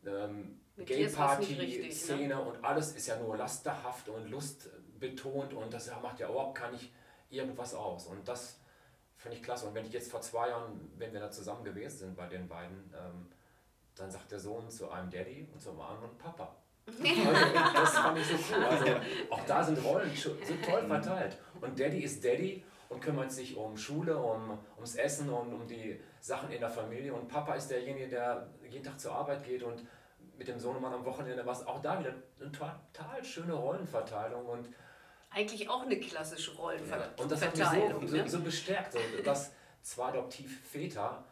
ähm, 0.07 0.61
Gay-Party-Szene 0.77 2.29
ne? 2.29 2.40
und 2.40 2.64
alles 2.64 2.94
ist 2.94 3.07
ja 3.07 3.16
nur 3.16 3.37
lasterhaft 3.37 4.09
und 4.09 4.29
lustbetont 4.31 5.55
und 5.55 5.72
das 5.72 5.90
macht 6.03 6.20
ja 6.20 6.29
überhaupt 6.29 6.59
gar 6.59 6.70
nicht 6.70 6.92
irgendwas 7.31 7.75
aus. 7.75 8.07
Und 8.07 8.27
das 8.29 8.59
fand 9.16 9.35
ich 9.35 9.42
klasse. 9.42 9.66
Und 9.66 9.75
wenn 9.75 9.85
ich 9.85 9.92
jetzt 9.92 10.11
vor 10.11 10.20
zwei 10.20 10.48
Jahren, 10.48 10.92
wenn 10.96 11.12
wir 11.12 11.20
da 11.20 11.31
zusammen 11.31 11.64
gewesen 11.64 11.98
sind 11.98 12.16
bei 12.16 12.27
den 12.27 12.48
beiden, 12.48 12.92
ähm, 12.94 13.29
dann 13.94 14.11
sagt 14.11 14.31
der 14.31 14.40
Sohn 14.40 14.70
zu 14.70 14.90
einem 14.90 15.11
Daddy 15.11 15.48
und 15.53 15.61
zum 15.61 15.81
anderen 15.81 16.16
Papa. 16.18 16.57
Das 16.87 17.90
fand 17.90 18.18
ich 18.18 18.27
so 18.27 18.35
cool. 18.35 18.64
Also, 18.71 18.87
auch 19.31 19.45
da 19.47 19.62
sind 19.62 19.85
Rollen 19.85 20.11
so 20.14 20.31
toll 20.64 20.87
verteilt. 20.87 21.38
Und 21.61 21.79
Daddy 21.79 22.03
ist 22.03 22.25
Daddy 22.25 22.64
und 22.88 23.01
kümmert 23.01 23.31
sich 23.31 23.57
um 23.57 23.77
Schule, 23.77 24.16
um, 24.16 24.59
ums 24.77 24.97
Essen 24.97 25.31
und 25.31 25.53
um 25.53 25.66
die 25.66 26.01
Sachen 26.21 26.51
in 26.51 26.61
der 26.61 26.71
Familie. 26.71 27.14
Und 27.14 27.29
Papa 27.29 27.55
ist 27.55 27.68
derjenige, 27.68 28.09
der 28.09 28.49
jeden 28.68 28.85
Tag 28.85 28.99
zur 28.99 29.12
Arbeit 29.12 29.45
geht 29.45 29.62
und 29.62 29.87
mit 30.37 30.49
dem 30.49 30.59
Sohnemann 30.59 30.92
am 30.92 31.05
Wochenende 31.05 31.45
was. 31.47 31.66
Auch 31.66 31.81
da 31.81 31.99
wieder 32.01 32.14
eine 32.40 32.51
total 32.51 33.25
schöne 33.25 33.53
Rollenverteilung. 33.53 34.47
Und 34.47 34.68
Eigentlich 35.31 35.68
auch 35.68 35.83
eine 35.83 35.99
klassische 35.99 36.55
Rollenverteilung. 36.57 37.14
Ja. 37.16 37.23
Und 37.23 37.33
das 37.33 37.42
hat 37.42 37.57
mich 37.57 38.07
so, 38.07 38.07
so, 38.07 38.27
so 38.27 38.40
bestärkt, 38.40 38.97
dass 39.25 39.53
zwei 39.83 40.09
Adoptivväter 40.09 41.25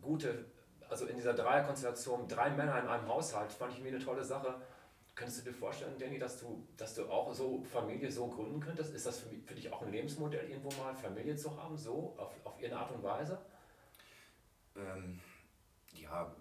gute 0.00 0.46
also 0.92 1.06
in 1.06 1.16
dieser 1.16 1.32
Dreierkonstellation, 1.32 2.28
drei 2.28 2.50
Männer 2.50 2.78
in 2.78 2.86
einem 2.86 3.08
Haushalt, 3.08 3.50
fand 3.50 3.72
ich 3.72 3.80
mir 3.80 3.88
eine 3.88 3.98
tolle 3.98 4.22
Sache. 4.22 4.54
Könntest 5.14 5.40
du 5.40 5.50
dir 5.50 5.56
vorstellen, 5.56 5.98
Danny, 5.98 6.18
dass 6.18 6.40
du, 6.40 6.66
dass 6.76 6.94
du 6.94 7.06
auch 7.10 7.34
so 7.34 7.62
Familie 7.64 8.10
so 8.10 8.28
gründen 8.28 8.60
könntest? 8.60 8.94
Ist 8.94 9.06
das 9.06 9.20
für, 9.20 9.28
für 9.44 9.54
dich 9.54 9.70
auch 9.70 9.82
ein 9.82 9.92
Lebensmodell, 9.92 10.48
irgendwo 10.48 10.70
mal 10.82 10.94
Familie 10.94 11.36
zu 11.36 11.54
haben, 11.62 11.76
so 11.76 12.14
auf, 12.16 12.34
auf 12.44 12.60
ihre 12.60 12.76
Art 12.76 12.90
und 12.92 13.02
Weise? 13.02 13.38
Ähm, 14.74 15.20
ja, 15.92 16.34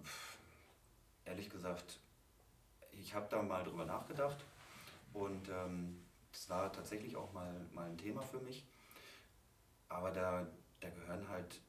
ehrlich 1.26 1.50
gesagt, 1.50 2.00
ich 2.92 3.14
habe 3.14 3.28
da 3.30 3.42
mal 3.42 3.64
drüber 3.64 3.86
nachgedacht 3.86 4.38
und 5.14 5.50
ähm, 5.50 6.02
das 6.32 6.50
war 6.50 6.72
tatsächlich 6.72 7.16
auch 7.18 7.34
mal, 7.34 7.54
mal 7.74 7.90
ein 7.90 7.98
Thema 7.98 8.22
für 8.22 8.40
mich. 8.40 8.66
Aber 9.90 10.12
da, 10.12 10.48
da 10.80 10.90
gehören 10.90 11.28
halt 11.28 11.60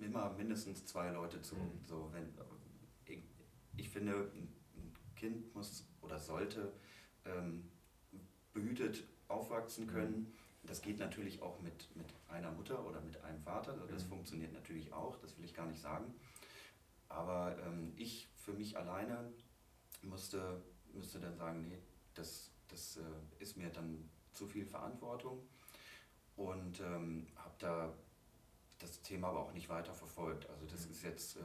immer 0.00 0.30
mindestens 0.30 0.84
zwei 0.86 1.10
Leute 1.10 1.40
zu. 1.40 1.56
Mhm. 1.56 1.84
So, 1.86 2.10
wenn, 2.12 2.34
ich, 3.06 3.22
ich, 3.76 3.88
finde, 3.88 4.30
ein 4.34 4.52
Kind 5.16 5.54
muss 5.54 5.86
oder 6.02 6.18
sollte 6.18 6.72
ähm, 7.24 7.70
behütet 8.52 9.04
aufwachsen 9.28 9.86
können. 9.86 10.34
Mhm. 10.62 10.66
Das 10.66 10.82
geht 10.82 10.98
natürlich 10.98 11.42
auch 11.42 11.60
mit, 11.60 11.94
mit 11.96 12.06
einer 12.28 12.52
Mutter 12.52 12.84
oder 12.86 13.00
mit 13.00 13.22
einem 13.24 13.40
Vater. 13.40 13.76
Das 13.90 14.04
mhm. 14.04 14.08
funktioniert 14.08 14.52
natürlich 14.52 14.92
auch, 14.92 15.16
das 15.18 15.36
will 15.38 15.44
ich 15.44 15.54
gar 15.54 15.66
nicht 15.66 15.80
sagen. 15.80 16.14
Aber 17.08 17.56
ähm, 17.66 17.92
ich 17.96 18.28
für 18.36 18.52
mich 18.52 18.76
alleine 18.76 19.32
musste, 20.02 20.62
müsste 20.92 21.20
dann 21.20 21.36
sagen, 21.36 21.62
nee, 21.62 21.78
das, 22.14 22.50
das 22.68 22.96
äh, 22.96 23.02
ist 23.38 23.56
mir 23.56 23.70
dann 23.70 24.08
zu 24.32 24.46
viel 24.46 24.64
Verantwortung 24.64 25.46
und 26.36 26.80
ähm, 26.80 27.26
habe 27.36 27.54
da 27.58 27.92
das 28.78 29.00
Thema 29.02 29.28
aber 29.28 29.40
auch 29.40 29.52
nicht 29.52 29.68
weiter 29.68 29.94
verfolgt. 29.94 30.48
Also 30.48 30.66
das 30.66 30.86
ist 30.86 31.02
jetzt 31.02 31.36
äh, 31.36 31.40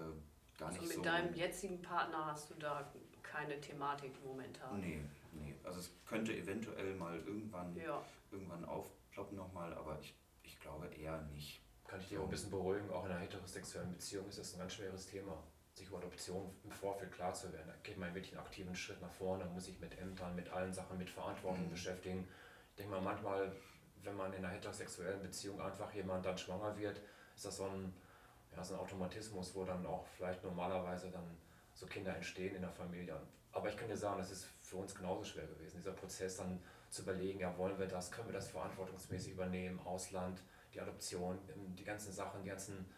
gar 0.58 0.70
also 0.70 0.82
nicht 0.82 0.94
so. 0.94 1.00
Mit 1.00 1.06
deinem 1.06 1.34
jetzigen 1.34 1.82
Partner 1.82 2.26
hast 2.26 2.50
du 2.50 2.56
da 2.56 2.92
keine 3.32 3.60
Thematik 3.60 4.12
momentan? 4.24 4.80
Nee, 4.80 5.02
nee. 5.34 5.56
Also 5.64 5.80
es 5.80 5.92
könnte 6.06 6.36
eventuell 6.36 6.96
mal 6.96 7.18
irgendwann, 7.18 7.76
ja. 7.76 8.04
irgendwann 8.32 8.66
aufploppen 8.66 9.38
nochmal, 9.38 9.74
aber 9.74 9.98
ich, 10.00 10.16
ich 10.44 10.60
glaube 10.60 10.88
eher 10.88 11.22
nicht. 11.34 11.62
Kann 11.88 12.00
ich 12.02 12.10
dir 12.10 12.20
auch 12.20 12.26
ein 12.26 12.30
bisschen 12.30 12.52
beruhigen, 12.52 12.90
auch 12.92 13.06
in 13.06 13.12
einer 13.12 13.22
heterosexuellen 13.22 13.92
Beziehung 13.92 14.28
ist 14.28 14.40
das 14.40 14.54
ein 14.54 14.60
ganz 14.60 14.74
schweres 14.74 15.08
Thema, 15.08 15.42
sich 15.74 15.88
über 15.88 16.00
Adoption 16.00 16.54
im 16.64 16.72
Vorfeld 16.72 17.12
klar 17.14 17.34
zu 17.34 17.52
werden. 17.54 17.68
Da 17.68 17.76
geht 17.84 17.98
man 17.98 18.14
wirklich 18.14 18.34
einen 18.34 18.46
aktiven 18.46 18.76
Schritt 18.76 19.02
nach 19.02 19.12
vorne, 19.12 19.46
muss 19.46 19.66
sich 19.66 19.80
mit 19.80 19.98
Ämtern, 19.98 20.36
mit 20.36 20.50
allen 20.50 20.74
Sachen, 20.74 20.98
mit 20.98 21.10
Verantwortung 21.10 21.66
mhm. 21.66 21.72
beschäftigen. 21.72 22.28
Ich 22.72 22.76
denke 22.76 22.92
mal, 22.92 23.02
manchmal, 23.02 23.56
wenn 24.04 24.16
man 24.16 24.34
in 24.34 24.44
einer 24.44 24.54
heterosexuellen 24.54 25.22
Beziehung 25.22 25.62
einfach 25.62 25.94
jemand 25.94 26.26
dann 26.26 26.38
schwanger 26.38 26.78
wird, 26.78 27.00
ist 27.36 27.46
das 27.46 27.58
so 27.58 27.66
ein, 27.66 27.94
ja, 28.56 28.64
so 28.64 28.74
ein 28.74 28.80
Automatismus, 28.82 29.56
wo 29.56 29.64
dann 29.64 29.86
auch 29.86 30.06
vielleicht 30.08 30.44
normalerweise 30.44 31.10
dann 31.10 31.38
so 31.78 31.86
Kinder 31.86 32.16
entstehen 32.16 32.56
in 32.56 32.62
der 32.62 32.72
Familie. 32.72 33.22
Aber 33.52 33.70
ich 33.70 33.78
kann 33.78 33.88
dir 33.88 33.98
sagen, 33.98 34.18
das 34.18 34.32
ist 34.32 34.48
für 34.62 34.78
uns 34.78 34.96
genauso 34.96 35.24
schwer 35.24 35.46
gewesen, 35.46 35.78
dieser 35.78 35.92
Prozess 35.92 36.38
dann 36.38 36.60
zu 36.90 37.04
überlegen, 37.04 37.40
ja, 37.40 37.56
wollen 37.58 37.78
wir 37.78 37.88
das, 37.88 38.12
können 38.12 38.28
wir 38.28 38.34
das 38.34 38.50
verantwortungsmäßig 38.50 39.34
übernehmen, 39.34 39.80
Ausland, 39.86 40.42
die 40.74 40.82
Adoption, 40.82 41.38
ähm, 41.56 41.76
die 41.76 41.84
ganzen 41.84 42.12
Sachen, 42.12 42.42
die 42.42 42.50
ganzen 42.50 42.90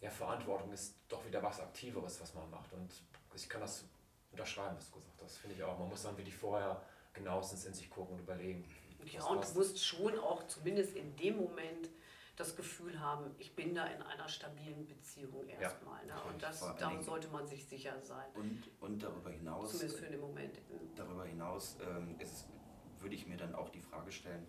ja, 0.00 0.10
Verantwortung 0.10 0.70
ist 0.72 0.96
doch 1.08 1.24
wieder 1.26 1.42
was 1.42 1.60
Aktiveres, 1.60 2.20
was 2.20 2.34
man 2.34 2.48
macht. 2.50 2.72
Und 2.74 2.92
ich 3.34 3.48
kann 3.48 3.62
das 3.62 3.84
unterschreiben, 4.30 4.76
was 4.76 4.90
du 4.90 4.96
gesagt 4.96 5.22
hast. 5.22 5.38
Finde 5.38 5.56
ich 5.56 5.62
auch. 5.62 5.78
Man 5.78 5.88
muss 5.88 6.02
dann 6.02 6.16
wirklich 6.16 6.36
vorher 6.36 6.82
genauestens 7.14 7.64
in 7.64 7.74
sich 7.74 7.88
gucken 7.88 8.16
und 8.16 8.20
überlegen. 8.20 8.64
Ja, 9.06 9.24
und 9.24 9.42
du 9.42 9.58
musst 9.58 9.82
schon 9.82 10.18
auch 10.18 10.46
zumindest 10.46 10.94
in 10.94 11.16
dem 11.16 11.38
Moment 11.38 11.88
das 12.40 12.56
Gefühl 12.56 12.98
haben, 12.98 13.34
ich 13.38 13.54
bin 13.54 13.74
da 13.74 13.86
in 13.86 14.02
einer 14.02 14.28
stabilen 14.28 14.86
Beziehung 14.86 15.46
erstmal. 15.46 16.06
Ja, 16.08 16.16
ne? 16.16 16.22
Und 16.32 16.42
das, 16.42 16.60
darum 16.78 17.02
sollte 17.02 17.28
man 17.28 17.46
sich 17.46 17.66
sicher 17.66 18.00
sein. 18.00 18.26
Und, 18.34 18.62
und 18.80 19.02
darüber 19.02 19.30
hinaus. 19.30 19.72
Zumindest 19.72 20.00
für 20.00 20.10
den 20.10 20.20
Moment. 20.20 20.58
Darüber 20.96 21.24
hinaus 21.24 21.76
ähm, 21.86 22.18
ist, 22.18 22.46
würde 22.98 23.14
ich 23.14 23.26
mir 23.26 23.36
dann 23.36 23.54
auch 23.54 23.68
die 23.68 23.80
Frage 23.80 24.10
stellen, 24.10 24.46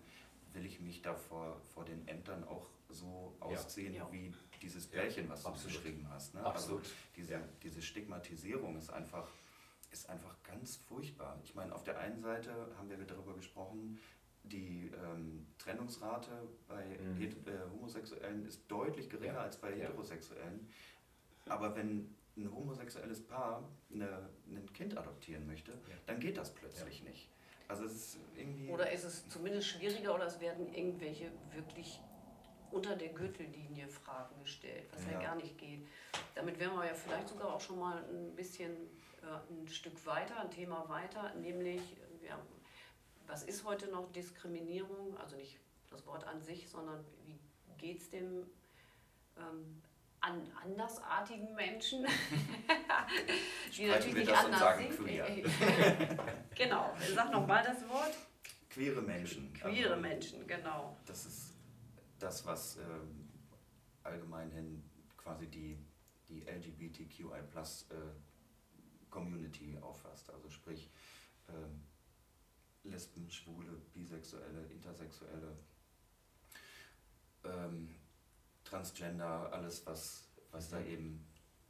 will 0.54 0.64
ich 0.64 0.80
mich 0.80 1.02
da 1.02 1.14
vor, 1.14 1.60
vor 1.74 1.84
den 1.84 2.06
Ämtern 2.08 2.44
auch 2.44 2.66
so 2.88 3.34
ausziehen 3.40 3.94
ja. 3.94 4.10
wie 4.10 4.34
dieses 4.60 4.86
Pärchen, 4.86 5.28
was 5.28 5.42
du 5.42 5.48
Absolut. 5.48 5.76
beschrieben 5.76 6.08
hast. 6.10 6.34
Ne? 6.34 6.44
Also 6.44 6.80
diese, 7.16 7.40
diese 7.62 7.82
Stigmatisierung 7.82 8.76
ist 8.76 8.90
einfach, 8.90 9.28
ist 9.90 10.08
einfach 10.08 10.42
ganz 10.42 10.76
furchtbar. 10.76 11.38
Ich 11.42 11.54
meine, 11.54 11.74
auf 11.74 11.84
der 11.84 11.98
einen 11.98 12.20
Seite 12.20 12.52
haben 12.76 12.88
wir 12.88 12.98
darüber 12.98 13.34
gesprochen, 13.34 13.98
die 14.44 14.90
ähm, 15.04 15.46
Trennungsrate 15.58 16.30
bei 16.68 16.84
mhm. 16.84 17.22
äh, 17.22 17.70
Homosexuellen 17.72 18.44
ist 18.46 18.62
deutlich 18.68 19.08
geringer 19.08 19.34
ja. 19.34 19.40
als 19.42 19.56
bei 19.56 19.72
Heterosexuellen. 19.72 20.68
Aber 21.46 21.74
wenn 21.76 22.14
ein 22.36 22.52
homosexuelles 22.52 23.24
Paar 23.26 23.68
eine, 23.92 24.28
ein 24.46 24.72
Kind 24.72 24.96
adoptieren 24.96 25.46
möchte, 25.46 25.72
ja. 25.72 25.96
dann 26.06 26.18
geht 26.18 26.36
das 26.38 26.54
plötzlich 26.54 27.00
ja. 27.00 27.08
nicht. 27.10 27.28
Also 27.68 27.84
es 27.84 27.94
ist 27.94 28.18
irgendwie 28.36 28.68
oder 28.68 28.90
ist 28.90 29.04
es 29.04 29.28
zumindest 29.28 29.68
schwieriger 29.68 30.14
oder 30.14 30.26
es 30.26 30.40
werden 30.40 30.72
irgendwelche 30.74 31.30
wirklich 31.54 32.00
unter 32.70 32.96
der 32.96 33.08
Gürtellinie 33.10 33.88
Fragen 33.88 34.34
gestellt, 34.42 34.88
was 34.92 35.04
ja. 35.06 35.12
ja 35.12 35.22
gar 35.22 35.36
nicht 35.36 35.56
geht. 35.58 35.86
Damit 36.34 36.58
wären 36.58 36.74
wir 36.74 36.86
ja 36.86 36.94
vielleicht 36.94 37.28
sogar 37.28 37.54
auch 37.54 37.60
schon 37.60 37.78
mal 37.78 38.02
ein 38.04 38.34
bisschen 38.34 38.72
äh, 39.22 39.52
ein 39.52 39.68
Stück 39.68 40.04
weiter, 40.06 40.40
ein 40.40 40.50
Thema 40.50 40.88
weiter, 40.88 41.34
nämlich 41.34 41.82
ja, 42.26 42.38
was 43.26 43.42
ist 43.44 43.64
heute 43.64 43.88
noch 43.88 44.10
Diskriminierung? 44.12 45.16
Also 45.18 45.36
nicht 45.36 45.58
das 45.90 46.06
Wort 46.06 46.24
an 46.24 46.42
sich, 46.42 46.68
sondern 46.68 47.04
wie 47.24 47.38
geht 47.78 48.00
es 48.00 48.10
dem 48.10 48.46
ähm, 49.36 49.82
an 50.20 50.40
andersartigen 50.62 51.52
Menschen, 51.54 52.06
die 53.76 53.86
natürlich 53.86 54.14
nicht 54.14 54.32
anders 54.32 54.78
sind. 54.78 55.00
genau, 56.54 56.94
sag 57.14 57.32
nochmal 57.32 57.64
das 57.64 57.86
Wort. 57.88 58.16
Queere 58.70 59.02
Menschen. 59.02 59.52
Queere 59.52 59.90
also, 59.90 60.00
Menschen, 60.00 60.46
genau. 60.46 60.96
Das 61.06 61.26
ist 61.26 61.54
das, 62.20 62.46
was 62.46 62.76
ähm, 62.76 63.28
allgemeinhin 64.04 64.82
quasi 65.16 65.48
die, 65.48 65.76
die 66.28 66.42
LGBTQI 66.42 67.42
Plus 67.50 67.86
äh, 67.90 67.94
Community 69.10 69.76
auffasst. 69.80 70.30
Also 70.30 70.48
sprich 70.48 70.88
ähm, 71.48 71.82
Lesben, 72.84 73.30
Schwule, 73.30 73.72
Bisexuelle, 73.92 74.66
Intersexuelle, 74.70 75.56
ähm, 77.44 77.94
Transgender, 78.64 79.52
alles, 79.52 79.84
was, 79.86 80.28
was 80.50 80.68
da 80.68 80.80
eben 80.80 81.24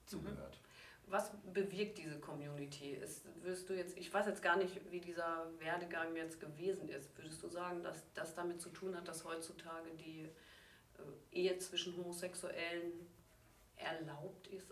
zugehört. 0.07 0.61
Was 1.07 1.31
bewirkt 1.53 1.99
diese 1.99 2.19
Community? 2.21 2.93
Ist, 2.93 3.25
würdest 3.43 3.69
du 3.69 3.75
jetzt, 3.75 3.97
ich 3.99 4.13
weiß 4.13 4.27
jetzt 4.27 4.43
gar 4.43 4.57
nicht, 4.57 4.91
wie 4.91 5.01
dieser 5.01 5.47
Werdegang 5.59 6.15
jetzt 6.17 6.41
gewesen 6.41 6.89
ist. 6.89 7.17
Würdest 7.19 7.43
du 7.43 7.49
sagen, 7.49 7.83
dass 7.83 8.05
das 8.15 8.35
damit 8.35 8.61
zu 8.61 8.71
tun 8.71 8.97
hat, 8.97 9.09
dass 9.09 9.25
heutzutage 9.25 9.91
die 9.95 10.23
äh, 10.23 10.31
Ehe 11.33 11.59
zwischen 11.59 11.97
Homosexuellen 11.97 12.93
erlaubt 13.77 14.47
ist, 14.49 14.71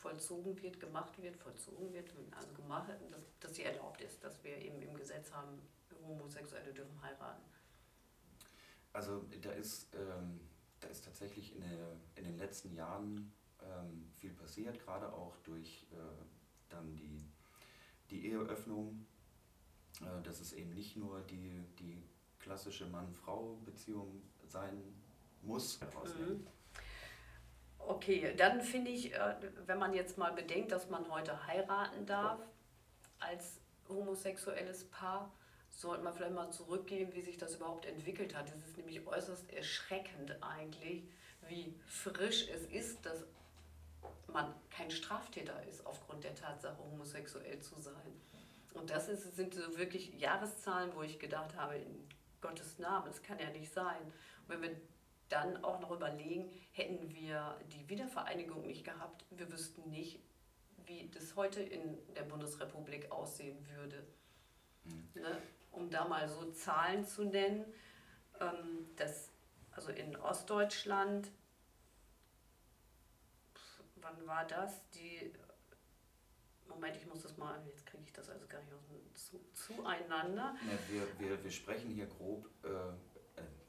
vollzogen 0.00 0.60
wird, 0.62 0.80
gemacht 0.80 1.20
wird, 1.20 1.36
vollzogen 1.36 1.92
wird, 1.92 2.10
also 2.32 2.52
gemacht, 2.54 2.90
dass, 3.10 3.22
dass 3.38 3.54
sie 3.54 3.64
erlaubt 3.64 4.00
ist, 4.00 4.24
dass 4.24 4.42
wir 4.42 4.56
eben 4.56 4.80
im 4.80 4.94
Gesetz 4.94 5.30
haben, 5.32 5.60
Homosexuelle 6.06 6.72
dürfen 6.72 7.00
heiraten? 7.02 7.42
Also 8.92 9.24
da 9.42 9.52
ist, 9.52 9.94
ähm, 9.94 10.40
da 10.80 10.88
ist 10.88 11.04
tatsächlich 11.04 11.54
in, 11.54 11.60
der, 11.60 11.96
in 12.16 12.24
den 12.24 12.38
letzten 12.38 12.74
Jahren 12.74 13.32
ähm, 13.62 14.10
viel 14.16 14.32
passiert, 14.32 14.80
gerade 14.80 15.12
auch 15.12 15.36
durch 15.44 15.86
äh, 15.92 15.96
dann 16.70 16.96
die, 16.96 17.22
die 18.10 18.26
Eheöffnung, 18.26 19.06
äh, 20.00 20.22
dass 20.22 20.40
es 20.40 20.52
eben 20.54 20.72
nicht 20.74 20.96
nur 20.96 21.20
die, 21.22 21.62
die 21.78 22.02
klassische 22.38 22.86
Mann-Frau-Beziehung 22.86 24.22
sein 24.46 24.82
muss. 25.42 25.78
Mhm. 25.80 26.46
Okay, 27.86 28.34
dann 28.36 28.60
finde 28.60 28.90
ich, 28.90 29.14
äh, 29.14 29.34
wenn 29.66 29.78
man 29.78 29.92
jetzt 29.92 30.16
mal 30.18 30.32
bedenkt, 30.32 30.72
dass 30.72 30.88
man 30.88 31.10
heute 31.10 31.46
heiraten 31.46 32.06
darf 32.06 32.40
als 33.18 33.60
homosexuelles 33.88 34.84
Paar, 34.84 35.32
sollte 35.68 36.02
man 36.02 36.12
vielleicht 36.14 36.34
mal 36.34 36.50
zurückgehen, 36.50 37.12
wie 37.14 37.22
sich 37.22 37.38
das 37.38 37.56
überhaupt 37.56 37.86
entwickelt 37.86 38.34
hat. 38.34 38.50
Es 38.50 38.68
ist 38.68 38.76
nämlich 38.76 39.06
äußerst 39.06 39.52
erschreckend 39.52 40.36
eigentlich, 40.42 41.04
wie 41.48 41.74
frisch 41.86 42.48
es 42.48 42.66
ist, 42.66 43.04
dass 43.06 43.24
man 44.28 44.54
kein 44.70 44.90
Straftäter 44.90 45.62
ist 45.68 45.84
aufgrund 45.86 46.24
der 46.24 46.34
Tatsache, 46.34 46.78
homosexuell 46.78 47.60
zu 47.60 47.80
sein. 47.80 48.20
Und 48.74 48.90
das 48.90 49.08
ist, 49.08 49.36
sind 49.36 49.54
so 49.54 49.76
wirklich 49.76 50.14
Jahreszahlen, 50.18 50.94
wo 50.94 51.02
ich 51.02 51.18
gedacht 51.18 51.56
habe, 51.56 51.76
in 51.76 52.08
Gottes 52.40 52.78
Namen, 52.78 53.06
das 53.06 53.22
kann 53.22 53.38
ja 53.38 53.50
nicht 53.50 53.72
sein. 53.72 54.00
Und 54.46 54.48
wenn 54.48 54.62
wir 54.62 54.76
dann 55.30 55.64
auch 55.64 55.80
noch 55.80 55.90
überlegen, 55.92 56.50
hätten 56.72 57.10
wir 57.14 57.56
die 57.72 57.88
Wiedervereinigung 57.88 58.66
nicht 58.66 58.84
gehabt, 58.84 59.24
wir 59.30 59.50
wüssten 59.50 59.88
nicht, 59.88 60.20
wie 60.84 61.08
das 61.14 61.36
heute 61.36 61.62
in 61.62 61.98
der 62.14 62.22
Bundesrepublik 62.22 63.10
aussehen 63.10 63.56
würde. 63.76 64.04
Mhm. 64.84 65.22
Ne? 65.22 65.42
Um 65.70 65.88
da 65.88 66.06
mal 66.06 66.28
so 66.28 66.50
Zahlen 66.50 67.04
zu 67.04 67.24
nennen, 67.24 67.64
ähm, 68.40 68.88
dass 68.96 69.30
also 69.70 69.92
in 69.92 70.16
Ostdeutschland, 70.16 71.30
wann 73.96 74.26
war 74.26 74.44
das? 74.44 74.80
Die, 74.90 75.32
Moment, 76.68 76.96
ich 76.96 77.06
muss 77.06 77.22
das 77.22 77.36
mal, 77.36 77.62
jetzt 77.68 77.86
kriege 77.86 78.02
ich 78.04 78.12
das 78.12 78.28
also 78.28 78.46
gar 78.48 78.60
nicht 78.62 78.72
aus 78.72 78.80
zu, 79.14 79.40
zueinander. 79.52 80.56
Ja, 80.66 80.78
wir, 80.88 81.20
wir, 81.20 81.44
wir 81.44 81.50
sprechen 81.50 81.90
hier 81.90 82.06
grob. 82.06 82.46
Äh 82.64 83.09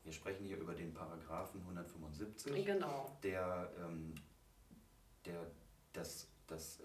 wir 0.04 0.12
sprechen 0.12 0.46
hier 0.46 0.58
über 0.58 0.74
den 0.74 0.94
Paragraphen 0.94 1.62
175, 1.62 2.66
genau. 2.66 3.18
der, 3.24 3.72
ähm, 3.80 4.16
der 5.26 5.46
das, 5.94 6.28
das 6.48 6.80
äh, 6.80 6.84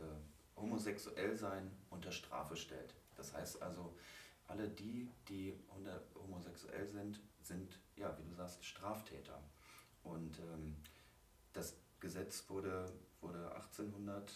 Homosexuellsein 0.56 1.70
unter 1.90 2.12
Strafe 2.12 2.56
stellt. 2.56 2.94
Das 3.16 3.32
heißt 3.32 3.62
also, 3.62 3.96
alle 4.48 4.68
die, 4.68 5.08
die 5.28 5.58
homosexuell 6.14 6.86
sind, 6.88 7.20
sind, 7.42 7.80
ja, 7.96 8.16
wie 8.18 8.28
du 8.28 8.34
sagst, 8.34 8.64
Straftäter. 8.64 9.42
Und 10.02 10.38
ähm, 10.38 10.76
das 11.52 11.76
Gesetz 12.00 12.48
wurde, 12.48 12.92
wurde 13.20 13.52
1800 13.54 14.32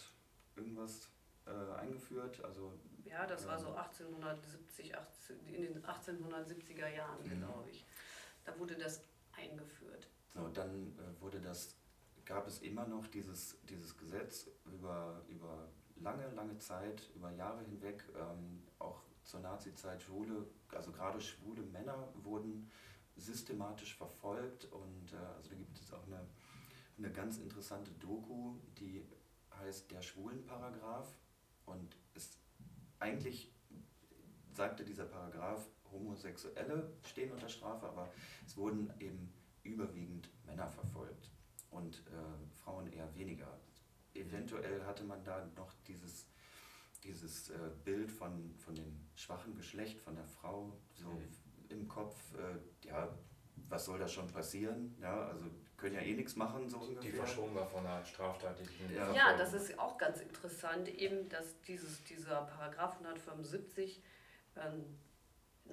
irgendwas 0.55 1.09
äh, 1.45 1.79
eingeführt. 1.79 2.43
Also, 2.43 2.73
ja, 3.05 3.25
das 3.25 3.47
war 3.47 3.57
so 3.59 3.73
1870, 3.73 4.91
ähm, 4.91 4.97
18, 4.97 5.45
in 5.47 5.73
den 5.73 5.83
1870er 5.83 6.87
Jahren, 6.87 7.23
mhm. 7.23 7.39
glaube 7.39 7.69
ich. 7.69 7.85
Da 8.43 8.57
wurde 8.59 8.75
das 8.75 9.03
eingeführt. 9.31 10.09
So, 10.27 10.47
dann 10.49 10.97
äh, 10.97 11.21
wurde 11.21 11.41
das, 11.41 11.75
gab 12.25 12.47
es 12.47 12.59
immer 12.59 12.87
noch 12.87 13.07
dieses, 13.07 13.57
dieses 13.69 13.97
Gesetz 13.97 14.47
über, 14.65 15.23
über 15.27 15.69
lange, 15.99 16.27
lange 16.31 16.57
Zeit, 16.57 17.09
über 17.15 17.31
Jahre 17.31 17.63
hinweg, 17.63 18.03
ähm, 18.15 18.63
auch 18.79 19.03
zur 19.23 19.41
Nazi-Zeit 19.41 20.01
Schwule, 20.01 20.47
also 20.69 20.91
gerade 20.91 21.21
schwule 21.21 21.61
Männer 21.63 22.09
wurden 22.15 22.71
systematisch 23.15 23.95
verfolgt 23.95 24.65
und 24.65 25.13
äh, 25.13 25.17
also 25.17 25.49
da 25.49 25.55
gibt 25.55 25.77
es 25.77 25.93
auch 25.93 26.05
eine, 26.07 26.25
eine 26.97 27.11
ganz 27.11 27.37
interessante 27.37 27.91
Doku, 27.91 28.55
die 28.79 29.05
heißt 29.59 29.91
Der 29.91 30.01
Schwulenparagraph 30.01 31.13
und 31.65 31.95
ist 32.15 32.39
eigentlich 32.99 33.53
sagte 34.53 34.83
dieser 34.83 35.05
Paragraph, 35.05 35.67
Homosexuelle 35.91 36.91
stehen 37.05 37.31
unter 37.31 37.49
Strafe, 37.49 37.87
aber 37.87 38.11
es 38.45 38.57
wurden 38.57 38.91
eben 38.99 39.33
überwiegend 39.63 40.29
Männer 40.45 40.69
verfolgt 40.69 41.31
und 41.69 41.97
äh, 42.07 42.59
Frauen 42.63 42.91
eher 42.91 43.13
weniger. 43.15 43.59
Eventuell 44.13 44.83
hatte 44.85 45.03
man 45.03 45.23
da 45.23 45.45
noch 45.55 45.73
dieses, 45.87 46.27
dieses 47.03 47.49
äh, 47.49 47.57
Bild 47.83 48.11
von, 48.11 48.53
von 48.55 48.75
dem 48.75 49.07
schwachen 49.15 49.55
Geschlecht, 49.55 49.99
von 50.01 50.15
der 50.15 50.27
Frau, 50.27 50.77
so 50.93 51.09
mhm. 51.09 51.29
im 51.69 51.87
Kopf, 51.87 52.33
äh, 52.35 52.87
ja, 52.87 53.09
was 53.69 53.85
soll 53.85 53.99
da 53.99 54.07
schon 54.07 54.27
passieren? 54.27 54.95
Ja, 55.01 55.27
also 55.27 55.45
können 55.77 55.95
ja 55.95 56.01
eh 56.01 56.13
nichts 56.13 56.35
machen, 56.35 56.69
so 56.69 56.77
ungefähr. 56.77 57.11
Die 57.11 57.17
verschoben 57.17 57.55
war 57.55 57.65
von 57.65 57.85
einer 57.85 58.05
Straftat. 58.05 58.57
Die 58.59 58.93
ja. 58.93 59.13
ja, 59.13 59.37
das 59.37 59.53
ist 59.53 59.77
auch 59.79 59.97
ganz 59.97 60.19
interessant, 60.19 60.87
eben, 60.89 61.27
dass 61.29 61.59
dieses, 61.61 62.03
dieser 62.03 62.41
Paragraph 62.41 62.93
175 62.93 64.01
ähm, 64.57 64.85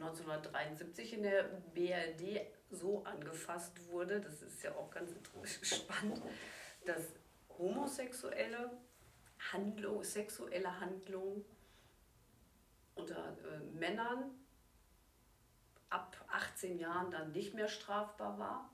1973 0.03 1.15
in 1.15 1.23
der 1.23 1.45
BRD 1.75 2.47
so 2.71 3.05
angefasst 3.05 3.87
wurde, 3.89 4.21
das 4.21 4.43
ist 4.43 4.63
ja 4.63 4.75
auch 4.75 4.91
ganz 4.91 5.13
spannend, 5.63 6.23
dass 6.85 7.03
homosexuelle 7.59 8.71
Handlung, 9.53 10.03
sexuelle 10.05 10.81
Handlungen 10.81 11.45
unter 12.95 13.37
äh, 13.39 13.61
Männern 13.79 14.31
ab 15.91 16.17
18 16.29 16.79
Jahren 16.79 17.11
dann 17.11 17.33
nicht 17.33 17.55
mehr 17.55 17.69
strafbar 17.69 18.39
war. 18.39 18.71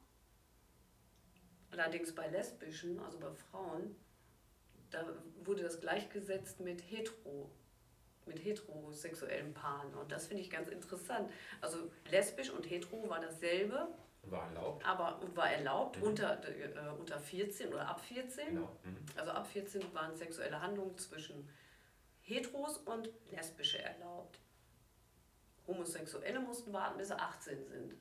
Allerdings 1.70 2.14
bei 2.14 2.28
lesbischen, 2.28 2.98
also 3.00 3.18
bei 3.18 3.32
Frauen, 3.32 3.96
da 4.90 5.04
wurde 5.42 5.62
das 5.62 5.80
gleichgesetzt 5.80 6.60
mit 6.60 6.80
hetero 6.82 7.50
mit 8.26 8.44
heterosexuellen 8.44 9.54
Paaren. 9.54 9.94
Und 9.94 10.12
das 10.12 10.26
finde 10.26 10.42
ich 10.42 10.50
ganz 10.50 10.68
interessant. 10.68 11.30
Also 11.60 11.90
lesbisch 12.10 12.50
und 12.50 12.68
hetero 12.68 13.08
war 13.08 13.20
dasselbe. 13.20 13.88
War 14.24 14.46
erlaubt. 14.48 14.86
Aber 14.86 15.20
war 15.34 15.50
erlaubt 15.50 15.98
mhm. 15.98 16.04
unter, 16.04 16.48
äh, 16.48 16.90
unter 16.98 17.18
14 17.18 17.72
oder 17.72 17.88
ab 17.88 18.00
14. 18.00 18.48
Genau. 18.48 18.76
Mhm. 18.82 18.96
Also 19.16 19.30
ab 19.32 19.46
14 19.46 19.82
waren 19.94 20.16
sexuelle 20.16 20.60
Handlungen 20.60 20.96
zwischen 20.98 21.48
Heteros 22.22 22.78
und 22.78 23.10
Lesbische 23.30 23.78
erlaubt. 23.82 24.38
Homosexuelle 25.66 26.40
mussten 26.40 26.72
warten, 26.72 26.98
bis 26.98 27.08
sie 27.08 27.18
18 27.18 27.66
sind. 27.66 27.94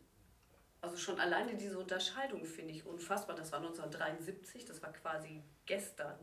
Also 0.81 0.97
schon 0.97 1.19
alleine 1.19 1.55
diese 1.55 1.79
Unterscheidung 1.79 2.43
finde 2.45 2.73
ich 2.73 2.85
unfassbar. 2.85 3.35
Das 3.35 3.51
war 3.53 3.59
1973, 3.59 4.65
das 4.65 4.81
war 4.81 4.91
quasi 4.91 5.41
gestern. 5.65 6.19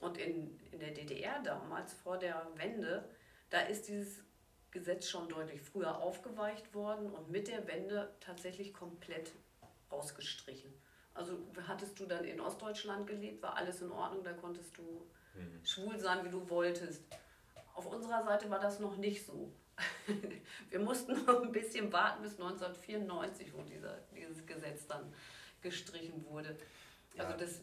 Und 0.00 0.18
in, 0.18 0.58
in 0.70 0.78
der 0.78 0.92
DDR 0.92 1.42
damals, 1.42 1.92
vor 1.92 2.18
der 2.18 2.46
Wende, 2.56 3.08
da 3.50 3.60
ist 3.60 3.88
dieses 3.88 4.22
Gesetz 4.70 5.08
schon 5.08 5.28
deutlich 5.28 5.60
früher 5.60 5.98
aufgeweicht 5.98 6.74
worden 6.74 7.10
und 7.10 7.30
mit 7.30 7.48
der 7.48 7.66
Wende 7.66 8.14
tatsächlich 8.20 8.74
komplett 8.74 9.32
rausgestrichen. 9.90 10.72
Also 11.14 11.38
hattest 11.66 11.98
du 11.98 12.06
dann 12.06 12.24
in 12.24 12.40
Ostdeutschland 12.40 13.06
gelebt, 13.06 13.42
war 13.42 13.56
alles 13.56 13.82
in 13.82 13.90
Ordnung, 13.90 14.22
da 14.22 14.32
konntest 14.34 14.76
du 14.76 15.06
mhm. 15.34 15.64
schwul 15.64 15.98
sein, 15.98 16.24
wie 16.24 16.30
du 16.30 16.48
wolltest. 16.48 17.02
Auf 17.74 17.86
unserer 17.86 18.22
Seite 18.24 18.50
war 18.50 18.60
das 18.60 18.78
noch 18.78 18.96
nicht 18.96 19.24
so. 19.26 19.52
Wir 20.70 20.78
mussten 20.80 21.24
noch 21.24 21.42
ein 21.42 21.52
bisschen 21.52 21.92
warten 21.92 22.22
bis 22.22 22.32
1994, 22.32 23.52
wo 23.54 23.62
dieser, 23.62 23.98
dieses 24.14 24.44
Gesetz 24.46 24.86
dann 24.86 25.12
gestrichen 25.60 26.24
wurde. 26.28 26.56
Also 27.16 27.36
das 27.36 27.62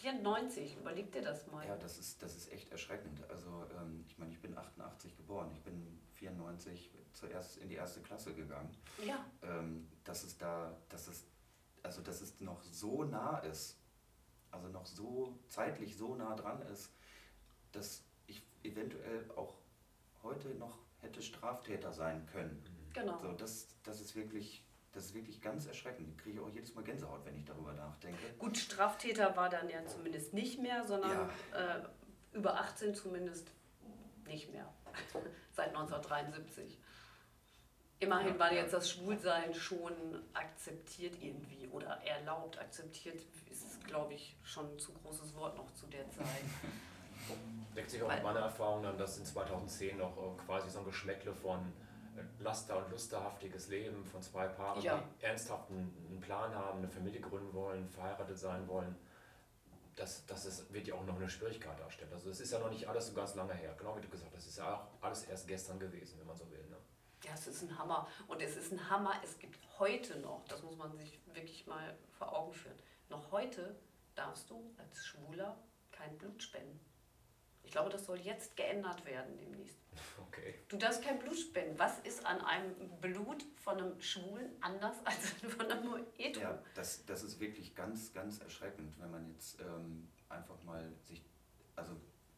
94, 0.00 0.76
überleg 0.76 1.12
dir 1.12 1.22
das 1.22 1.46
mal. 1.48 1.66
Ja, 1.66 1.76
das 1.76 1.98
ist, 1.98 2.22
das 2.22 2.36
ist 2.36 2.52
echt 2.52 2.70
erschreckend. 2.70 3.28
Also 3.30 3.64
ähm, 3.78 4.04
ich 4.06 4.18
meine, 4.18 4.32
ich 4.32 4.40
bin 4.40 4.56
88 4.56 5.16
geboren, 5.16 5.50
ich 5.52 5.62
bin 5.62 6.00
94 6.14 6.90
zuerst 7.12 7.58
in 7.58 7.68
die 7.68 7.74
erste 7.74 8.00
Klasse 8.00 8.34
gegangen. 8.34 8.70
Ja. 9.04 9.24
Ähm, 9.42 9.88
dass 10.04 10.24
es 10.24 10.38
da, 10.38 10.76
dass 10.88 11.08
es, 11.08 11.24
also 11.82 12.02
dass 12.02 12.20
es 12.20 12.40
noch 12.40 12.62
so 12.62 13.04
nah 13.04 13.38
ist, 13.38 13.76
also 14.50 14.68
noch 14.68 14.86
so 14.86 15.38
zeitlich 15.48 15.96
so 15.96 16.14
nah 16.14 16.34
dran 16.34 16.62
ist, 16.62 16.92
dass 17.72 18.02
ich 18.26 18.42
eventuell 18.62 19.30
auch 19.36 19.54
heute 20.22 20.48
noch 20.54 20.78
hätte 21.00 21.22
Straftäter 21.22 21.92
sein 21.92 22.26
können. 22.26 22.62
Genau. 22.92 23.18
So, 23.20 23.32
das, 23.32 23.68
das 23.82 24.00
ist 24.00 24.16
wirklich 24.16 24.64
das 24.98 25.06
ist 25.06 25.14
wirklich 25.14 25.40
ganz 25.40 25.64
erschreckend. 25.66 26.08
Ich 26.08 26.18
kriege 26.18 26.42
auch 26.42 26.48
jedes 26.48 26.74
Mal 26.74 26.82
Gänsehaut, 26.82 27.24
wenn 27.24 27.36
ich 27.36 27.44
darüber 27.44 27.72
nachdenke. 27.72 28.18
Gut, 28.36 28.58
Straftäter 28.58 29.36
war 29.36 29.48
dann 29.48 29.70
ja 29.70 29.86
zumindest 29.86 30.34
nicht 30.34 30.60
mehr, 30.60 30.84
sondern 30.84 31.30
ja. 31.52 31.76
äh, 31.76 31.82
über 32.32 32.58
18 32.60 32.96
zumindest 32.96 33.46
nicht 34.26 34.52
mehr. 34.52 34.68
Seit 35.52 35.68
1973. 35.68 36.78
Immerhin 38.00 38.34
ja, 38.34 38.38
war 38.40 38.52
jetzt 38.52 38.74
das 38.74 38.90
Schwulsein 38.90 39.54
schon 39.54 39.92
akzeptiert 40.34 41.14
irgendwie 41.22 41.68
oder 41.68 42.00
erlaubt. 42.04 42.58
Akzeptiert 42.58 43.20
ist, 43.50 43.84
glaube 43.86 44.14
ich, 44.14 44.36
schon 44.42 44.72
ein 44.72 44.78
zu 44.80 44.92
großes 44.94 45.32
Wort 45.36 45.56
noch 45.56 45.72
zu 45.74 45.86
der 45.86 46.10
Zeit. 46.10 46.26
Deckt 47.76 47.90
sich 47.90 48.02
auch 48.02 48.12
mit 48.12 48.22
meiner 48.24 48.40
Erfahrung 48.40 48.82
dann, 48.82 48.98
dass 48.98 49.16
in 49.18 49.24
2010 49.24 49.98
noch 49.98 50.16
äh, 50.16 50.44
quasi 50.44 50.68
so 50.70 50.80
ein 50.80 50.84
Geschmäckle 50.84 51.32
von 51.32 51.72
Laster- 52.38 52.84
und 52.84 52.90
lusterhaftiges 52.90 53.68
Leben 53.68 54.04
von 54.04 54.22
zwei 54.22 54.48
Paaren, 54.48 54.82
ja. 54.82 55.02
die 55.20 55.24
ernsthaft 55.24 55.70
einen 55.70 56.20
Plan 56.20 56.54
haben, 56.54 56.78
eine 56.78 56.88
Familie 56.88 57.20
gründen 57.20 57.52
wollen, 57.52 57.88
verheiratet 57.88 58.38
sein 58.38 58.66
wollen, 58.68 58.96
das, 59.98 60.24
das 60.26 60.46
ist, 60.46 60.72
wird 60.72 60.86
ja 60.86 60.94
auch 60.94 61.04
noch 61.04 61.16
eine 61.16 61.28
Schwierigkeit 61.28 61.78
darstellen. 61.78 62.12
Also 62.12 62.30
es 62.30 62.40
ist 62.40 62.52
ja 62.52 62.58
noch 62.58 62.70
nicht 62.70 62.88
alles 62.88 63.08
so 63.08 63.14
ganz 63.14 63.34
lange 63.34 63.54
her, 63.54 63.74
genau 63.76 63.96
wie 63.96 64.00
du 64.00 64.08
gesagt 64.08 64.30
hast. 64.34 64.46
Das 64.46 64.52
ist 64.52 64.58
ja 64.58 64.74
auch 64.74 65.02
alles 65.02 65.24
erst 65.24 65.48
gestern 65.48 65.78
gewesen, 65.78 66.18
wenn 66.20 66.26
man 66.26 66.36
so 66.36 66.48
will. 66.50 66.64
Ne? 66.70 66.76
Ja, 67.24 67.32
es 67.34 67.46
ist 67.46 67.62
ein 67.62 67.76
Hammer. 67.76 68.06
Und 68.28 68.40
es 68.40 68.56
ist 68.56 68.72
ein 68.72 68.88
Hammer, 68.88 69.14
es 69.24 69.38
gibt 69.38 69.58
heute 69.78 70.18
noch, 70.20 70.44
das 70.46 70.62
muss 70.62 70.76
man 70.76 70.96
sich 70.96 71.20
wirklich 71.32 71.66
mal 71.66 71.96
vor 72.16 72.32
Augen 72.36 72.52
führen, 72.52 72.76
noch 73.08 73.32
heute 73.32 73.76
darfst 74.14 74.50
du 74.50 74.72
als 74.78 75.04
Schwuler 75.04 75.58
kein 75.90 76.16
Blut 76.18 76.42
spenden. 76.42 76.80
Ich 77.68 77.72
glaube, 77.72 77.90
das 77.90 78.06
soll 78.06 78.18
jetzt 78.20 78.56
geändert 78.56 79.04
werden 79.04 79.36
demnächst. 79.36 79.76
Okay. 80.26 80.54
Du 80.68 80.78
darfst 80.78 81.02
kein 81.02 81.18
Blut 81.18 81.38
spenden. 81.38 81.78
Was 81.78 81.98
ist 81.98 82.24
an 82.24 82.40
einem 82.40 82.74
Blut 83.02 83.44
von 83.56 83.76
einem 83.76 84.00
Schwulen 84.00 84.56
anders 84.62 84.96
als 85.04 85.32
von 85.54 85.70
einem 85.70 86.06
Hetero? 86.16 86.44
Ja, 86.44 86.62
das, 86.74 87.04
das 87.04 87.22
ist 87.22 87.38
wirklich 87.40 87.74
ganz, 87.74 88.14
ganz 88.14 88.40
erschreckend, 88.40 88.98
wenn 88.98 89.10
man 89.10 89.28
jetzt 89.28 89.60
ähm, 89.60 90.08
einfach 90.30 90.62
mal 90.64 90.90
sich, 91.02 91.22
also 91.76 91.92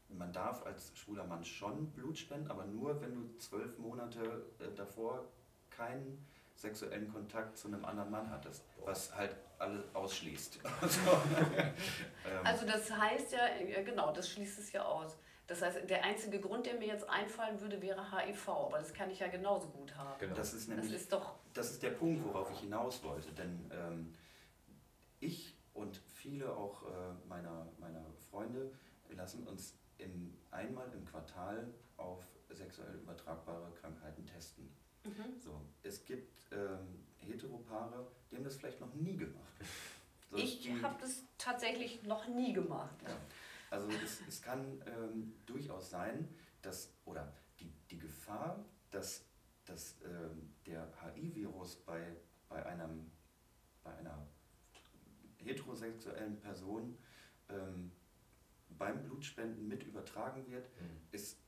man 0.08 0.32
darf 0.32 0.66
als 0.66 0.90
schwuler 0.98 1.22
Mann 1.28 1.44
schon 1.44 1.92
Blut 1.92 2.18
spenden, 2.18 2.50
aber 2.50 2.64
nur, 2.64 3.00
wenn 3.00 3.14
du 3.14 3.38
zwölf 3.38 3.78
Monate 3.78 4.46
äh, 4.58 4.74
davor 4.74 5.28
keinen 5.70 6.26
sexuellen 6.60 7.10
Kontakt 7.10 7.56
zu 7.56 7.68
einem 7.68 7.84
anderen 7.84 8.10
Mann 8.10 8.30
hattest, 8.30 8.64
was 8.84 9.14
halt 9.14 9.34
alles 9.58 9.82
ausschließt. 9.94 10.60
also, 10.80 11.00
ähm, 11.00 12.44
also 12.44 12.66
das 12.66 12.90
heißt 12.90 13.32
ja, 13.32 13.82
genau, 13.82 14.12
das 14.12 14.28
schließt 14.30 14.58
es 14.58 14.72
ja 14.72 14.84
aus. 14.84 15.16
Das 15.46 15.62
heißt, 15.62 15.88
der 15.88 16.04
einzige 16.04 16.38
Grund, 16.38 16.66
der 16.66 16.74
mir 16.74 16.86
jetzt 16.86 17.08
einfallen 17.08 17.60
würde, 17.60 17.82
wäre 17.82 18.12
HIV, 18.12 18.48
aber 18.48 18.78
das 18.78 18.94
kann 18.94 19.10
ich 19.10 19.18
ja 19.18 19.26
genauso 19.26 19.68
gut 19.68 19.96
haben. 19.96 20.18
Genau. 20.20 20.34
Das 20.34 20.52
ist 20.52 20.68
nämlich, 20.68 20.92
das 20.92 21.00
ist 21.02 21.12
doch 21.12 21.34
das 21.54 21.72
ist 21.72 21.82
der 21.82 21.90
Punkt, 21.90 22.24
worauf 22.24 22.50
ich 22.52 22.60
hinaus 22.60 23.02
wollte, 23.02 23.32
denn 23.32 23.70
ähm, 23.72 24.12
ich 25.18 25.56
und 25.74 25.96
viele 26.14 26.54
auch 26.54 26.84
äh, 26.84 26.88
meiner, 27.28 27.66
meiner 27.78 28.04
Freunde 28.30 28.70
lassen 29.10 29.46
uns 29.48 29.74
in, 29.98 30.36
einmal 30.50 30.92
im 30.92 31.04
Quartal 31.04 31.72
auf 31.96 32.22
sexuell 32.50 32.94
übertragbare 32.94 33.72
Krankheiten 33.80 34.24
testen. 34.26 34.70
Mhm. 35.04 35.40
So, 35.40 35.60
es 35.82 36.04
gibt 36.04 36.39
ähm, 36.52 37.04
Heteropaare, 37.18 38.06
die 38.30 38.36
haben 38.36 38.44
das 38.44 38.56
vielleicht 38.56 38.80
noch 38.80 38.94
nie 38.94 39.16
gemacht. 39.16 39.54
So, 40.30 40.36
ich 40.36 40.70
habe 40.82 40.96
das 41.00 41.24
tatsächlich 41.38 42.02
noch 42.04 42.28
nie 42.28 42.52
gemacht. 42.52 42.94
Ja. 43.02 43.16
Also 43.70 43.88
es, 44.04 44.20
es 44.28 44.42
kann 44.42 44.82
ähm, 44.86 45.34
durchaus 45.46 45.90
sein, 45.90 46.28
dass, 46.62 46.92
oder 47.04 47.32
die, 47.58 47.72
die 47.90 47.98
Gefahr, 47.98 48.64
dass, 48.90 49.24
dass 49.64 49.96
ähm, 50.04 50.52
der 50.66 50.88
HIV-Virus 51.02 51.76
bei, 51.76 52.16
bei, 52.48 52.64
einem, 52.66 53.10
bei 53.82 53.96
einer 53.96 54.26
heterosexuellen 55.38 56.38
Person 56.40 56.96
ähm, 57.48 57.92
beim 58.78 59.02
Blutspenden 59.02 59.68
mit 59.68 59.82
übertragen 59.84 60.48
wird, 60.50 60.68
mhm. 60.80 61.00
ist 61.12 61.38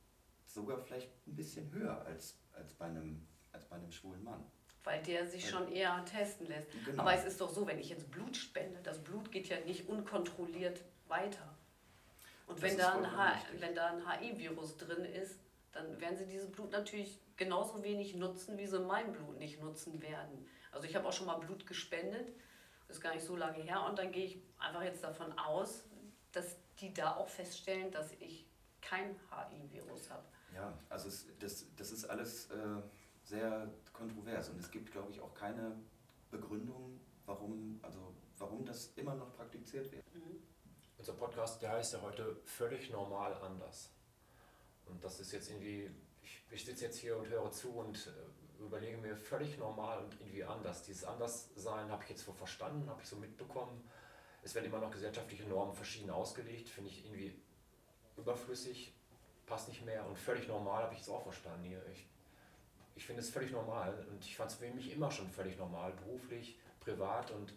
sogar 0.45 0.77
vielleicht 0.77 1.09
ein 1.27 1.35
bisschen 1.35 1.71
höher 1.71 2.05
als, 2.05 2.37
als, 2.53 2.73
bei, 2.73 2.85
einem, 2.85 3.25
als 3.51 3.65
bei 3.65 3.75
einem 3.75 3.91
schwulen 3.91 4.23
Mann. 4.23 4.43
Weil 4.83 5.01
der 5.03 5.25
sich 5.27 5.49
schon 5.49 5.71
eher 5.71 6.03
testen 6.05 6.47
lässt. 6.47 6.67
Genau. 6.85 7.01
Aber 7.01 7.13
es 7.13 7.25
ist 7.25 7.39
doch 7.39 7.49
so, 7.49 7.65
wenn 7.65 7.79
ich 7.79 7.89
jetzt 7.89 8.11
Blut 8.11 8.35
spende, 8.35 8.79
das 8.83 9.01
Blut 9.01 9.31
geht 9.31 9.47
ja 9.47 9.59
nicht 9.61 9.87
unkontrolliert 9.87 10.81
weiter. 11.07 11.55
Und 12.47 12.61
wenn 12.61 12.77
da, 12.77 12.93
ein 12.93 13.37
wenn 13.59 13.75
da 13.75 13.87
ein 13.87 14.03
HIV-Virus 14.07 14.77
drin 14.77 15.05
ist, 15.05 15.39
dann 15.71 15.99
werden 15.99 16.17
sie 16.17 16.25
dieses 16.25 16.51
Blut 16.51 16.71
natürlich 16.71 17.19
genauso 17.37 17.83
wenig 17.83 18.15
nutzen, 18.15 18.57
wie 18.57 18.67
sie 18.67 18.79
mein 18.79 19.11
Blut 19.13 19.39
nicht 19.39 19.61
nutzen 19.61 20.01
werden. 20.01 20.45
Also 20.71 20.87
ich 20.87 20.95
habe 20.95 21.07
auch 21.07 21.13
schon 21.13 21.27
mal 21.27 21.37
Blut 21.37 21.65
gespendet, 21.65 22.33
ist 22.89 23.01
gar 23.01 23.13
nicht 23.13 23.25
so 23.25 23.35
lange 23.35 23.57
her, 23.63 23.85
und 23.89 23.97
dann 23.97 24.11
gehe 24.11 24.25
ich 24.25 24.37
einfach 24.59 24.83
jetzt 24.83 25.03
davon 25.03 25.31
aus, 25.37 25.85
dass 26.31 26.57
die 26.79 26.93
da 26.93 27.15
auch 27.15 27.29
feststellen, 27.29 27.91
dass 27.91 28.11
ich 28.19 28.45
kein 28.81 29.15
HIV-Virus 29.31 30.09
habe. 30.09 30.23
Ja, 30.53 30.77
also 30.89 31.07
es, 31.07 31.27
das, 31.39 31.65
das 31.75 31.91
ist 31.91 32.05
alles 32.05 32.51
äh, 32.51 32.55
sehr 33.23 33.71
kontrovers 33.93 34.49
und 34.49 34.59
es 34.59 34.69
gibt, 34.71 34.91
glaube 34.91 35.11
ich, 35.11 35.21
auch 35.21 35.33
keine 35.33 35.75
Begründung, 36.31 36.99
warum, 37.25 37.79
also 37.81 38.13
warum 38.37 38.65
das 38.65 38.93
immer 38.95 39.15
noch 39.15 39.33
praktiziert 39.35 39.91
wird. 39.91 40.03
Mhm. 40.13 40.41
Unser 40.97 41.13
Podcast, 41.13 41.61
der 41.61 41.71
heißt 41.71 41.93
ja 41.93 42.01
heute 42.01 42.37
völlig 42.45 42.89
normal 42.89 43.33
anders. 43.35 43.91
Und 44.85 45.03
das 45.03 45.19
ist 45.19 45.31
jetzt 45.31 45.49
irgendwie, 45.49 45.89
ich, 46.21 46.43
ich 46.51 46.65
sitze 46.65 46.85
jetzt 46.85 46.97
hier 46.97 47.17
und 47.17 47.27
höre 47.29 47.51
zu 47.51 47.69
und 47.69 48.07
äh, 48.07 48.63
überlege 48.63 48.97
mir 48.97 49.15
völlig 49.15 49.57
normal 49.57 50.03
und 50.03 50.19
irgendwie 50.19 50.43
anders. 50.43 50.83
Dieses 50.83 51.03
Anderssein 51.03 51.89
habe 51.91 52.03
ich 52.03 52.09
jetzt 52.09 52.25
so 52.25 52.33
verstanden, 52.33 52.89
habe 52.89 53.01
ich 53.01 53.07
so 53.07 53.15
mitbekommen. 53.15 53.83
Es 54.43 54.55
werden 54.55 54.65
immer 54.65 54.79
noch 54.79 54.91
gesellschaftliche 54.91 55.43
Normen 55.45 55.73
verschieden 55.73 56.09
ausgelegt, 56.09 56.69
finde 56.69 56.89
ich 56.89 57.05
irgendwie 57.05 57.39
überflüssig, 58.17 58.93
passt 59.45 59.69
nicht 59.69 59.85
mehr 59.85 60.05
und 60.05 60.17
völlig 60.17 60.47
normal 60.47 60.83
habe 60.83 60.93
ich 60.93 61.01
es 61.01 61.09
auch 61.09 61.23
verstanden 61.23 61.63
hier. 61.63 61.81
Ich, 61.91 62.05
ich 62.95 63.05
finde 63.05 63.21
es 63.21 63.29
völlig 63.29 63.51
normal 63.51 64.05
und 64.09 64.23
ich 64.23 64.35
fand 64.35 64.51
es 64.51 64.57
für 64.57 64.69
mich 64.71 64.91
immer 64.93 65.09
schon 65.09 65.29
völlig 65.29 65.57
normal, 65.57 65.93
beruflich, 65.93 66.57
privat 66.79 67.31
und 67.31 67.53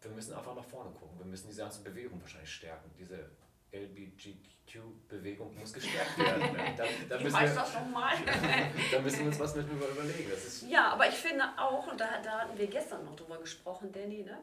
wir 0.00 0.10
müssen 0.10 0.34
einfach 0.34 0.54
nach 0.54 0.64
vorne 0.64 0.90
gucken. 0.90 1.18
Wir 1.18 1.26
müssen 1.26 1.48
diese 1.48 1.62
ganze 1.62 1.82
Bewegung 1.82 2.20
wahrscheinlich 2.20 2.52
stärken. 2.52 2.90
Diese 2.98 3.30
LBGQ-Bewegung 3.72 5.56
muss 5.56 5.72
gestärkt 5.72 6.18
werden. 6.18 6.42
da, 6.76 6.84
da 7.08 7.20
müssen 7.20 7.40
wir, 7.40 7.54
das 7.54 7.74
nochmal? 7.74 8.16
da 8.92 9.00
müssen 9.00 9.18
wir 9.20 9.26
uns 9.26 9.38
was 9.38 9.54
mit 9.54 9.70
überlegen. 9.70 10.32
Ja, 10.68 10.92
aber 10.92 11.08
ich 11.08 11.14
finde 11.14 11.44
auch, 11.56 11.86
und 11.86 12.00
da, 12.00 12.20
da 12.22 12.40
hatten 12.40 12.58
wir 12.58 12.66
gestern 12.66 13.04
noch 13.04 13.16
drüber 13.16 13.38
gesprochen, 13.38 13.92
Danny, 13.92 14.22
ne? 14.22 14.38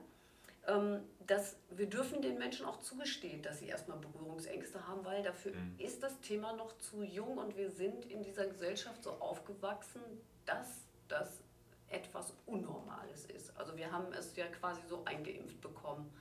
Ähm, 0.68 1.02
dass 1.26 1.58
wir 1.70 1.88
dürfen 1.88 2.22
den 2.22 2.38
Menschen 2.38 2.66
auch 2.66 2.80
zugestehen, 2.80 3.42
dass 3.44 3.60
sie 3.60 3.68
erstmal 3.68 4.00
Berührungsängste 4.00 4.88
haben, 4.88 5.06
weil 5.06 5.22
dafür 5.22 5.54
mhm. 5.54 5.76
ist 5.78 6.02
das 6.02 6.20
Thema 6.22 6.54
noch 6.54 6.78
zu 6.80 7.04
jung 7.04 7.38
und 7.38 7.56
wir 7.56 7.70
sind 7.70 8.06
in 8.06 8.24
dieser 8.24 8.48
Gesellschaft 8.48 9.04
so 9.04 9.12
aufgewachsen, 9.12 10.02
dass 10.46 10.86
das 11.08 11.42
etwas 11.88 12.34
Unnormales 12.46 13.26
ist. 13.26 13.56
Also 13.58 13.76
wir 13.78 13.92
haben 13.92 14.12
es 14.14 14.36
ja 14.36 14.48
quasi 14.48 14.82
so 14.88 15.04
eingeimpft 15.06 15.62
bekommen. 15.62 16.12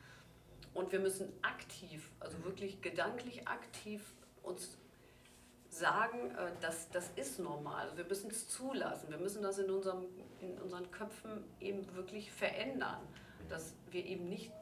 Und 0.74 0.92
wir 0.92 1.00
müssen 1.00 1.32
aktiv, 1.42 2.10
also 2.20 2.44
wirklich 2.44 2.80
gedanklich 2.82 3.48
aktiv 3.48 4.14
uns 4.42 4.76
sagen, 5.70 6.30
äh, 6.30 6.50
dass 6.60 6.90
das 6.90 7.10
ist 7.16 7.38
normal. 7.38 7.84
Also 7.84 7.96
wir 7.96 8.04
müssen 8.04 8.30
es 8.30 8.48
zulassen. 8.48 9.10
Wir 9.10 9.18
müssen 9.18 9.42
das 9.42 9.58
in, 9.58 9.70
unserem, 9.70 10.04
in 10.40 10.58
unseren 10.58 10.90
Köpfen 10.90 11.44
eben 11.60 11.94
wirklich 11.94 12.30
verändern. 12.30 13.00
Dass 13.48 13.74
wir 13.90 14.04
eben 14.04 14.28
nicht 14.28 14.52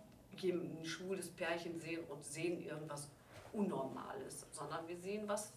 ein 0.42 0.84
schwules 0.84 1.30
Pärchen 1.30 1.78
sehen 1.80 2.04
und 2.08 2.24
sehen 2.24 2.62
irgendwas 2.62 3.08
Unnormales, 3.52 4.46
sondern 4.52 4.86
wir 4.86 4.98
sehen, 4.98 5.26
was, 5.26 5.52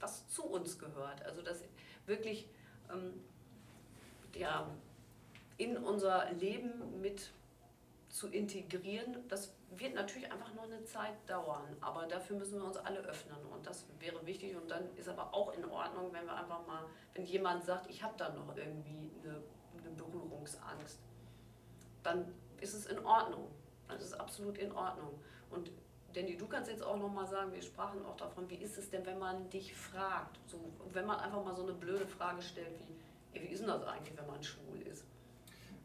was 0.00 0.28
zu 0.28 0.44
uns 0.44 0.78
gehört. 0.78 1.24
Also 1.24 1.40
das 1.40 1.62
wirklich 2.06 2.46
ähm, 2.92 3.14
ja, 4.34 4.68
in 5.56 5.76
unser 5.78 6.30
Leben 6.32 7.00
mit 7.00 7.30
zu 8.10 8.28
integrieren, 8.28 9.16
das 9.28 9.52
wird 9.70 9.94
natürlich 9.94 10.30
einfach 10.32 10.52
noch 10.54 10.64
eine 10.64 10.82
Zeit 10.84 11.14
dauern, 11.26 11.76
aber 11.80 12.06
dafür 12.06 12.36
müssen 12.36 12.58
wir 12.58 12.64
uns 12.64 12.78
alle 12.78 13.00
öffnen 13.00 13.38
und 13.52 13.66
das 13.66 13.84
wäre 14.00 14.24
wichtig 14.26 14.56
und 14.56 14.70
dann 14.70 14.82
ist 14.96 15.08
aber 15.08 15.34
auch 15.34 15.52
in 15.52 15.64
Ordnung, 15.66 16.10
wenn 16.12 16.24
wir 16.24 16.34
einfach 16.34 16.66
mal, 16.66 16.84
wenn 17.14 17.24
jemand 17.24 17.64
sagt, 17.64 17.88
ich 17.90 18.02
habe 18.02 18.14
da 18.16 18.30
noch 18.30 18.56
irgendwie 18.56 19.10
eine, 19.22 19.42
eine 19.78 19.90
Berührungsangst, 19.94 20.98
dann 22.02 22.32
ist 22.60 22.74
es 22.74 22.86
in 22.86 22.98
Ordnung, 23.04 23.48
das 23.88 24.02
ist 24.02 24.14
absolut 24.14 24.58
in 24.58 24.72
Ordnung 24.72 25.18
und 25.50 25.70
Danny, 26.14 26.36
du 26.36 26.46
kannst 26.46 26.70
jetzt 26.70 26.82
auch 26.82 26.96
noch 26.96 27.12
mal 27.12 27.26
sagen, 27.26 27.52
wir 27.52 27.60
sprachen 27.62 28.04
auch 28.06 28.16
davon, 28.16 28.48
wie 28.48 28.56
ist 28.56 28.78
es 28.78 28.90
denn, 28.90 29.04
wenn 29.04 29.18
man 29.18 29.48
dich 29.50 29.74
fragt, 29.74 30.38
so, 30.46 30.58
wenn 30.92 31.06
man 31.06 31.20
einfach 31.20 31.44
mal 31.44 31.54
so 31.54 31.62
eine 31.62 31.74
blöde 31.74 32.06
Frage 32.06 32.40
stellt 32.42 32.72
wie, 32.80 33.40
wie 33.40 33.48
ist 33.48 33.60
denn 33.60 33.68
das 33.68 33.84
eigentlich, 33.84 34.16
wenn 34.16 34.26
man 34.26 34.42
schwul 34.42 34.80
ist? 34.82 35.04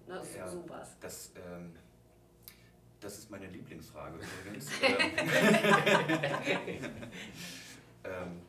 Ne, 0.08 0.22
ja, 0.36 0.48
sowas. 0.48 0.98
Das, 1.00 1.32
ähm, 1.36 1.76
das 3.00 3.20
ist 3.20 3.30
meine 3.30 3.48
Lieblingsfrage 3.48 4.18
übrigens. 4.18 4.70
ähm, 8.04 8.42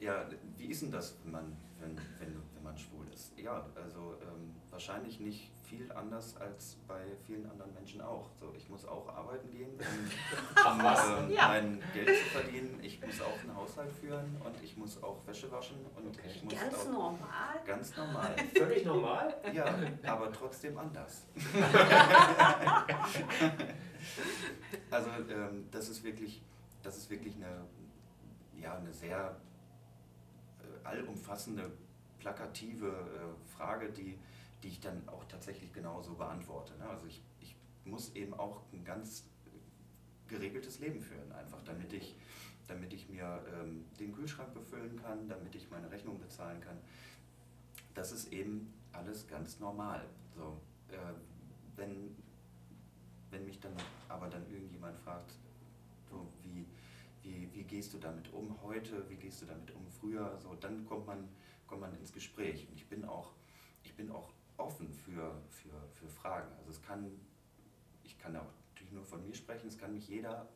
ja, 0.00 0.26
wie 0.56 0.66
ist 0.66 0.82
denn 0.82 0.90
das, 0.90 1.16
wenn 1.22 1.32
man, 1.32 1.56
wenn, 1.80 1.96
wenn, 2.18 2.42
wenn 2.54 2.62
man 2.62 2.76
schwul 2.76 3.06
ist? 3.12 3.38
Ja, 3.38 3.66
also 3.74 4.16
ähm, 4.22 4.54
wahrscheinlich 4.70 5.20
nicht 5.20 5.50
viel 5.76 5.90
anders 5.92 6.36
als 6.36 6.76
bei 6.86 7.02
vielen 7.26 7.50
anderen 7.50 7.74
Menschen 7.74 8.00
auch. 8.00 8.30
So, 8.40 8.54
ich 8.56 8.68
muss 8.68 8.84
auch 8.86 9.08
arbeiten 9.08 9.50
gehen, 9.50 9.70
um, 9.78 10.70
um 10.72 10.80
äh, 10.80 11.34
ja. 11.34 11.48
mein 11.48 11.82
Geld 11.92 12.08
zu 12.08 12.24
verdienen. 12.30 12.78
Ich 12.82 13.00
muss 13.00 13.20
auch 13.20 13.38
einen 13.40 13.54
Haushalt 13.56 13.92
führen 13.92 14.36
und 14.44 14.62
ich 14.62 14.76
muss 14.76 15.02
auch 15.02 15.26
Wäsche 15.26 15.50
waschen. 15.50 15.78
Und 15.96 16.06
okay. 16.06 16.28
ich 16.28 16.44
muss 16.44 16.54
ganz 16.54 16.74
auch, 16.74 16.92
normal? 16.92 17.60
Ganz 17.66 17.96
normal. 17.96 18.36
Völlig 18.54 18.84
normal? 18.84 19.34
Ja, 19.52 19.74
aber 20.06 20.32
trotzdem 20.32 20.78
anders. 20.78 21.26
also 24.90 25.10
ähm, 25.10 25.68
das 25.70 25.88
ist 25.88 26.04
wirklich, 26.04 26.42
das 26.82 26.96
ist 26.98 27.10
wirklich 27.10 27.36
eine, 27.36 27.64
ja, 28.60 28.76
eine 28.76 28.92
sehr 28.92 29.36
äh, 30.60 30.86
allumfassende, 30.86 31.72
plakative 32.18 32.88
äh, 32.88 33.56
Frage, 33.56 33.90
die 33.90 34.18
die 34.64 34.70
ich 34.70 34.80
dann 34.80 35.06
auch 35.10 35.24
tatsächlich 35.26 35.72
genauso 35.74 36.14
beantworte. 36.14 36.74
Ne? 36.78 36.88
Also 36.88 37.06
ich, 37.06 37.22
ich 37.40 37.54
muss 37.84 38.14
eben 38.14 38.32
auch 38.32 38.62
ein 38.72 38.82
ganz 38.82 39.28
geregeltes 40.26 40.78
Leben 40.78 41.00
führen, 41.00 41.30
einfach 41.32 41.62
damit 41.64 41.92
ich, 41.92 42.16
damit 42.66 42.94
ich 42.94 43.10
mir 43.10 43.44
ähm, 43.60 43.84
den 44.00 44.14
Kühlschrank 44.14 44.54
befüllen 44.54 44.96
kann, 44.96 45.28
damit 45.28 45.54
ich 45.54 45.70
meine 45.70 45.90
Rechnung 45.90 46.18
bezahlen 46.18 46.62
kann. 46.62 46.78
Das 47.92 48.10
ist 48.10 48.32
eben 48.32 48.72
alles 48.92 49.28
ganz 49.28 49.60
normal. 49.60 50.06
So, 50.34 50.58
äh, 50.88 50.96
wenn, 51.76 52.16
wenn 53.30 53.44
mich 53.44 53.60
dann 53.60 53.74
aber 54.08 54.28
dann 54.28 54.50
irgendjemand 54.50 54.98
fragt, 55.00 55.34
so, 56.08 56.26
wie, 56.42 56.66
wie, 57.22 57.50
wie 57.52 57.64
gehst 57.64 57.92
du 57.92 57.98
damit 57.98 58.32
um 58.32 58.62
heute, 58.62 59.08
wie 59.10 59.16
gehst 59.16 59.42
du 59.42 59.46
damit 59.46 59.70
um 59.72 59.86
früher, 60.00 60.38
so, 60.38 60.54
dann 60.54 60.86
kommt 60.86 61.06
man, 61.06 61.28
kommt 61.66 61.82
man 61.82 61.94
ins 61.96 62.14
Gespräch. 62.14 62.66
Und 62.70 62.76
ich 62.76 62.86
bin 62.86 63.04
auch, 63.04 63.34
ich 63.82 63.94
bin 63.94 64.10
auch 64.10 64.32
offen 64.56 64.92
für, 64.92 65.40
für, 65.50 65.88
für 65.92 66.08
Fragen. 66.08 66.52
Also 66.58 66.70
es 66.70 66.82
kann, 66.82 67.10
ich 68.02 68.18
kann 68.18 68.36
auch 68.36 68.46
natürlich 68.70 68.92
nur 68.92 69.04
von 69.04 69.24
mir 69.26 69.34
sprechen, 69.34 69.68
es 69.68 69.78
kann 69.78 69.92
mich 69.92 70.08
jeder 70.08 70.48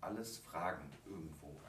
alles 0.00 0.38
fragen 0.38 0.90
irgendwo. 1.06 1.60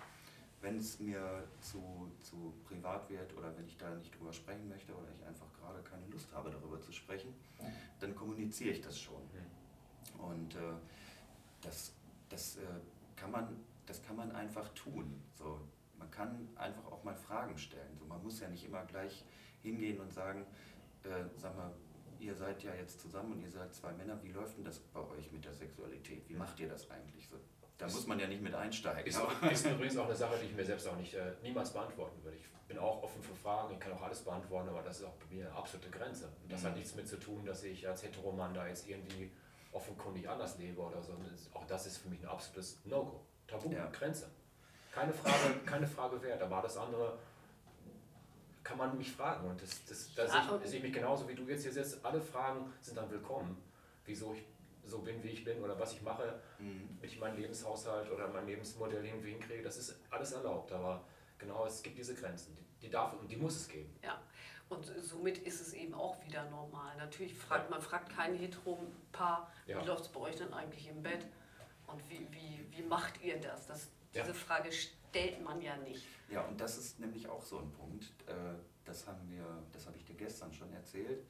Wenn 0.61 0.77
es 0.77 0.99
mir 0.99 1.47
zu, 1.61 2.11
zu 2.21 2.53
privat 2.65 3.09
wird 3.09 3.35
oder 3.37 3.55
wenn 3.57 3.65
ich 3.65 3.77
da 3.77 3.95
nicht 3.95 4.17
drüber 4.17 4.33
sprechen 4.33 4.67
möchte 4.67 4.93
oder 4.93 5.07
ich 5.17 5.25
einfach 5.25 5.47
gerade 5.53 5.81
keine 5.83 6.05
Lust 6.07 6.33
habe, 6.33 6.49
darüber 6.49 6.81
zu 6.81 6.91
sprechen, 6.91 7.33
dann 7.99 8.13
kommuniziere 8.13 8.71
ich 8.71 8.81
das 8.81 8.99
schon. 8.99 9.21
Und 10.17 10.55
äh, 10.55 10.73
das, 11.61 11.93
das, 12.27 12.57
äh, 12.57 12.61
kann 13.15 13.31
man, 13.31 13.55
das 13.85 14.03
kann 14.03 14.17
man 14.17 14.31
einfach 14.31 14.67
tun. 14.69 15.21
So, 15.35 15.61
man 15.97 16.11
kann 16.11 16.49
einfach 16.55 16.85
auch 16.91 17.03
mal 17.03 17.15
Fragen 17.15 17.57
stellen. 17.57 17.97
So, 17.97 18.05
man 18.05 18.21
muss 18.21 18.39
ja 18.39 18.49
nicht 18.49 18.65
immer 18.65 18.83
gleich 18.85 19.23
hingehen 19.61 19.99
und 19.99 20.11
sagen, 20.11 20.45
äh, 21.03 21.25
sag 21.37 21.55
mal, 21.55 21.71
ihr 22.19 22.35
seid 22.35 22.63
ja 22.63 22.73
jetzt 22.75 22.99
zusammen 22.99 23.33
und 23.33 23.41
ihr 23.41 23.51
seid 23.51 23.73
zwei 23.73 23.91
Männer, 23.93 24.21
wie 24.23 24.31
läuft 24.31 24.57
denn 24.57 24.65
das 24.65 24.79
bei 24.79 24.99
euch 24.99 25.31
mit 25.31 25.45
der 25.45 25.53
Sexualität? 25.53 26.27
Wie 26.27 26.35
macht 26.35 26.59
ihr 26.59 26.67
das 26.67 26.89
eigentlich 26.91 27.27
so? 27.27 27.37
Da 27.77 27.85
muss 27.85 28.07
man 28.07 28.19
ja 28.19 28.27
nicht 28.27 28.41
mit 28.41 28.53
einsteigen. 28.53 29.05
Ist, 29.05 29.21
ist 29.51 29.65
übrigens 29.65 29.97
auch 29.97 30.05
eine 30.05 30.15
Sache, 30.15 30.37
die 30.41 30.47
ich 30.47 30.55
mir 30.55 30.65
selbst 30.65 30.85
auch 30.87 30.97
nicht 30.97 31.13
äh, 31.13 31.31
niemals 31.41 31.71
beantworten 31.71 32.21
würde. 32.23 32.35
Ich 32.35 32.45
bin 32.67 32.77
auch 32.77 33.01
offen 33.01 33.23
für 33.23 33.33
Fragen, 33.33 33.73
ich 33.73 33.79
kann 33.79 33.93
auch 33.93 34.01
alles 34.01 34.21
beantworten, 34.21 34.67
aber 34.67 34.81
das 34.81 34.99
ist 34.99 35.05
auch 35.05 35.13
bei 35.13 35.33
mir 35.33 35.47
eine 35.47 35.55
absolute 35.55 35.89
Grenze. 35.89 36.29
Und 36.43 36.51
das 36.51 36.61
mhm. 36.61 36.67
hat 36.67 36.75
nichts 36.75 36.95
mit 36.95 37.07
zu 37.07 37.17
tun, 37.17 37.45
dass 37.45 37.63
ich 37.63 37.87
als 37.87 38.03
Heteroman 38.03 38.53
da 38.53 38.67
jetzt 38.67 38.87
irgendwie 38.87 39.31
offenkundig 39.71 40.27
anders 40.27 40.57
lebe 40.57 40.81
oder 40.81 41.01
so. 41.01 41.13
Auch 41.53 41.65
das 41.65 41.85
ist 41.87 41.99
für 41.99 42.09
mich 42.09 42.21
ein 42.21 42.27
absolutes 42.27 42.79
No-Go. 42.83 43.25
Tabu, 43.47 43.71
ja. 43.71 43.87
Grenze. 43.87 44.29
Keine 44.91 45.13
Frage, 45.13 45.59
keine 45.65 45.87
Frage 45.87 46.21
wert, 46.21 46.41
aber 46.41 46.61
das 46.61 46.75
andere 46.75 47.17
kann 48.69 48.77
man 48.77 48.97
mich 48.97 49.11
fragen. 49.11 49.49
Und 49.49 49.61
das, 49.61 49.83
das, 49.85 50.13
da 50.13 50.27
sehe 50.27 50.41
ich, 50.63 50.69
sehe 50.69 50.77
ich 50.77 50.83
mich 50.83 50.93
genauso 50.93 51.27
wie 51.27 51.33
du 51.33 51.43
jetzt 51.49 51.63
hier 51.63 51.71
sitzt. 51.71 52.05
Alle 52.05 52.21
Fragen 52.21 52.71
sind 52.81 52.95
dann 52.97 53.09
willkommen. 53.09 53.57
Wieso 54.05 54.33
ich 54.33 54.43
so 54.85 54.99
bin, 54.99 55.23
wie 55.23 55.29
ich 55.29 55.43
bin 55.43 55.61
oder 55.61 55.79
was 55.79 55.93
ich 55.93 56.01
mache, 56.01 56.39
mhm. 56.59 56.97
ich 57.01 57.19
meinen 57.19 57.37
Lebenshaushalt 57.37 58.11
oder 58.11 58.27
mein 58.27 58.45
Lebensmodell 58.45 59.03
irgendwie 59.03 59.31
hinkriege, 59.31 59.63
das 59.63 59.77
ist 59.77 59.99
alles 60.09 60.31
erlaubt. 60.33 60.71
Aber 60.71 61.03
genau, 61.37 61.65
es 61.65 61.81
gibt 61.81 61.97
diese 61.97 62.13
Grenzen. 62.13 62.55
Die, 62.55 62.85
die 62.85 62.89
darf 62.91 63.13
und 63.13 63.29
die 63.29 63.37
muss 63.37 63.55
es 63.55 63.67
geben. 63.67 63.93
Ja. 64.03 64.21
Und 64.69 64.85
somit 65.01 65.39
ist 65.39 65.61
es 65.61 65.73
eben 65.73 65.95
auch 65.95 66.23
wieder 66.23 66.47
normal. 66.51 66.95
Natürlich 66.97 67.33
fragt 67.35 67.71
man 67.71 67.81
fragt 67.81 68.15
kein 68.15 68.35
Hetero-Paar, 68.35 69.51
ja. 69.65 69.81
wie 69.81 69.87
läuft 69.87 70.03
es 70.03 70.07
bei 70.09 70.19
euch 70.19 70.35
denn 70.35 70.53
eigentlich 70.53 70.87
im 70.87 71.01
Bett 71.01 71.25
und 71.87 72.07
wie, 72.07 72.27
wie, 72.31 72.67
wie 72.69 72.83
macht 72.83 73.19
ihr 73.23 73.39
das? 73.39 73.65
das 73.65 73.89
diese 74.13 74.27
ja. 74.27 74.33
Frage 74.33 74.71
stellt 75.09 75.43
man 75.43 75.61
ja 75.61 75.75
nicht. 75.77 76.05
Ja, 76.29 76.45
und 76.45 76.59
das 76.59 76.77
ist 76.77 76.99
nämlich 76.99 77.27
auch 77.27 77.43
so 77.43 77.59
ein 77.59 77.71
Punkt. 77.71 78.05
Äh, 78.27 78.33
das 78.85 79.07
haben 79.07 79.29
wir, 79.29 79.45
das 79.71 79.85
habe 79.87 79.97
ich 79.97 80.05
dir 80.05 80.15
gestern 80.15 80.53
schon 80.53 80.71
erzählt. 80.73 81.23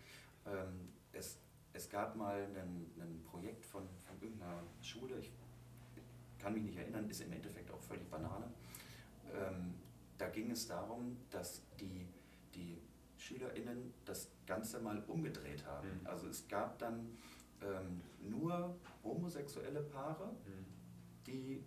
Ähm, 0.45 0.93
es, 1.11 1.37
es 1.73 1.89
gab 1.89 2.15
mal 2.15 2.41
ein, 2.41 2.91
ein 2.99 3.23
Projekt 3.23 3.65
von, 3.65 3.83
von 4.05 4.21
irgendeiner 4.21 4.63
Schule, 4.81 5.19
ich 5.19 5.31
kann 6.37 6.53
mich 6.53 6.63
nicht 6.63 6.77
erinnern, 6.77 7.09
ist 7.09 7.21
im 7.21 7.33
Endeffekt 7.33 7.69
auch 7.71 7.81
völlig 7.81 8.09
Banane. 8.09 8.49
Ähm, 9.33 9.75
da 10.17 10.29
ging 10.29 10.51
es 10.51 10.67
darum, 10.67 11.17
dass 11.29 11.61
die, 11.79 12.07
die 12.55 12.81
SchülerInnen 13.17 13.93
das 14.05 14.29
Ganze 14.45 14.79
mal 14.79 15.03
umgedreht 15.07 15.65
haben. 15.65 15.99
Mhm. 16.01 16.07
Also 16.07 16.27
es 16.27 16.47
gab 16.47 16.79
dann 16.79 17.17
ähm, 17.61 18.01
nur 18.21 18.75
homosexuelle 19.03 19.81
Paare, 19.81 20.27
mhm. 20.45 20.65
die 21.27 21.63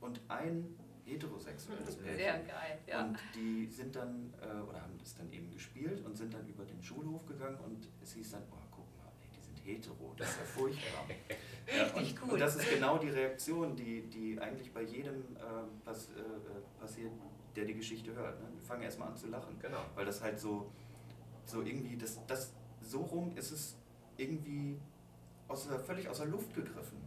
und 0.00 0.20
ein 0.28 0.78
heterosexuelles 1.04 1.96
Pärchen. 1.96 2.16
Sehr 2.16 2.38
geil, 2.40 2.78
ja. 2.86 3.04
Und 3.04 3.18
die 3.34 3.66
sind 3.66 3.94
dann, 3.94 4.32
äh, 4.40 4.62
oder 4.62 4.82
haben 4.82 4.98
das 4.98 5.14
dann 5.14 5.30
eben 5.32 5.50
gespielt 5.50 6.04
und 6.04 6.16
sind 6.16 6.32
dann 6.32 6.46
über 6.48 6.64
den 6.64 6.82
Schulhof 6.82 7.26
gegangen 7.26 7.58
und 7.58 7.88
es 8.02 8.14
hieß 8.14 8.32
dann, 8.32 8.42
oh, 8.50 8.56
guck 8.70 8.86
mal, 8.96 9.12
ey, 9.20 9.28
die 9.34 9.40
sind 9.40 9.58
hetero, 9.64 10.14
das 10.16 10.30
ist 10.30 10.38
ja 10.38 10.44
furchtbar. 10.44 11.06
ja, 11.76 11.86
und, 11.94 12.20
gut. 12.20 12.32
und 12.32 12.40
das 12.40 12.56
ist 12.56 12.70
genau 12.70 12.98
die 12.98 13.10
Reaktion, 13.10 13.76
die, 13.76 14.08
die 14.08 14.40
eigentlich 14.40 14.72
bei 14.72 14.82
jedem 14.82 15.36
äh, 15.36 15.40
pass, 15.84 16.08
äh, 16.08 16.80
passiert, 16.80 17.12
der 17.54 17.66
die 17.66 17.74
Geschichte 17.74 18.14
hört. 18.14 18.40
Ne? 18.40 18.48
Wir 18.54 18.62
fangen 18.62 18.82
erstmal 18.82 19.08
an 19.08 19.16
zu 19.16 19.28
lachen, 19.28 19.58
genau. 19.60 19.84
weil 19.94 20.06
das 20.06 20.22
halt 20.22 20.38
so, 20.38 20.72
so 21.44 21.62
irgendwie, 21.62 21.96
das, 21.96 22.18
das, 22.26 22.52
so 22.80 23.02
rum 23.02 23.36
ist 23.36 23.50
es 23.50 23.76
irgendwie 24.16 24.78
aus 25.48 25.68
der, 25.68 25.78
völlig 25.78 26.08
aus 26.08 26.18
der 26.18 26.26
Luft 26.26 26.54
gegriffen. 26.54 26.98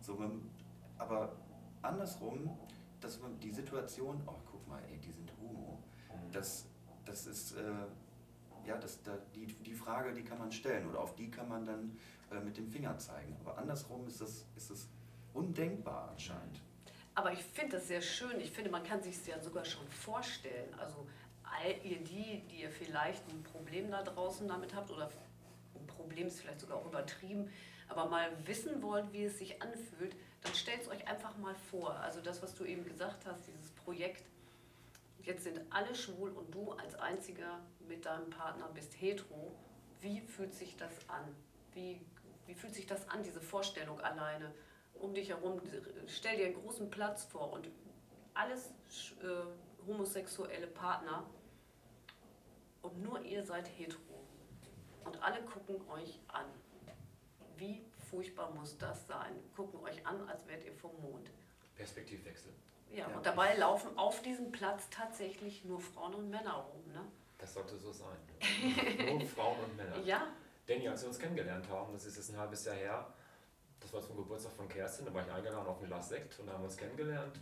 So, 0.00 0.14
man, 0.14 0.50
aber 0.98 1.36
andersrum, 1.82 2.58
dass 3.00 3.20
man 3.20 3.38
die 3.40 3.50
Situation, 3.50 4.20
oh 4.26 4.34
guck 4.50 4.66
mal, 4.68 4.82
ey, 4.90 4.98
die 4.98 5.12
sind 5.12 5.30
homo, 5.40 5.78
Mhm. 6.12 6.32
das, 6.32 6.66
das 7.04 7.26
ist, 7.26 7.52
äh, 7.56 8.66
ja, 8.66 8.76
das, 8.76 9.02
da, 9.02 9.16
die, 9.34 9.46
die 9.46 9.74
Frage, 9.74 10.12
die 10.12 10.22
kann 10.24 10.38
man 10.38 10.50
stellen 10.52 10.88
oder 10.88 11.00
auf 11.00 11.14
die 11.14 11.30
kann 11.30 11.48
man 11.48 11.64
dann 11.64 11.98
äh, 12.30 12.40
mit 12.40 12.56
dem 12.56 12.68
Finger 12.70 12.96
zeigen. 12.98 13.36
Aber 13.40 13.56
andersrum 13.58 14.06
ist 14.06 14.20
das, 14.20 14.44
ist 14.56 14.70
das 14.70 14.88
undenkbar 15.34 16.08
anscheinend. 16.10 16.60
Aber 17.14 17.32
ich 17.32 17.42
finde 17.42 17.76
das 17.76 17.88
sehr 17.88 18.00
schön. 18.02 18.40
Ich 18.40 18.50
finde, 18.50 18.70
man 18.70 18.84
kann 18.84 19.02
sich 19.02 19.16
es 19.16 19.26
ja 19.26 19.40
sogar 19.40 19.64
schon 19.64 19.86
vorstellen. 19.88 20.72
Also 20.74 21.06
all 21.42 21.74
ihr 21.84 21.98
die, 21.98 22.42
die 22.50 22.62
ihr 22.62 22.70
vielleicht 22.70 23.26
ein 23.30 23.42
Problem 23.42 23.90
da 23.90 24.02
draußen 24.02 24.46
damit 24.46 24.74
habt 24.74 24.90
oder 24.90 25.10
ein 25.74 25.86
Problem 25.86 26.26
ist 26.28 26.40
vielleicht 26.40 26.60
sogar 26.60 26.78
auch 26.78 26.86
übertrieben, 26.86 27.50
aber 27.88 28.06
mal 28.08 28.28
wissen 28.46 28.82
wollt, 28.82 29.12
wie 29.12 29.24
es 29.24 29.38
sich 29.38 29.60
anfühlt, 29.62 30.14
dann 30.42 30.54
stellt 30.54 30.82
es 30.82 30.88
euch 30.88 31.06
einfach 31.08 31.36
mal 31.38 31.54
vor. 31.70 31.94
Also 32.00 32.20
das, 32.20 32.42
was 32.42 32.54
du 32.54 32.64
eben 32.64 32.84
gesagt 32.84 33.26
hast, 33.26 33.46
dieses 33.46 33.70
Projekt, 33.72 34.24
jetzt 35.22 35.44
sind 35.44 35.60
alle 35.70 35.94
schwul 35.94 36.30
und 36.30 36.54
du 36.54 36.72
als 36.72 36.94
einziger 36.94 37.60
mit 37.88 38.06
deinem 38.06 38.30
Partner 38.30 38.68
bist 38.74 38.92
hetero. 39.00 39.52
Wie 40.00 40.20
fühlt 40.20 40.54
sich 40.54 40.76
das 40.76 40.92
an? 41.08 41.24
Wie, 41.72 42.00
wie 42.46 42.54
fühlt 42.54 42.74
sich 42.74 42.86
das 42.86 43.08
an, 43.08 43.22
diese 43.22 43.40
Vorstellung 43.40 44.00
alleine? 44.00 44.52
um 45.00 45.14
dich 45.14 45.28
herum, 45.28 45.60
stell 46.06 46.36
dir 46.36 46.46
einen 46.46 46.54
großen 46.54 46.90
Platz 46.90 47.24
vor 47.24 47.52
und 47.52 47.68
alles 48.34 48.72
äh, 49.22 49.86
homosexuelle 49.86 50.66
Partner 50.66 51.24
und 52.82 53.02
nur 53.02 53.22
ihr 53.22 53.44
seid 53.44 53.68
hetero 53.68 54.00
und 55.04 55.22
alle 55.22 55.42
gucken 55.42 55.76
euch 55.90 56.20
an. 56.28 56.46
Wie 57.56 57.84
furchtbar 58.10 58.50
muss 58.50 58.76
das 58.78 59.06
sein? 59.06 59.32
Gucken 59.56 59.80
euch 59.80 60.04
an, 60.06 60.28
als 60.28 60.46
wärt 60.46 60.64
ihr 60.64 60.72
vom 60.72 60.92
Mond. 61.00 61.30
Perspektivwechsel. 61.76 62.52
Ja, 62.90 63.08
Ja. 63.08 63.16
und 63.16 63.24
dabei 63.26 63.54
laufen 63.56 63.96
auf 63.98 64.22
diesem 64.22 64.50
Platz 64.50 64.88
tatsächlich 64.90 65.64
nur 65.64 65.80
Frauen 65.80 66.14
und 66.14 66.30
Männer 66.30 66.54
rum. 66.54 66.92
Ne? 66.92 67.04
Das 67.38 67.54
sollte 67.54 67.76
so 67.76 67.92
sein. 67.92 68.16
Nur 69.06 69.20
Frauen 69.26 69.58
und 69.60 69.76
Männer. 69.76 69.96
Ja, 70.04 70.26
Danny, 70.66 70.88
als 70.88 71.02
wir 71.02 71.08
uns 71.08 71.18
kennengelernt 71.18 71.68
haben, 71.70 71.92
das 71.92 72.04
ist 72.06 72.16
jetzt 72.16 72.30
ein 72.30 72.38
halbes 72.38 72.64
Jahr 72.64 72.74
her, 72.76 73.06
das 73.80 73.92
war 73.92 74.00
zum 74.02 74.16
Geburtstag 74.16 74.52
von 74.52 74.68
Kerstin, 74.68 75.06
da 75.06 75.14
war 75.14 75.22
ich 75.24 75.32
eingeladen 75.32 75.66
auf 75.66 75.80
ein 75.80 75.86
Glas 75.86 76.08
Sekt 76.08 76.38
und 76.40 76.46
da 76.46 76.52
haben 76.54 76.60
wir 76.62 76.66
uns 76.66 76.76
kennengelernt. 76.76 77.38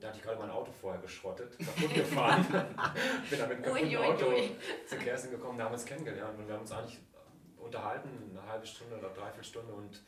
Da 0.00 0.08
hatte 0.08 0.18
ich 0.18 0.22
gerade 0.24 0.38
mein 0.38 0.50
Auto 0.50 0.72
vorher 0.72 1.00
geschrottet, 1.02 1.58
kaputt 1.58 1.92
gefahren. 1.94 2.46
Bin 3.30 3.38
dann 3.38 3.48
mit 3.48 3.58
einem 3.58 3.62
kaputten 3.62 3.88
Ui, 3.88 3.96
ui, 3.98 4.04
Auto 4.04 4.26
ui. 4.28 4.56
zu 4.86 4.96
Kerstin 4.96 5.32
gekommen, 5.32 5.58
da 5.58 5.64
haben 5.64 5.72
wir 5.72 5.74
uns 5.78 5.84
kennengelernt 5.84 6.38
und 6.38 6.46
wir 6.46 6.54
haben 6.54 6.60
uns 6.62 6.72
eigentlich 6.72 6.98
unterhalten, 7.72 8.10
eine 8.30 8.46
halbe 8.46 8.66
Stunde 8.66 8.98
oder 8.98 9.08
dreiviertel 9.08 9.44
Stunde 9.44 9.72
und 9.72 10.02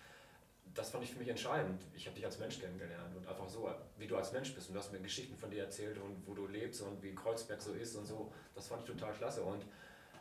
das 0.75 0.91
fand 0.91 1.05
ich 1.05 1.13
für 1.13 1.19
mich 1.19 1.29
entscheidend. 1.29 1.83
Ich 1.95 2.07
habe 2.07 2.17
dich 2.17 2.25
als 2.25 2.39
Mensch 2.39 2.61
kennengelernt 2.61 3.17
und 3.17 3.27
einfach 3.27 3.49
so, 3.49 3.71
wie 3.97 4.07
du 4.07 4.17
als 4.17 4.33
Mensch 4.33 4.55
bist 4.55 4.69
und 4.69 4.75
du 4.75 4.81
hast 4.81 4.93
mir 4.93 4.99
Geschichten 5.01 5.37
von 5.37 5.51
dir 5.51 5.63
erzählt 5.63 5.99
und 5.99 6.27
wo 6.27 6.35
du 6.35 6.47
lebst 6.47 6.83
und 6.83 7.03
wie 7.03 7.15
Kreuzberg 7.15 7.63
so 7.63 7.73
ist 7.73 7.95
und 7.97 8.07
so. 8.07 8.33
Das 8.55 8.69
fand 8.69 8.83
ich 8.83 8.89
total 8.89 9.13
klasse 9.15 9.43
und 9.43 9.65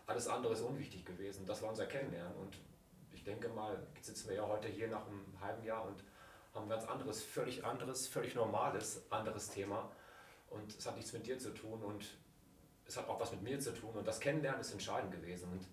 alles 0.05 0.27
andere 0.27 0.53
ist 0.53 0.61
unwichtig 0.61 1.05
gewesen. 1.05 1.45
Das 1.45 1.61
war 1.61 1.69
unser 1.69 1.87
Kennenlernen 1.87 2.35
und 2.37 2.57
ich 3.11 3.23
denke 3.23 3.49
mal, 3.49 3.77
jetzt 3.95 4.07
sitzen 4.07 4.29
wir 4.29 4.37
ja 4.37 4.47
heute 4.47 4.67
hier 4.67 4.87
nach 4.87 5.05
einem 5.07 5.25
halben 5.41 5.63
Jahr 5.63 5.85
und 5.85 6.03
haben 6.53 6.63
ein 6.63 6.69
ganz 6.69 6.85
anderes, 6.85 7.23
völlig 7.23 7.65
anderes, 7.65 8.07
völlig 8.07 8.35
normales, 8.35 9.01
anderes 9.09 9.49
Thema 9.49 9.91
und 10.49 10.75
es 10.77 10.85
hat 10.85 10.95
nichts 10.95 11.13
mit 11.13 11.25
dir 11.25 11.39
zu 11.39 11.49
tun 11.49 11.81
und 11.81 12.05
es 12.85 12.95
hat 12.95 13.07
auch 13.09 13.19
was 13.19 13.31
mit 13.31 13.41
mir 13.41 13.59
zu 13.59 13.73
tun 13.73 13.91
und 13.95 14.07
das 14.07 14.19
Kennenlernen 14.19 14.61
ist 14.61 14.71
entscheidend 14.71 15.11
gewesen 15.11 15.51
und 15.51 15.67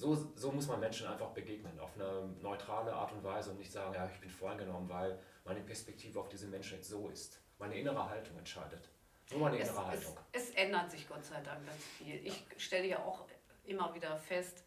so, 0.00 0.14
so 0.34 0.50
muss 0.50 0.66
man 0.66 0.80
Menschen 0.80 1.06
einfach 1.06 1.28
begegnen, 1.30 1.78
auf 1.78 1.94
eine 1.94 2.26
neutrale 2.40 2.92
Art 2.92 3.12
und 3.12 3.22
Weise 3.22 3.50
und 3.50 3.58
nicht 3.58 3.70
sagen, 3.70 3.92
ja, 3.94 4.08
ich 4.12 4.18
bin 4.20 4.30
voreingenommen, 4.30 4.88
weil 4.88 5.18
meine 5.44 5.60
Perspektive 5.60 6.18
auf 6.18 6.28
diese 6.28 6.46
Menschen 6.46 6.78
jetzt 6.78 6.88
so 6.88 7.08
ist. 7.08 7.38
Meine 7.58 7.78
innere 7.78 8.08
Haltung 8.08 8.38
entscheidet. 8.38 8.88
Nur 9.30 9.40
meine 9.40 9.58
es, 9.58 9.68
innere 9.68 9.82
es, 9.82 9.86
Haltung. 9.88 10.16
es 10.32 10.50
ändert 10.50 10.90
sich 10.90 11.06
Gott 11.06 11.24
sei 11.24 11.40
Dank 11.42 11.66
ganz 11.66 11.84
viel. 11.98 12.26
Ich 12.26 12.44
stelle 12.56 12.86
ja 12.86 12.98
auch 13.00 13.26
immer 13.64 13.94
wieder 13.94 14.16
fest, 14.16 14.64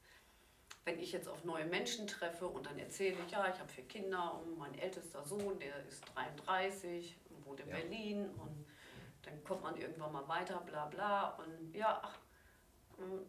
wenn 0.85 0.99
ich 0.99 1.11
jetzt 1.11 1.27
auf 1.27 1.43
neue 1.43 1.65
Menschen 1.65 2.05
treffe 2.05 2.47
und 2.47 2.65
dann 2.65 2.77
erzähle 2.77 3.15
ich, 3.25 3.31
ja, 3.31 3.47
ich 3.51 3.59
habe 3.59 3.69
vier 3.69 3.87
Kinder 3.87 4.39
und 4.39 4.57
mein 4.57 4.77
ältester 4.77 5.23
Sohn, 5.23 5.57
der 5.59 5.83
ist 5.87 6.03
33 6.13 7.17
und 7.29 7.45
wohnt 7.45 7.59
in 7.61 7.69
Ja. 7.69 7.75
Berlin 7.77 8.29
und 8.37 8.65
dann 9.23 9.43
kommt 9.43 9.63
man 9.63 9.75
irgendwann 9.77 10.11
mal 10.11 10.27
weiter, 10.27 10.59
bla 10.65 10.85
bla 10.85 11.29
und 11.37 11.73
ja, 11.73 12.01
ach, 12.03 12.17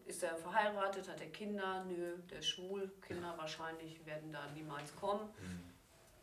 ist 0.06 0.22
er 0.22 0.36
verheiratet, 0.36 1.08
hat 1.08 1.20
er 1.20 1.28
Kinder? 1.30 1.84
Nö, 1.84 2.16
der 2.30 2.38
ist 2.38 2.48
schwul, 2.48 2.90
Kinder 3.06 3.34
wahrscheinlich 3.36 4.04
werden 4.06 4.32
da 4.32 4.46
niemals 4.54 4.94
kommen. 4.96 5.28
Mhm. 5.40 5.72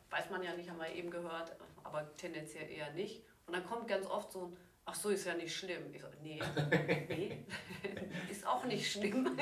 Weiß 0.09 0.29
man 0.29 0.43
ja 0.43 0.53
nicht, 0.55 0.69
haben 0.69 0.79
wir 0.79 0.89
eben 0.93 1.09
gehört, 1.09 1.55
aber 1.83 2.15
tendenziell 2.17 2.69
eher 2.69 2.91
nicht. 2.93 3.23
Und 3.47 3.55
dann 3.55 3.65
kommt 3.65 3.87
ganz 3.87 4.05
oft 4.05 4.31
so 4.31 4.47
ein, 4.47 4.57
ach 4.85 4.95
so, 4.95 5.09
ist 5.09 5.25
ja 5.25 5.33
nicht 5.33 5.55
schlimm. 5.55 5.93
Ich 5.93 6.01
so, 6.01 6.07
nee, 6.21 6.39
nee, 7.09 7.45
ist 8.29 8.45
auch 8.45 8.63
nicht 8.65 8.91
schlimm. 8.91 9.37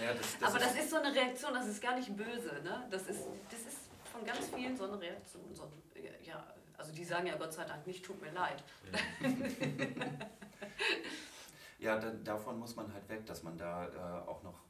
Ja, 0.00 0.14
das, 0.14 0.42
aber 0.42 0.58
das 0.58 0.74
ist 0.76 0.90
so 0.90 0.96
eine 0.96 1.14
Reaktion, 1.14 1.54
das 1.54 1.66
ist 1.66 1.82
gar 1.82 1.96
nicht 1.96 2.14
böse. 2.16 2.60
Ne? 2.62 2.86
Das, 2.90 3.02
ist, 3.02 3.26
das 3.50 3.60
ist 3.60 3.78
von 4.12 4.24
ganz 4.24 4.48
vielen 4.54 4.76
so 4.76 4.84
eine 4.84 5.00
Reaktion. 5.00 5.42
So, 5.54 5.70
ja, 6.22 6.46
also 6.76 6.92
die 6.92 7.04
sagen 7.04 7.26
ja 7.26 7.36
Gott 7.36 7.52
sei 7.52 7.64
Dank 7.64 7.86
nicht, 7.86 8.04
tut 8.04 8.20
mir 8.20 8.32
leid. 8.32 8.62
Ja, 8.82 8.98
da, 11.80 12.10
davon 12.10 12.58
muss 12.58 12.76
man 12.76 12.92
halt 12.92 13.08
weg, 13.08 13.24
dass 13.26 13.42
man 13.42 13.56
da 13.56 13.86
äh, 13.88 14.28
auch 14.28 14.42
noch 14.42 14.60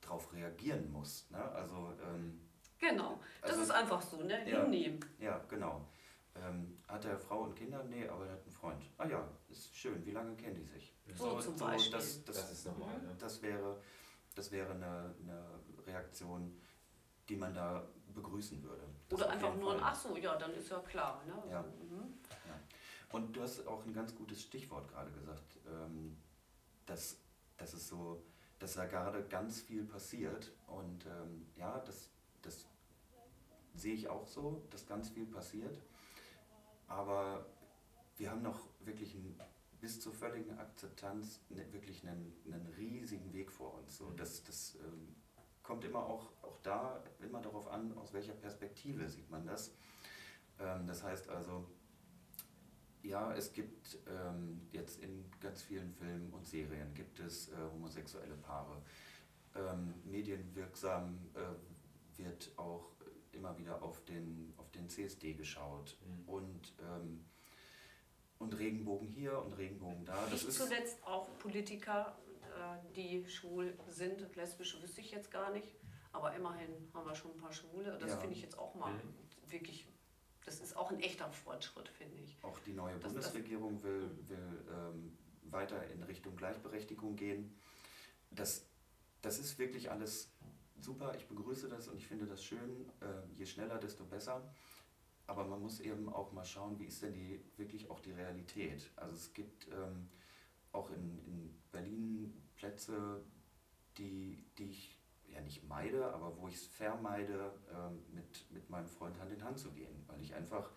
drauf 0.00 0.32
reagieren 0.32 0.90
muss. 0.92 1.28
Ne? 1.30 1.42
Also, 1.52 1.92
ähm, 2.02 2.46
Genau, 2.78 3.20
das 3.42 3.50
Also- 3.50 3.62
ist 3.64 3.70
einfach 3.72 4.00
so, 4.00 4.22
ne? 4.22 4.48
Ja. 4.48 4.62
Hinnehmen. 4.62 5.00
ja, 5.18 5.38
genau. 5.48 5.86
Ähm, 6.34 6.78
hat 6.88 7.04
er 7.04 7.18
Frau 7.18 7.40
und 7.42 7.54
Kinder? 7.54 7.82
Nee, 7.84 8.08
aber 8.08 8.24
er 8.26 8.32
hat 8.32 8.42
einen 8.42 8.52
Freund. 8.52 8.82
Ah 8.96 9.04
ja, 9.06 9.28
ist 9.50 9.74
schön. 9.76 10.02
Wie 10.06 10.12
lange 10.12 10.34
kennen 10.36 10.54
die 10.54 10.64
sich? 10.64 10.94
So 11.14 11.38
zum 11.40 11.56
Beispiel. 11.56 11.92
Das, 11.92 12.24
das, 12.24 12.36
Das 12.36 12.52
ist 12.52 12.66
normal. 12.66 12.96
Ne? 13.02 13.14
das 13.18 13.42
wäre, 13.42 13.82
das 14.34 14.50
wäre 14.50 14.72
eine, 14.72 15.14
eine 15.20 15.44
Reaktion, 15.86 16.58
die 17.28 17.36
man 17.36 17.52
da 17.52 17.86
begrüßen 18.14 18.62
würde. 18.62 18.84
Das 19.08 19.18
Oder 19.20 19.30
einfach 19.30 19.54
nur 19.56 19.74
ein. 19.74 19.80
Ach 19.82 19.94
so, 19.94 20.16
ja, 20.16 20.36
dann 20.36 20.54
ist 20.54 20.70
ja 20.70 20.78
klar. 20.78 21.22
Ne? 21.26 21.50
Ja. 21.50 21.62
Mhm. 21.62 22.14
Und 23.12 23.36
du 23.36 23.42
hast 23.42 23.66
auch 23.66 23.84
ein 23.84 23.92
ganz 23.92 24.14
gutes 24.14 24.40
Stichwort 24.42 24.88
gerade 24.88 25.10
gesagt, 25.10 25.58
ähm, 25.66 26.16
dass, 26.90 27.16
dass 27.56 27.72
es 27.72 27.88
so, 27.88 28.22
dass 28.58 28.74
da 28.74 28.84
gerade 28.86 29.22
ganz 29.24 29.60
viel 29.60 29.84
passiert. 29.84 30.52
Und 30.66 31.06
ähm, 31.06 31.46
ja, 31.56 31.78
das, 31.78 32.10
das 32.42 32.66
sehe 33.74 33.94
ich 33.94 34.08
auch 34.08 34.26
so, 34.26 34.62
dass 34.70 34.86
ganz 34.86 35.08
viel 35.08 35.26
passiert. 35.26 35.80
Aber 36.88 37.46
wir 38.16 38.30
haben 38.30 38.42
noch 38.42 38.60
wirklich 38.80 39.14
ein, 39.14 39.40
bis 39.80 40.00
zur 40.00 40.12
völligen 40.12 40.58
Akzeptanz 40.58 41.40
ne, 41.48 41.72
wirklich 41.72 42.06
einen, 42.06 42.36
einen 42.44 42.66
riesigen 42.76 43.32
Weg 43.32 43.50
vor 43.50 43.74
uns. 43.74 43.96
So, 43.96 44.10
das 44.10 44.42
das 44.44 44.74
ähm, 44.74 45.14
kommt 45.62 45.84
immer 45.84 46.04
auch, 46.04 46.32
auch 46.42 46.58
da 46.62 47.02
immer 47.20 47.40
darauf 47.40 47.68
an, 47.68 47.96
aus 47.96 48.12
welcher 48.12 48.34
Perspektive 48.34 49.08
sieht 49.08 49.30
man 49.30 49.46
das. 49.46 49.72
Ähm, 50.58 50.86
das 50.86 51.04
heißt 51.04 51.28
also, 51.28 51.66
ja, 53.02 53.32
es 53.34 53.52
gibt 53.52 53.98
ähm, 54.08 54.60
jetzt 54.72 55.02
in 55.02 55.24
ganz 55.40 55.62
vielen 55.62 55.92
Filmen 55.94 56.32
und 56.32 56.46
Serien 56.46 56.92
gibt 56.94 57.18
es 57.20 57.48
äh, 57.48 57.54
homosexuelle 57.72 58.36
Paare. 58.36 58.82
Ähm, 59.54 59.94
medienwirksam 60.04 61.18
äh, 61.34 62.18
wird 62.18 62.52
auch 62.56 62.92
immer 63.32 63.56
wieder 63.58 63.82
auf 63.82 64.04
den, 64.04 64.52
auf 64.56 64.70
den 64.70 64.88
CSD 64.88 65.34
geschaut 65.34 65.96
Mhm. 66.04 66.28
und, 66.28 66.74
ähm, 66.80 67.24
und 68.38 68.58
Regenbogen 68.58 69.08
hier 69.08 69.38
und 69.42 69.52
Regenbogen 69.52 70.04
da. 70.04 70.26
Das 70.30 70.42
ich 70.42 70.48
ist, 70.48 70.58
zuletzt 70.58 71.02
auch 71.04 71.28
Politiker, 71.38 72.18
äh, 72.42 72.94
die 72.94 73.26
schwul 73.28 73.76
sind. 73.88 74.34
Lesbische 74.36 74.82
wüsste 74.82 75.00
ich 75.00 75.10
jetzt 75.10 75.30
gar 75.30 75.50
nicht. 75.52 75.76
Aber 76.12 76.34
immerhin 76.34 76.70
haben 76.92 77.06
wir 77.06 77.14
schon 77.14 77.30
ein 77.32 77.36
paar 77.36 77.52
Schwule. 77.52 77.96
Das 77.98 78.10
Ja. 78.10 78.16
finde 78.18 78.34
ich 78.34 78.42
jetzt 78.42 78.58
auch 78.58 78.74
mal 78.74 78.92
Mhm. 78.92 79.00
wirklich, 79.50 79.86
das 80.50 80.58
ist 80.60 80.76
auch 80.76 80.90
ein 80.90 80.98
echter 81.00 81.30
Fortschritt, 81.30 81.88
finde 81.88 82.16
ich. 82.18 82.36
auch 82.42 82.58
die 82.60 82.72
neue 82.72 82.94
Das- 82.94 83.02
das- 83.02 83.12
Bundesregierung 83.12 83.80
will, 83.84 84.10
will 84.28 84.64
ähm, 84.72 85.16
weiter 85.44 85.86
in 85.88 86.02
Richtung 86.02 86.34
Gleichberechtigung 86.34 87.14
gehen. 87.14 87.56
Das, 88.32 88.66
das 89.22 89.38
ist 89.38 89.58
wirklich 89.58 89.90
alles 89.92 90.30
super. 90.80 91.14
Ich 91.16 91.26
begrüße 91.28 91.68
das 91.68 91.86
und 91.88 91.96
ich 91.98 92.06
finde 92.06 92.26
das 92.26 92.42
schön. 92.44 92.90
Äh, 93.00 93.06
je 93.36 93.46
schneller, 93.46 93.78
desto 93.78 94.04
besser. 94.04 94.52
Aber 95.28 95.44
man 95.46 95.60
muss 95.60 95.78
eben 95.78 96.08
auch 96.08 96.32
mal 96.32 96.44
schauen, 96.44 96.78
wie 96.80 96.86
ist 96.86 97.02
denn 97.02 97.12
die 97.12 97.40
wirklich 97.56 97.88
auch 97.90 98.00
die 98.00 98.10
Realität. 98.12 98.90
Also 98.96 99.14
es 99.14 99.32
gibt 99.32 99.68
ähm, 99.68 100.08
auch 100.72 100.90
in, 100.90 101.18
in 101.26 101.62
Berlin 101.70 102.42
Plätze, 102.56 103.24
die, 103.98 104.44
die 104.58 104.70
ich 104.70 104.99
ja 105.32 105.40
nicht 105.40 105.64
meide, 105.68 106.12
aber 106.12 106.36
wo 106.36 106.48
ich 106.48 106.56
es 106.56 106.66
vermeide, 106.66 107.52
ähm, 107.72 108.02
mit, 108.12 108.50
mit 108.50 108.68
meinem 108.70 108.88
Freund 108.88 109.18
Hand 109.18 109.32
in 109.32 109.42
Hand 109.44 109.58
zu 109.58 109.70
gehen, 109.72 110.04
weil 110.06 110.20
ich 110.20 110.34
einfach 110.34 110.70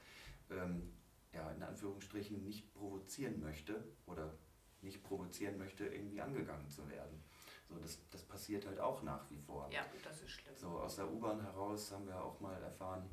ähm, 0.49 0.93
ja, 1.31 1.51
in 1.51 1.63
Anführungsstrichen 1.63 2.43
nicht 2.43 2.73
provozieren 2.73 3.39
möchte 3.39 3.83
oder 4.05 4.33
nicht 4.81 5.03
provozieren 5.03 5.57
möchte, 5.57 5.85
irgendwie 5.85 6.21
angegangen 6.21 6.69
zu 6.69 6.87
werden. 6.89 7.23
So, 7.69 7.75
das, 7.79 7.99
das 8.09 8.23
passiert 8.23 8.65
halt 8.65 8.79
auch 8.79 9.01
nach 9.03 9.29
wie 9.31 9.37
vor. 9.37 9.69
Ja, 9.71 9.85
das 10.03 10.21
ist 10.21 10.31
schlimm. 10.31 10.55
So 10.55 10.67
aus 10.67 10.97
der 10.97 11.11
U-Bahn 11.11 11.41
heraus 11.41 11.91
haben 11.91 12.05
wir 12.07 12.23
auch 12.23 12.39
mal 12.39 12.61
erfahren, 12.61 13.09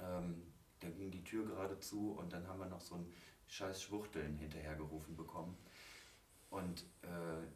Ähm, 0.00 0.52
da 0.80 0.90
ging 0.90 1.10
die 1.10 1.24
Tür 1.24 1.46
gerade 1.46 1.78
zu 1.78 2.12
und 2.12 2.32
dann 2.32 2.46
haben 2.46 2.58
wir 2.58 2.66
noch 2.66 2.80
so 2.80 2.96
ein 2.96 3.12
scheiß 3.46 3.82
Schwuchteln 3.82 4.36
hinterhergerufen 4.38 5.16
bekommen. 5.16 5.56
Und 6.50 6.84
äh, 7.02 7.46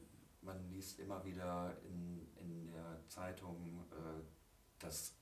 man 0.43 0.69
liest 0.71 0.99
immer 1.01 1.25
wieder 1.25 1.77
in, 1.85 2.28
in 2.51 2.67
der 2.67 3.01
Zeitung, 3.09 3.85
äh, 3.91 4.23
dass 4.79 5.15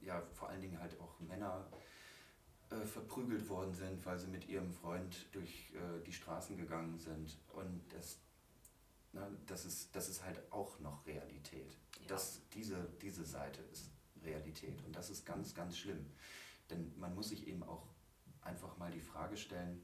ja 0.00 0.22
vor 0.32 0.48
allen 0.48 0.60
Dingen 0.60 0.78
halt 0.78 0.98
auch 1.00 1.18
Männer 1.20 1.68
äh, 2.70 2.84
verprügelt 2.84 3.48
worden 3.48 3.74
sind, 3.74 4.04
weil 4.04 4.18
sie 4.18 4.28
mit 4.28 4.48
ihrem 4.48 4.70
Freund 4.72 5.26
durch 5.32 5.72
äh, 5.74 6.04
die 6.04 6.12
Straßen 6.12 6.56
gegangen 6.56 6.98
sind. 6.98 7.38
Und 7.54 7.82
das, 7.90 8.18
na, 9.12 9.28
das, 9.46 9.64
ist, 9.64 9.94
das 9.96 10.08
ist 10.08 10.22
halt 10.24 10.40
auch 10.52 10.78
noch 10.80 11.06
Realität. 11.06 11.76
Ja. 12.00 12.08
Das, 12.08 12.40
diese, 12.52 12.88
diese 13.00 13.24
Seite 13.24 13.62
ist 13.72 13.90
Realität. 14.22 14.84
Und 14.84 14.94
das 14.94 15.10
ist 15.10 15.24
ganz, 15.24 15.54
ganz 15.54 15.78
schlimm. 15.78 16.04
Denn 16.70 16.92
man 16.98 17.14
muss 17.14 17.30
sich 17.30 17.46
eben 17.46 17.62
auch 17.62 17.86
einfach 18.42 18.76
mal 18.76 18.90
die 18.90 19.00
Frage 19.00 19.36
stellen, 19.36 19.82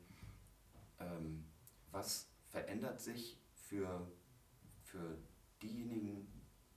ähm, 1.01 1.45
was 1.91 2.28
verändert 2.49 3.01
sich 3.01 3.39
für, 3.55 4.07
für 4.82 5.16
diejenigen, 5.62 6.34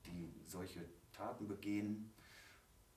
die 0.08 0.34
solche 0.46 0.84
Taten 1.12 1.48
begehen, 1.48 2.12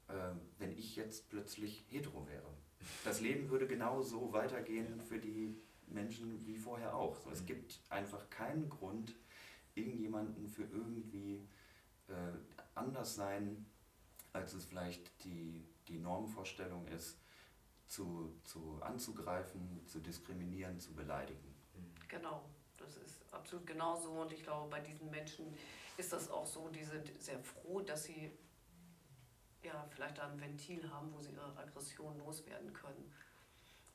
äh, 0.09 0.13
wenn 0.59 0.77
ich 0.77 0.97
jetzt 0.97 1.29
plötzlich 1.29 1.85
hetero 1.89 2.27
wäre. 2.27 2.55
Das 3.05 3.21
Leben 3.21 3.51
würde 3.51 3.67
genau 3.67 4.03
so 4.03 4.33
weitergehen 4.33 5.01
für 5.03 5.19
die 5.19 5.55
Menschen 5.87 6.47
wie 6.47 6.57
vorher 6.57 6.95
auch. 6.95 7.17
So, 7.17 7.31
es 7.31 7.45
gibt 7.45 7.81
einfach 7.89 8.31
keinen 8.31 8.69
Grund, 8.71 9.15
irgendjemanden 9.75 10.49
für 10.49 10.65
irgendwie 10.65 11.47
äh, 12.09 12.13
anders 12.75 13.15
sein, 13.15 13.67
als 14.33 14.55
es 14.55 14.65
vielleicht 14.65 15.25
die, 15.25 15.65
die 15.89 15.99
Normvorstellung 15.99 16.87
ist, 16.89 17.19
zu, 17.87 18.33
zu 18.45 18.79
anzugreifen, 18.83 19.85
zu 19.87 19.99
diskriminieren, 19.99 20.79
zu 20.79 20.95
beleidigen. 20.95 21.55
Genau, 22.09 22.45
das 22.77 22.97
ist 22.97 23.23
absolut 23.33 23.67
genauso 23.67 24.11
und 24.13 24.33
ich 24.33 24.43
glaube, 24.43 24.71
bei 24.71 24.81
diesen 24.81 25.11
Menschen 25.11 25.47
ist 26.01 26.13
das 26.13 26.31
auch 26.31 26.47
so, 26.47 26.69
die 26.69 26.85
sind 26.85 27.13
sehr 27.23 27.39
froh, 27.41 27.81
dass 27.81 28.05
sie 28.05 28.33
ja, 29.63 29.87
vielleicht 29.91 30.19
da 30.19 30.27
ein 30.27 30.41
Ventil 30.41 30.91
haben, 30.91 31.13
wo 31.13 31.21
sie 31.21 31.33
ihre 31.33 31.57
Aggression 31.57 32.19
loswerden 32.19 32.73
können. 32.73 33.13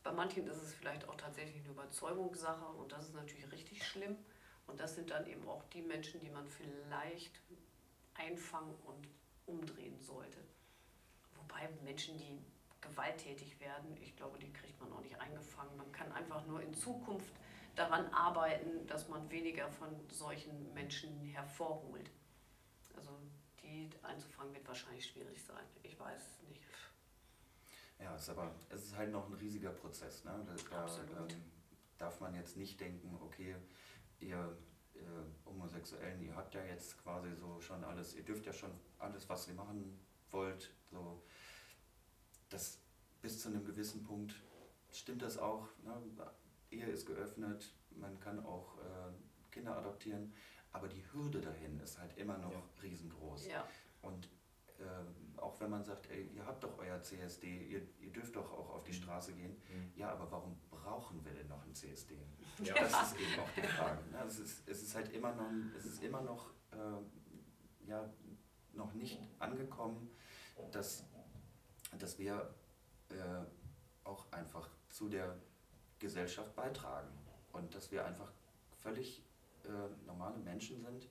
Bei 0.03 0.11
manchen 0.11 0.47
ist 0.47 0.61
es 0.61 0.73
vielleicht 0.73 1.09
auch 1.09 1.15
tatsächlich 1.15 1.63
eine 1.63 1.71
Überzeugungssache 1.71 2.65
und 2.65 2.91
das 2.91 3.05
ist 3.05 3.15
natürlich 3.15 3.51
richtig 3.51 3.85
schlimm. 3.85 4.15
Und 4.67 4.79
das 4.79 4.95
sind 4.95 5.09
dann 5.09 5.27
eben 5.27 5.47
auch 5.47 5.63
die 5.65 5.81
Menschen, 5.81 6.19
die 6.21 6.29
man 6.29 6.47
vielleicht 6.47 7.41
einfangen 8.13 8.75
und 8.85 9.07
umdrehen 9.45 9.99
sollte. 9.99 10.39
Wobei 11.35 11.69
Menschen, 11.83 12.17
die 12.17 12.39
gewalttätig 12.81 13.59
werden, 13.59 13.97
ich 14.01 14.15
glaube, 14.15 14.37
die 14.39 14.51
kriegt 14.53 14.79
man 14.79 14.91
auch 14.93 15.01
nicht 15.01 15.19
eingefangen. 15.19 15.75
Man 15.77 15.91
kann 15.91 16.11
einfach 16.11 16.45
nur 16.45 16.61
in 16.61 16.73
Zukunft 16.73 17.33
daran 17.75 18.07
arbeiten, 18.13 18.87
dass 18.87 19.07
man 19.07 19.29
weniger 19.29 19.69
von 19.69 19.89
solchen 20.09 20.73
Menschen 20.73 21.21
hervorholt. 21.25 22.09
Also 22.95 23.11
die 23.61 23.89
einzufangen 24.01 24.53
wird 24.53 24.67
wahrscheinlich 24.67 25.05
schwierig 25.05 25.43
sein. 25.43 25.63
Ich 25.83 25.99
weiß 25.99 26.21
es 26.21 26.49
nicht. 26.49 26.61
Ja, 27.99 28.15
es 28.15 28.23
ist 28.23 28.29
aber 28.29 28.53
es 28.69 28.83
ist 28.83 28.95
halt 28.95 29.11
noch 29.11 29.27
ein 29.27 29.33
riesiger 29.33 29.71
Prozess. 29.71 30.23
Ne? 30.23 30.45
Da, 30.69 30.85
ähm, 30.85 31.27
darf 31.97 32.19
man 32.19 32.35
jetzt 32.35 32.57
nicht 32.57 32.79
denken, 32.79 33.17
okay, 33.21 33.55
ihr 34.19 34.57
äh, 34.95 34.99
Homosexuellen, 35.45 36.21
ihr 36.21 36.35
habt 36.35 36.53
ja 36.53 36.63
jetzt 36.63 37.01
quasi 37.03 37.33
so 37.35 37.59
schon 37.61 37.83
alles, 37.83 38.15
ihr 38.15 38.23
dürft 38.23 38.45
ja 38.45 38.53
schon 38.53 38.71
alles, 38.99 39.27
was 39.29 39.47
ihr 39.47 39.53
machen 39.53 39.99
wollt, 40.31 40.71
so 40.89 41.21
das 42.49 42.79
bis 43.21 43.41
zu 43.41 43.49
einem 43.49 43.65
gewissen 43.65 44.03
Punkt 44.03 44.35
stimmt 44.91 45.21
das 45.21 45.37
auch. 45.37 45.67
Ne? 45.83 45.93
Ehe 46.79 46.85
ist 46.87 47.05
geöffnet, 47.05 47.73
man 47.91 48.19
kann 48.19 48.43
auch 48.45 48.77
äh, 48.77 49.51
Kinder 49.51 49.77
adoptieren, 49.77 50.33
aber 50.71 50.87
die 50.87 51.03
Hürde 51.13 51.41
dahin 51.41 51.79
ist 51.79 51.99
halt 51.99 52.17
immer 52.17 52.37
noch 52.37 52.51
ja. 52.51 52.63
riesengroß. 52.81 53.47
Ja. 53.47 53.65
Und 54.01 54.29
äh, 54.79 55.39
auch 55.39 55.59
wenn 55.59 55.69
man 55.69 55.83
sagt, 55.83 56.09
ey, 56.11 56.29
ihr 56.33 56.45
habt 56.45 56.63
doch 56.63 56.77
euer 56.77 57.01
CSD, 57.01 57.47
ihr, 57.47 57.81
ihr 57.99 58.11
dürft 58.11 58.35
doch 58.35 58.51
auch 58.51 58.71
auf 58.71 58.83
die 58.83 58.91
mhm. 58.91 58.95
Straße 58.95 59.33
gehen, 59.33 59.51
mhm. 59.51 59.91
ja, 59.95 60.11
aber 60.11 60.29
warum 60.31 60.57
brauchen 60.69 61.23
wir 61.23 61.33
denn 61.33 61.47
noch 61.47 61.63
ein 61.65 61.73
CSD? 61.73 62.17
Ja. 62.63 62.73
Das 62.73 63.11
ist 63.11 63.19
eben 63.19 63.39
auch 63.39 63.49
die 63.55 63.61
Frage. 63.61 64.03
Ne? 64.11 64.23
Es, 64.27 64.39
ist, 64.39 64.67
es 64.67 64.83
ist 64.83 64.95
halt 64.95 65.13
immer 65.13 65.33
noch, 65.33 65.49
es 65.77 65.85
ist 65.85 66.03
immer 66.03 66.21
noch, 66.21 66.51
äh, 66.71 67.87
ja, 67.87 68.09
noch 68.73 68.93
nicht 68.93 69.19
angekommen, 69.39 70.09
dass, 70.71 71.05
dass 71.97 72.19
wir 72.19 72.53
äh, 73.09 73.15
auch 74.03 74.31
einfach 74.31 74.69
zu 74.89 75.09
der 75.09 75.37
Gesellschaft 75.99 76.55
beitragen 76.55 77.09
und 77.53 77.73
dass 77.73 77.91
wir 77.91 78.05
einfach 78.05 78.31
völlig 78.81 79.23
äh, 79.63 80.05
normale 80.05 80.37
Menschen 80.37 80.81
sind, 80.81 81.05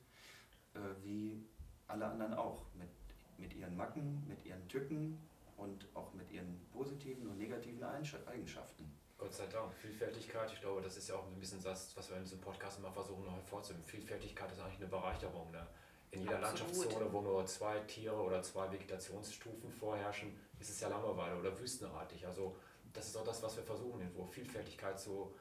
äh, 0.73 0.79
wie 1.03 1.43
alle 1.87 2.05
anderen 2.05 2.33
auch, 2.33 2.65
mit, 2.73 2.89
mit 3.37 3.53
ihren 3.53 3.75
Macken, 3.75 4.25
mit 4.27 4.45
ihren 4.45 4.67
Tücken 4.67 5.17
und 5.57 5.87
auch 5.93 6.13
mit 6.13 6.31
ihren 6.31 6.59
positiven 6.71 7.27
und 7.27 7.37
negativen 7.37 7.83
Eigenschaften. 7.83 8.91
Gott 9.17 9.33
sei 9.33 9.47
Dank. 9.47 9.73
Vielfältigkeit, 9.73 10.51
ich 10.51 10.59
glaube, 10.59 10.81
das 10.81 10.97
ist 10.97 11.07
ja 11.07 11.15
auch 11.15 11.25
ein 11.25 11.39
bisschen 11.39 11.63
das, 11.63 11.95
was 11.95 12.09
wir 12.09 12.17
in 12.17 12.23
diesem 12.23 12.41
Podcast 12.41 12.79
immer 12.79 12.91
versuchen 12.91 13.23
noch 13.25 13.35
hervorzuheben. 13.35 13.83
Vielfältigkeit 13.83 14.51
ist 14.51 14.59
eigentlich 14.59 14.79
eine 14.79 14.87
Bereicherung. 14.87 15.51
Ne? 15.51 15.65
In 16.11 16.21
jeder 16.21 16.37
Absolut. 16.39 16.59
Landschaftszone, 16.59 17.13
wo 17.13 17.21
nur 17.21 17.45
zwei 17.45 17.79
Tiere 17.81 18.21
oder 18.21 18.41
zwei 18.43 18.71
Vegetationsstufen 18.71 19.71
vorherrschen, 19.71 20.37
ist 20.59 20.69
es 20.69 20.79
ja 20.81 20.89
Langeweile 20.89 21.39
oder 21.39 21.57
wüstenartig. 21.57 22.25
Also 22.27 22.57
das 22.95 23.07
ist 23.07 23.17
auch 23.17 23.23
das, 23.23 23.43
was 23.43 23.55
wir 23.57 23.63
versuchen, 23.63 23.99
irgendwo 23.99 24.25
Vielfältigkeit 24.25 24.99
zu, 24.99 25.35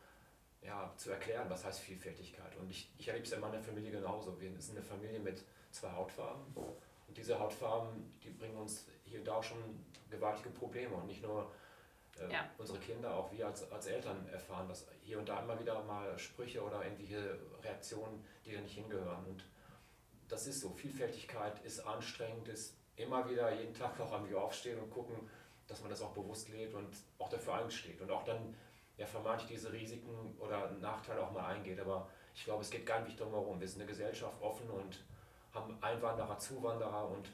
ja, 0.62 0.92
zu 0.96 1.10
erklären. 1.10 1.48
Was 1.48 1.64
heißt 1.64 1.80
Vielfältigkeit? 1.80 2.56
Und 2.56 2.70
ich, 2.70 2.92
ich 2.98 3.08
erlebe 3.08 3.24
es 3.24 3.30
ja 3.30 3.36
in 3.36 3.42
meiner 3.42 3.60
Familie 3.60 3.92
genauso. 3.92 4.38
Wir 4.40 4.50
sind 4.60 4.76
eine 4.76 4.84
Familie 4.84 5.20
mit 5.20 5.42
zwei 5.70 5.90
Hautfarben. 5.92 6.44
Und 7.06 7.16
diese 7.16 7.38
Hautfarben, 7.38 8.18
die 8.22 8.30
bringen 8.30 8.56
uns 8.56 8.86
hier 9.04 9.20
und 9.20 9.28
da 9.28 9.42
schon 9.42 9.58
gewaltige 10.10 10.50
Probleme. 10.50 10.94
Und 10.94 11.06
nicht 11.06 11.22
nur 11.22 11.50
äh, 12.18 12.32
ja. 12.32 12.50
unsere 12.58 12.78
Kinder, 12.78 13.14
auch 13.14 13.30
wir 13.32 13.46
als, 13.46 13.70
als 13.70 13.86
Eltern 13.86 14.26
erfahren 14.28 14.68
dass 14.68 14.86
hier 15.02 15.18
und 15.18 15.28
da 15.28 15.40
immer 15.40 15.58
wieder 15.58 15.82
mal 15.84 16.18
Sprüche 16.18 16.62
oder 16.62 16.82
irgendwelche 16.82 17.38
Reaktionen, 17.62 18.24
die 18.44 18.52
da 18.52 18.60
nicht 18.60 18.74
hingehören. 18.74 19.24
Und 19.26 19.44
das 20.28 20.46
ist 20.46 20.60
so. 20.60 20.70
Vielfältigkeit 20.70 21.64
ist 21.64 21.80
anstrengend, 21.80 22.48
ist 22.48 22.76
immer 22.96 23.28
wieder 23.28 23.52
jeden 23.54 23.74
Tag 23.74 24.00
auch 24.00 24.12
am 24.12 24.32
aufstehen 24.34 24.78
und 24.80 24.90
gucken, 24.90 25.28
dass 25.66 25.80
man 25.80 25.90
das 25.90 26.02
auch 26.02 26.12
bewusst 26.12 26.48
lebt 26.48 26.74
und 26.74 26.94
auch 27.18 27.28
dafür 27.28 27.54
einsteht 27.54 28.00
und 28.00 28.10
auch 28.10 28.24
dann 28.24 28.54
ja 28.96 29.06
vermeintlich 29.06 29.48
diese 29.48 29.72
Risiken 29.72 30.36
oder 30.38 30.70
Nachteile 30.72 31.22
auch 31.22 31.32
mal 31.32 31.46
eingeht. 31.46 31.80
Aber 31.80 32.08
ich 32.34 32.44
glaube, 32.44 32.62
es 32.62 32.70
geht 32.70 32.86
gar 32.86 33.00
nicht 33.00 33.18
drum 33.18 33.30
herum. 33.30 33.60
Wir 33.60 33.68
sind 33.68 33.80
eine 33.80 33.88
Gesellschaft 33.88 34.40
offen 34.42 34.68
und 34.70 35.04
haben 35.52 35.76
Einwanderer, 35.82 36.38
Zuwanderer 36.38 37.08
und 37.08 37.30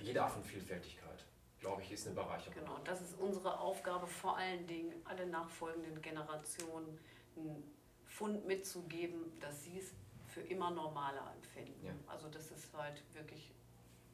jede 0.00 0.22
Art 0.22 0.30
von 0.30 0.44
Vielfältigkeit, 0.44 1.24
glaube 1.60 1.82
ich, 1.82 1.92
ist 1.92 2.06
eine 2.06 2.14
Bereicherung. 2.14 2.54
Genau, 2.54 2.78
das 2.84 3.00
ist 3.00 3.18
unsere 3.18 3.58
Aufgabe, 3.58 4.06
vor 4.06 4.36
allen 4.36 4.66
Dingen 4.66 4.94
alle 5.04 5.26
nachfolgenden 5.26 6.00
Generationen 6.00 6.98
einen 7.36 7.76
Fund 8.06 8.46
mitzugeben, 8.46 9.38
dass 9.40 9.64
sie 9.64 9.78
es 9.78 9.94
für 10.26 10.40
immer 10.42 10.70
normaler 10.70 11.32
empfinden. 11.34 11.86
Ja. 11.86 11.92
Also 12.06 12.28
dass 12.28 12.50
es 12.50 12.72
halt 12.74 13.02
wirklich 13.14 13.52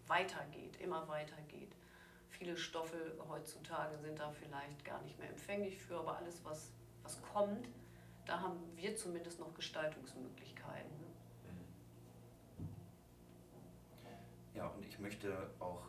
weitergeht, 0.07 0.81
immer 0.81 1.07
weitergeht. 1.09 1.73
Viele 2.45 2.59
Stoffe 2.59 2.99
heutzutage 3.27 3.97
sind 3.97 4.19
da 4.19 4.31
vielleicht 4.31 4.85
gar 4.85 5.01
nicht 5.01 5.19
mehr 5.19 5.31
empfänglich 5.31 5.81
für, 5.81 5.97
aber 5.97 6.19
alles, 6.19 6.45
was, 6.45 6.75
was 7.03 7.23
kommt, 7.23 7.67
da 8.27 8.39
haben 8.39 8.59
wir 8.77 8.95
zumindest 8.97 9.41
noch 9.41 9.55
Gestaltungsmöglichkeiten. 9.55 10.93
Mhm. 12.59 12.67
Ja, 14.53 14.67
und 14.67 14.85
ich 14.85 14.99
möchte 14.99 15.33
auch, 15.59 15.87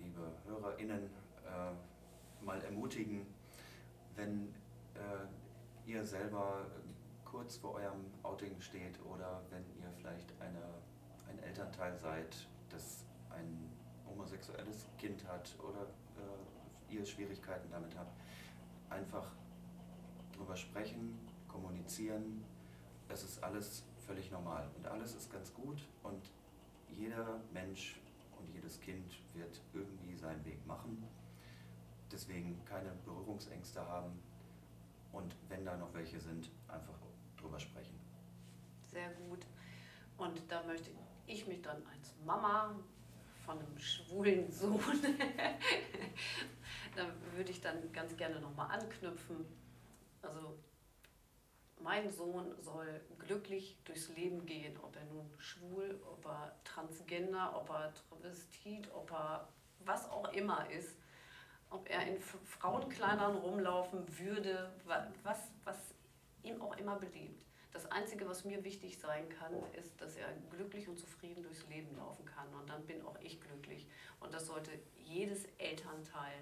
liebe 0.00 0.32
HörerInnen, 0.44 1.04
äh, 1.46 2.44
mal 2.44 2.60
ermutigen, 2.64 3.24
wenn 4.16 4.52
äh, 4.94 5.88
ihr 5.88 6.04
selber 6.04 6.66
kurz 7.24 7.58
vor 7.58 7.74
eurem 7.74 8.06
Outing 8.24 8.60
steht 8.60 9.00
oder 9.04 9.40
wenn 9.50 9.64
ihr 9.80 9.92
vielleicht 9.98 10.32
eine, 10.40 10.64
ein 11.28 11.38
Elternteil 11.44 11.96
seid, 11.96 12.48
das 12.70 13.04
ein 13.30 13.71
homosexuelles 14.22 14.86
Kind 14.98 15.26
hat 15.26 15.50
oder 15.58 15.82
äh, 16.16 16.94
ihr 16.94 17.04
Schwierigkeiten 17.04 17.68
damit 17.70 17.96
habt, 17.96 18.16
einfach 18.88 19.26
drüber 20.36 20.56
sprechen, 20.56 21.18
kommunizieren. 21.48 22.44
Es 23.08 23.24
ist 23.24 23.42
alles 23.42 23.84
völlig 24.06 24.30
normal 24.30 24.70
und 24.76 24.86
alles 24.86 25.14
ist 25.14 25.30
ganz 25.30 25.52
gut 25.52 25.82
und 26.02 26.30
jeder 26.88 27.40
Mensch 27.52 28.00
und 28.38 28.48
jedes 28.54 28.80
Kind 28.80 29.12
wird 29.34 29.60
irgendwie 29.72 30.14
seinen 30.16 30.44
Weg 30.44 30.64
machen. 30.66 31.04
Deswegen 32.10 32.64
keine 32.64 32.92
Berührungsängste 33.04 33.86
haben 33.86 34.12
und 35.12 35.34
wenn 35.48 35.64
da 35.64 35.76
noch 35.76 35.92
welche 35.94 36.20
sind, 36.20 36.50
einfach 36.68 36.94
drüber 37.36 37.58
sprechen. 37.58 37.98
Sehr 38.90 39.10
gut. 39.14 39.46
Und 40.16 40.40
da 40.48 40.62
möchte 40.64 40.90
ich 41.26 41.46
mich 41.46 41.62
dann 41.62 41.76
als 41.86 42.14
Mama 42.24 42.76
von 43.44 43.58
einem 43.58 43.78
schwulen 43.78 44.50
Sohn 44.50 44.80
da 46.96 47.06
würde 47.34 47.50
ich 47.50 47.60
dann 47.60 47.92
ganz 47.92 48.16
gerne 48.16 48.40
nochmal 48.40 48.70
anknüpfen. 48.70 49.46
Also 50.20 50.58
mein 51.80 52.10
Sohn 52.10 52.54
soll 52.60 53.00
glücklich 53.18 53.78
durchs 53.84 54.08
Leben 54.10 54.46
gehen, 54.46 54.78
ob 54.82 54.96
er 54.96 55.04
nun 55.06 55.30
schwul, 55.38 56.00
ob 56.10 56.24
er 56.26 56.54
transgender, 56.64 57.56
ob 57.56 57.70
er 57.70 57.92
travestit, 57.94 58.90
ob 58.92 59.10
er 59.10 59.48
was 59.80 60.08
auch 60.10 60.32
immer 60.32 60.70
ist, 60.70 60.96
ob 61.70 61.88
er 61.90 62.06
in 62.06 62.20
Frauenkleidern 62.20 63.36
rumlaufen 63.36 64.06
würde, 64.18 64.72
was, 64.84 65.50
was 65.64 65.94
ihm 66.42 66.60
auch 66.60 66.76
immer 66.76 66.96
belebt. 66.96 67.51
Das 67.72 67.90
Einzige, 67.90 68.28
was 68.28 68.44
mir 68.44 68.62
wichtig 68.64 68.98
sein 68.98 69.28
kann, 69.30 69.54
ist, 69.72 69.98
dass 70.00 70.16
er 70.16 70.28
glücklich 70.50 70.88
und 70.88 70.98
zufrieden 70.98 71.42
durchs 71.42 71.66
Leben 71.68 71.96
laufen 71.96 72.24
kann. 72.26 72.52
Und 72.54 72.68
dann 72.68 72.84
bin 72.86 73.00
auch 73.02 73.18
ich 73.20 73.40
glücklich. 73.40 73.86
Und 74.20 74.34
das 74.34 74.46
sollte 74.46 74.70
jedes 74.98 75.46
Elternteil 75.58 76.34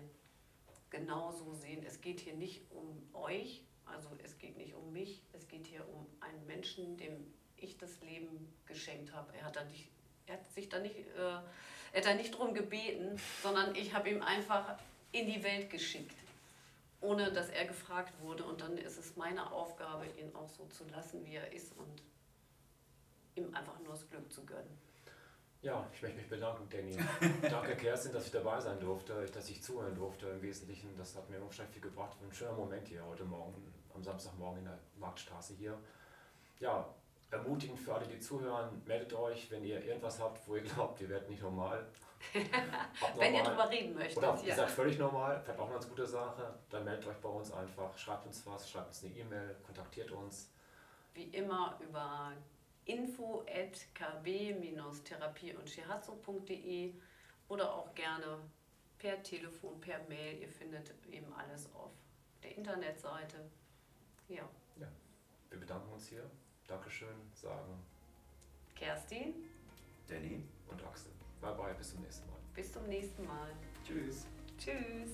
genauso 0.91 1.53
sehen. 1.55 1.85
Es 1.87 2.01
geht 2.01 2.18
hier 2.18 2.35
nicht 2.35 2.62
um 2.70 3.09
euch, 3.14 3.62
also 3.87 4.09
es 4.24 4.39
geht 4.39 4.57
nicht 4.57 4.74
um 4.74 4.93
mich, 4.93 5.22
es 5.33 5.47
geht 5.47 5.66
hier 5.66 5.87
um 5.89 6.05
einen 6.20 6.45
Menschen, 6.47 6.97
dem 6.97 7.33
ich 7.57 7.78
das 7.78 8.01
Leben 8.01 8.53
geschenkt 8.66 9.12
habe. 9.12 9.33
Er 9.37 9.45
hat, 9.45 9.55
da 9.55 9.64
nicht, 9.64 9.89
er 10.26 10.35
hat 10.35 10.53
sich 10.53 10.68
da 10.68 10.81
nicht, 10.81 10.97
äh, 10.97 11.20
er 11.20 11.43
hat 11.95 12.07
da 12.07 12.14
nicht 12.14 12.33
drum 12.33 12.55
gebeten, 12.55 13.20
sondern 13.41 13.74
ich 13.76 13.95
habe 13.95 14.11
ihm 14.11 14.22
einfach 14.22 14.78
in 15.12 15.26
die 15.26 15.43
Welt 15.45 15.70
geschickt 15.70 16.20
ohne 17.01 17.32
dass 17.32 17.48
er 17.48 17.66
gefragt 17.66 18.20
wurde. 18.20 18.44
Und 18.44 18.61
dann 18.61 18.76
ist 18.76 18.98
es 18.98 19.16
meine 19.16 19.51
Aufgabe, 19.53 20.07
ihn 20.07 20.34
auch 20.34 20.48
so 20.48 20.66
zu 20.66 20.84
lassen, 20.88 21.24
wie 21.24 21.34
er 21.34 21.53
ist 21.53 21.76
und 21.76 22.03
ihm 23.34 23.55
einfach 23.55 23.78
nur 23.80 23.92
das 23.92 24.09
Glück 24.09 24.32
zu 24.32 24.44
gönnen. 24.44 24.78
Ja, 25.62 25.86
ich 25.92 26.01
möchte 26.01 26.16
mich 26.16 26.28
bedanken, 26.28 26.66
Danny. 26.70 26.96
Danke, 27.51 27.76
Kerstin, 27.76 28.12
dass 28.12 28.26
ich 28.26 28.32
dabei 28.32 28.59
sein 28.61 28.80
durfte, 28.80 29.26
dass 29.26 29.51
ich 29.51 29.62
zuhören 29.62 29.94
durfte 29.94 30.26
im 30.28 30.40
Wesentlichen. 30.40 30.96
Das 30.96 31.14
hat 31.14 31.28
mir 31.28 31.36
unwahrscheinlich 31.36 31.74
viel 31.74 31.82
gebracht. 31.82 32.16
Ein 32.22 32.32
schöner 32.32 32.55
Moment 32.55 32.88
hier 32.88 33.05
heute 33.05 33.24
Morgen, 33.24 33.55
am 33.94 34.03
Samstagmorgen 34.03 34.61
in 34.61 34.64
der 34.64 34.78
Marktstraße 34.98 35.53
hier. 35.55 35.78
Ja, 36.61 36.94
ermutigend 37.30 37.78
für 37.78 37.94
alle, 37.94 38.07
die 38.07 38.18
zuhören, 38.18 38.82
meldet 38.86 39.12
euch, 39.12 39.51
wenn 39.51 39.62
ihr 39.62 39.84
irgendwas 39.84 40.18
habt, 40.18 40.46
wo 40.48 40.57
ihr 40.57 40.62
glaubt, 40.62 41.01
ihr 41.03 41.11
werdet 41.11 41.28
nicht 41.28 41.42
normal. 41.42 41.86
Wenn 43.16 43.35
ihr 43.35 43.43
darüber 43.43 43.71
reden 43.71 43.95
möchtet. 43.95 44.18
Oder 44.18 44.37
ja. 44.37 44.43
ihr 44.43 44.55
seid 44.55 44.71
völlig 44.71 44.99
normal, 44.99 45.41
vielleicht 45.41 45.59
auch 45.59 45.64
eine 45.64 45.75
ganz 45.75 45.89
gute 45.89 46.07
Sache, 46.07 46.55
dann 46.68 46.85
meldet 46.85 47.07
euch 47.07 47.16
bei 47.16 47.29
uns 47.29 47.53
einfach, 47.53 47.97
schreibt 47.97 48.27
uns 48.27 48.47
was, 48.47 48.71
schreibt 48.71 48.89
uns 48.89 49.05
eine 49.05 49.14
E-Mail, 49.14 49.57
kontaktiert 49.64 50.11
uns. 50.11 50.51
Wie 51.14 51.25
immer 51.25 51.79
über 51.81 52.33
info 52.85 53.45
at 53.47 53.87
kb-therapie 53.95 55.55
und 55.57 55.68
shihatsu.de 55.68 56.95
oder 57.49 57.75
auch 57.75 57.95
gerne 57.95 58.39
per 58.99 59.23
Telefon, 59.23 59.81
per 59.81 60.01
Mail. 60.09 60.41
Ihr 60.41 60.49
findet 60.49 60.93
eben 61.11 61.33
alles 61.35 61.68
auf 61.75 61.91
der 62.43 62.57
Internetseite. 62.57 63.51
Ja. 64.29 64.49
ja. 64.79 64.89
Wir 65.49 65.59
bedanken 65.59 65.93
uns 65.93 66.09
hier. 66.09 66.31
Dankeschön, 66.68 67.16
sagen 67.35 67.83
Kerstin, 68.81 69.35
Danny 70.09 70.43
und 70.68 70.83
Axel. 70.87 71.12
Bye 71.41 71.55
bye, 71.55 71.74
bis 71.74 71.91
zum 71.91 72.03
nächsten 72.03 72.26
Mal. 72.28 72.38
Bis 72.55 72.72
zum 72.72 72.86
nächsten 72.86 73.26
Mal. 73.26 73.51
Tschüss. 73.86 74.26
Tschüss. 74.59 75.11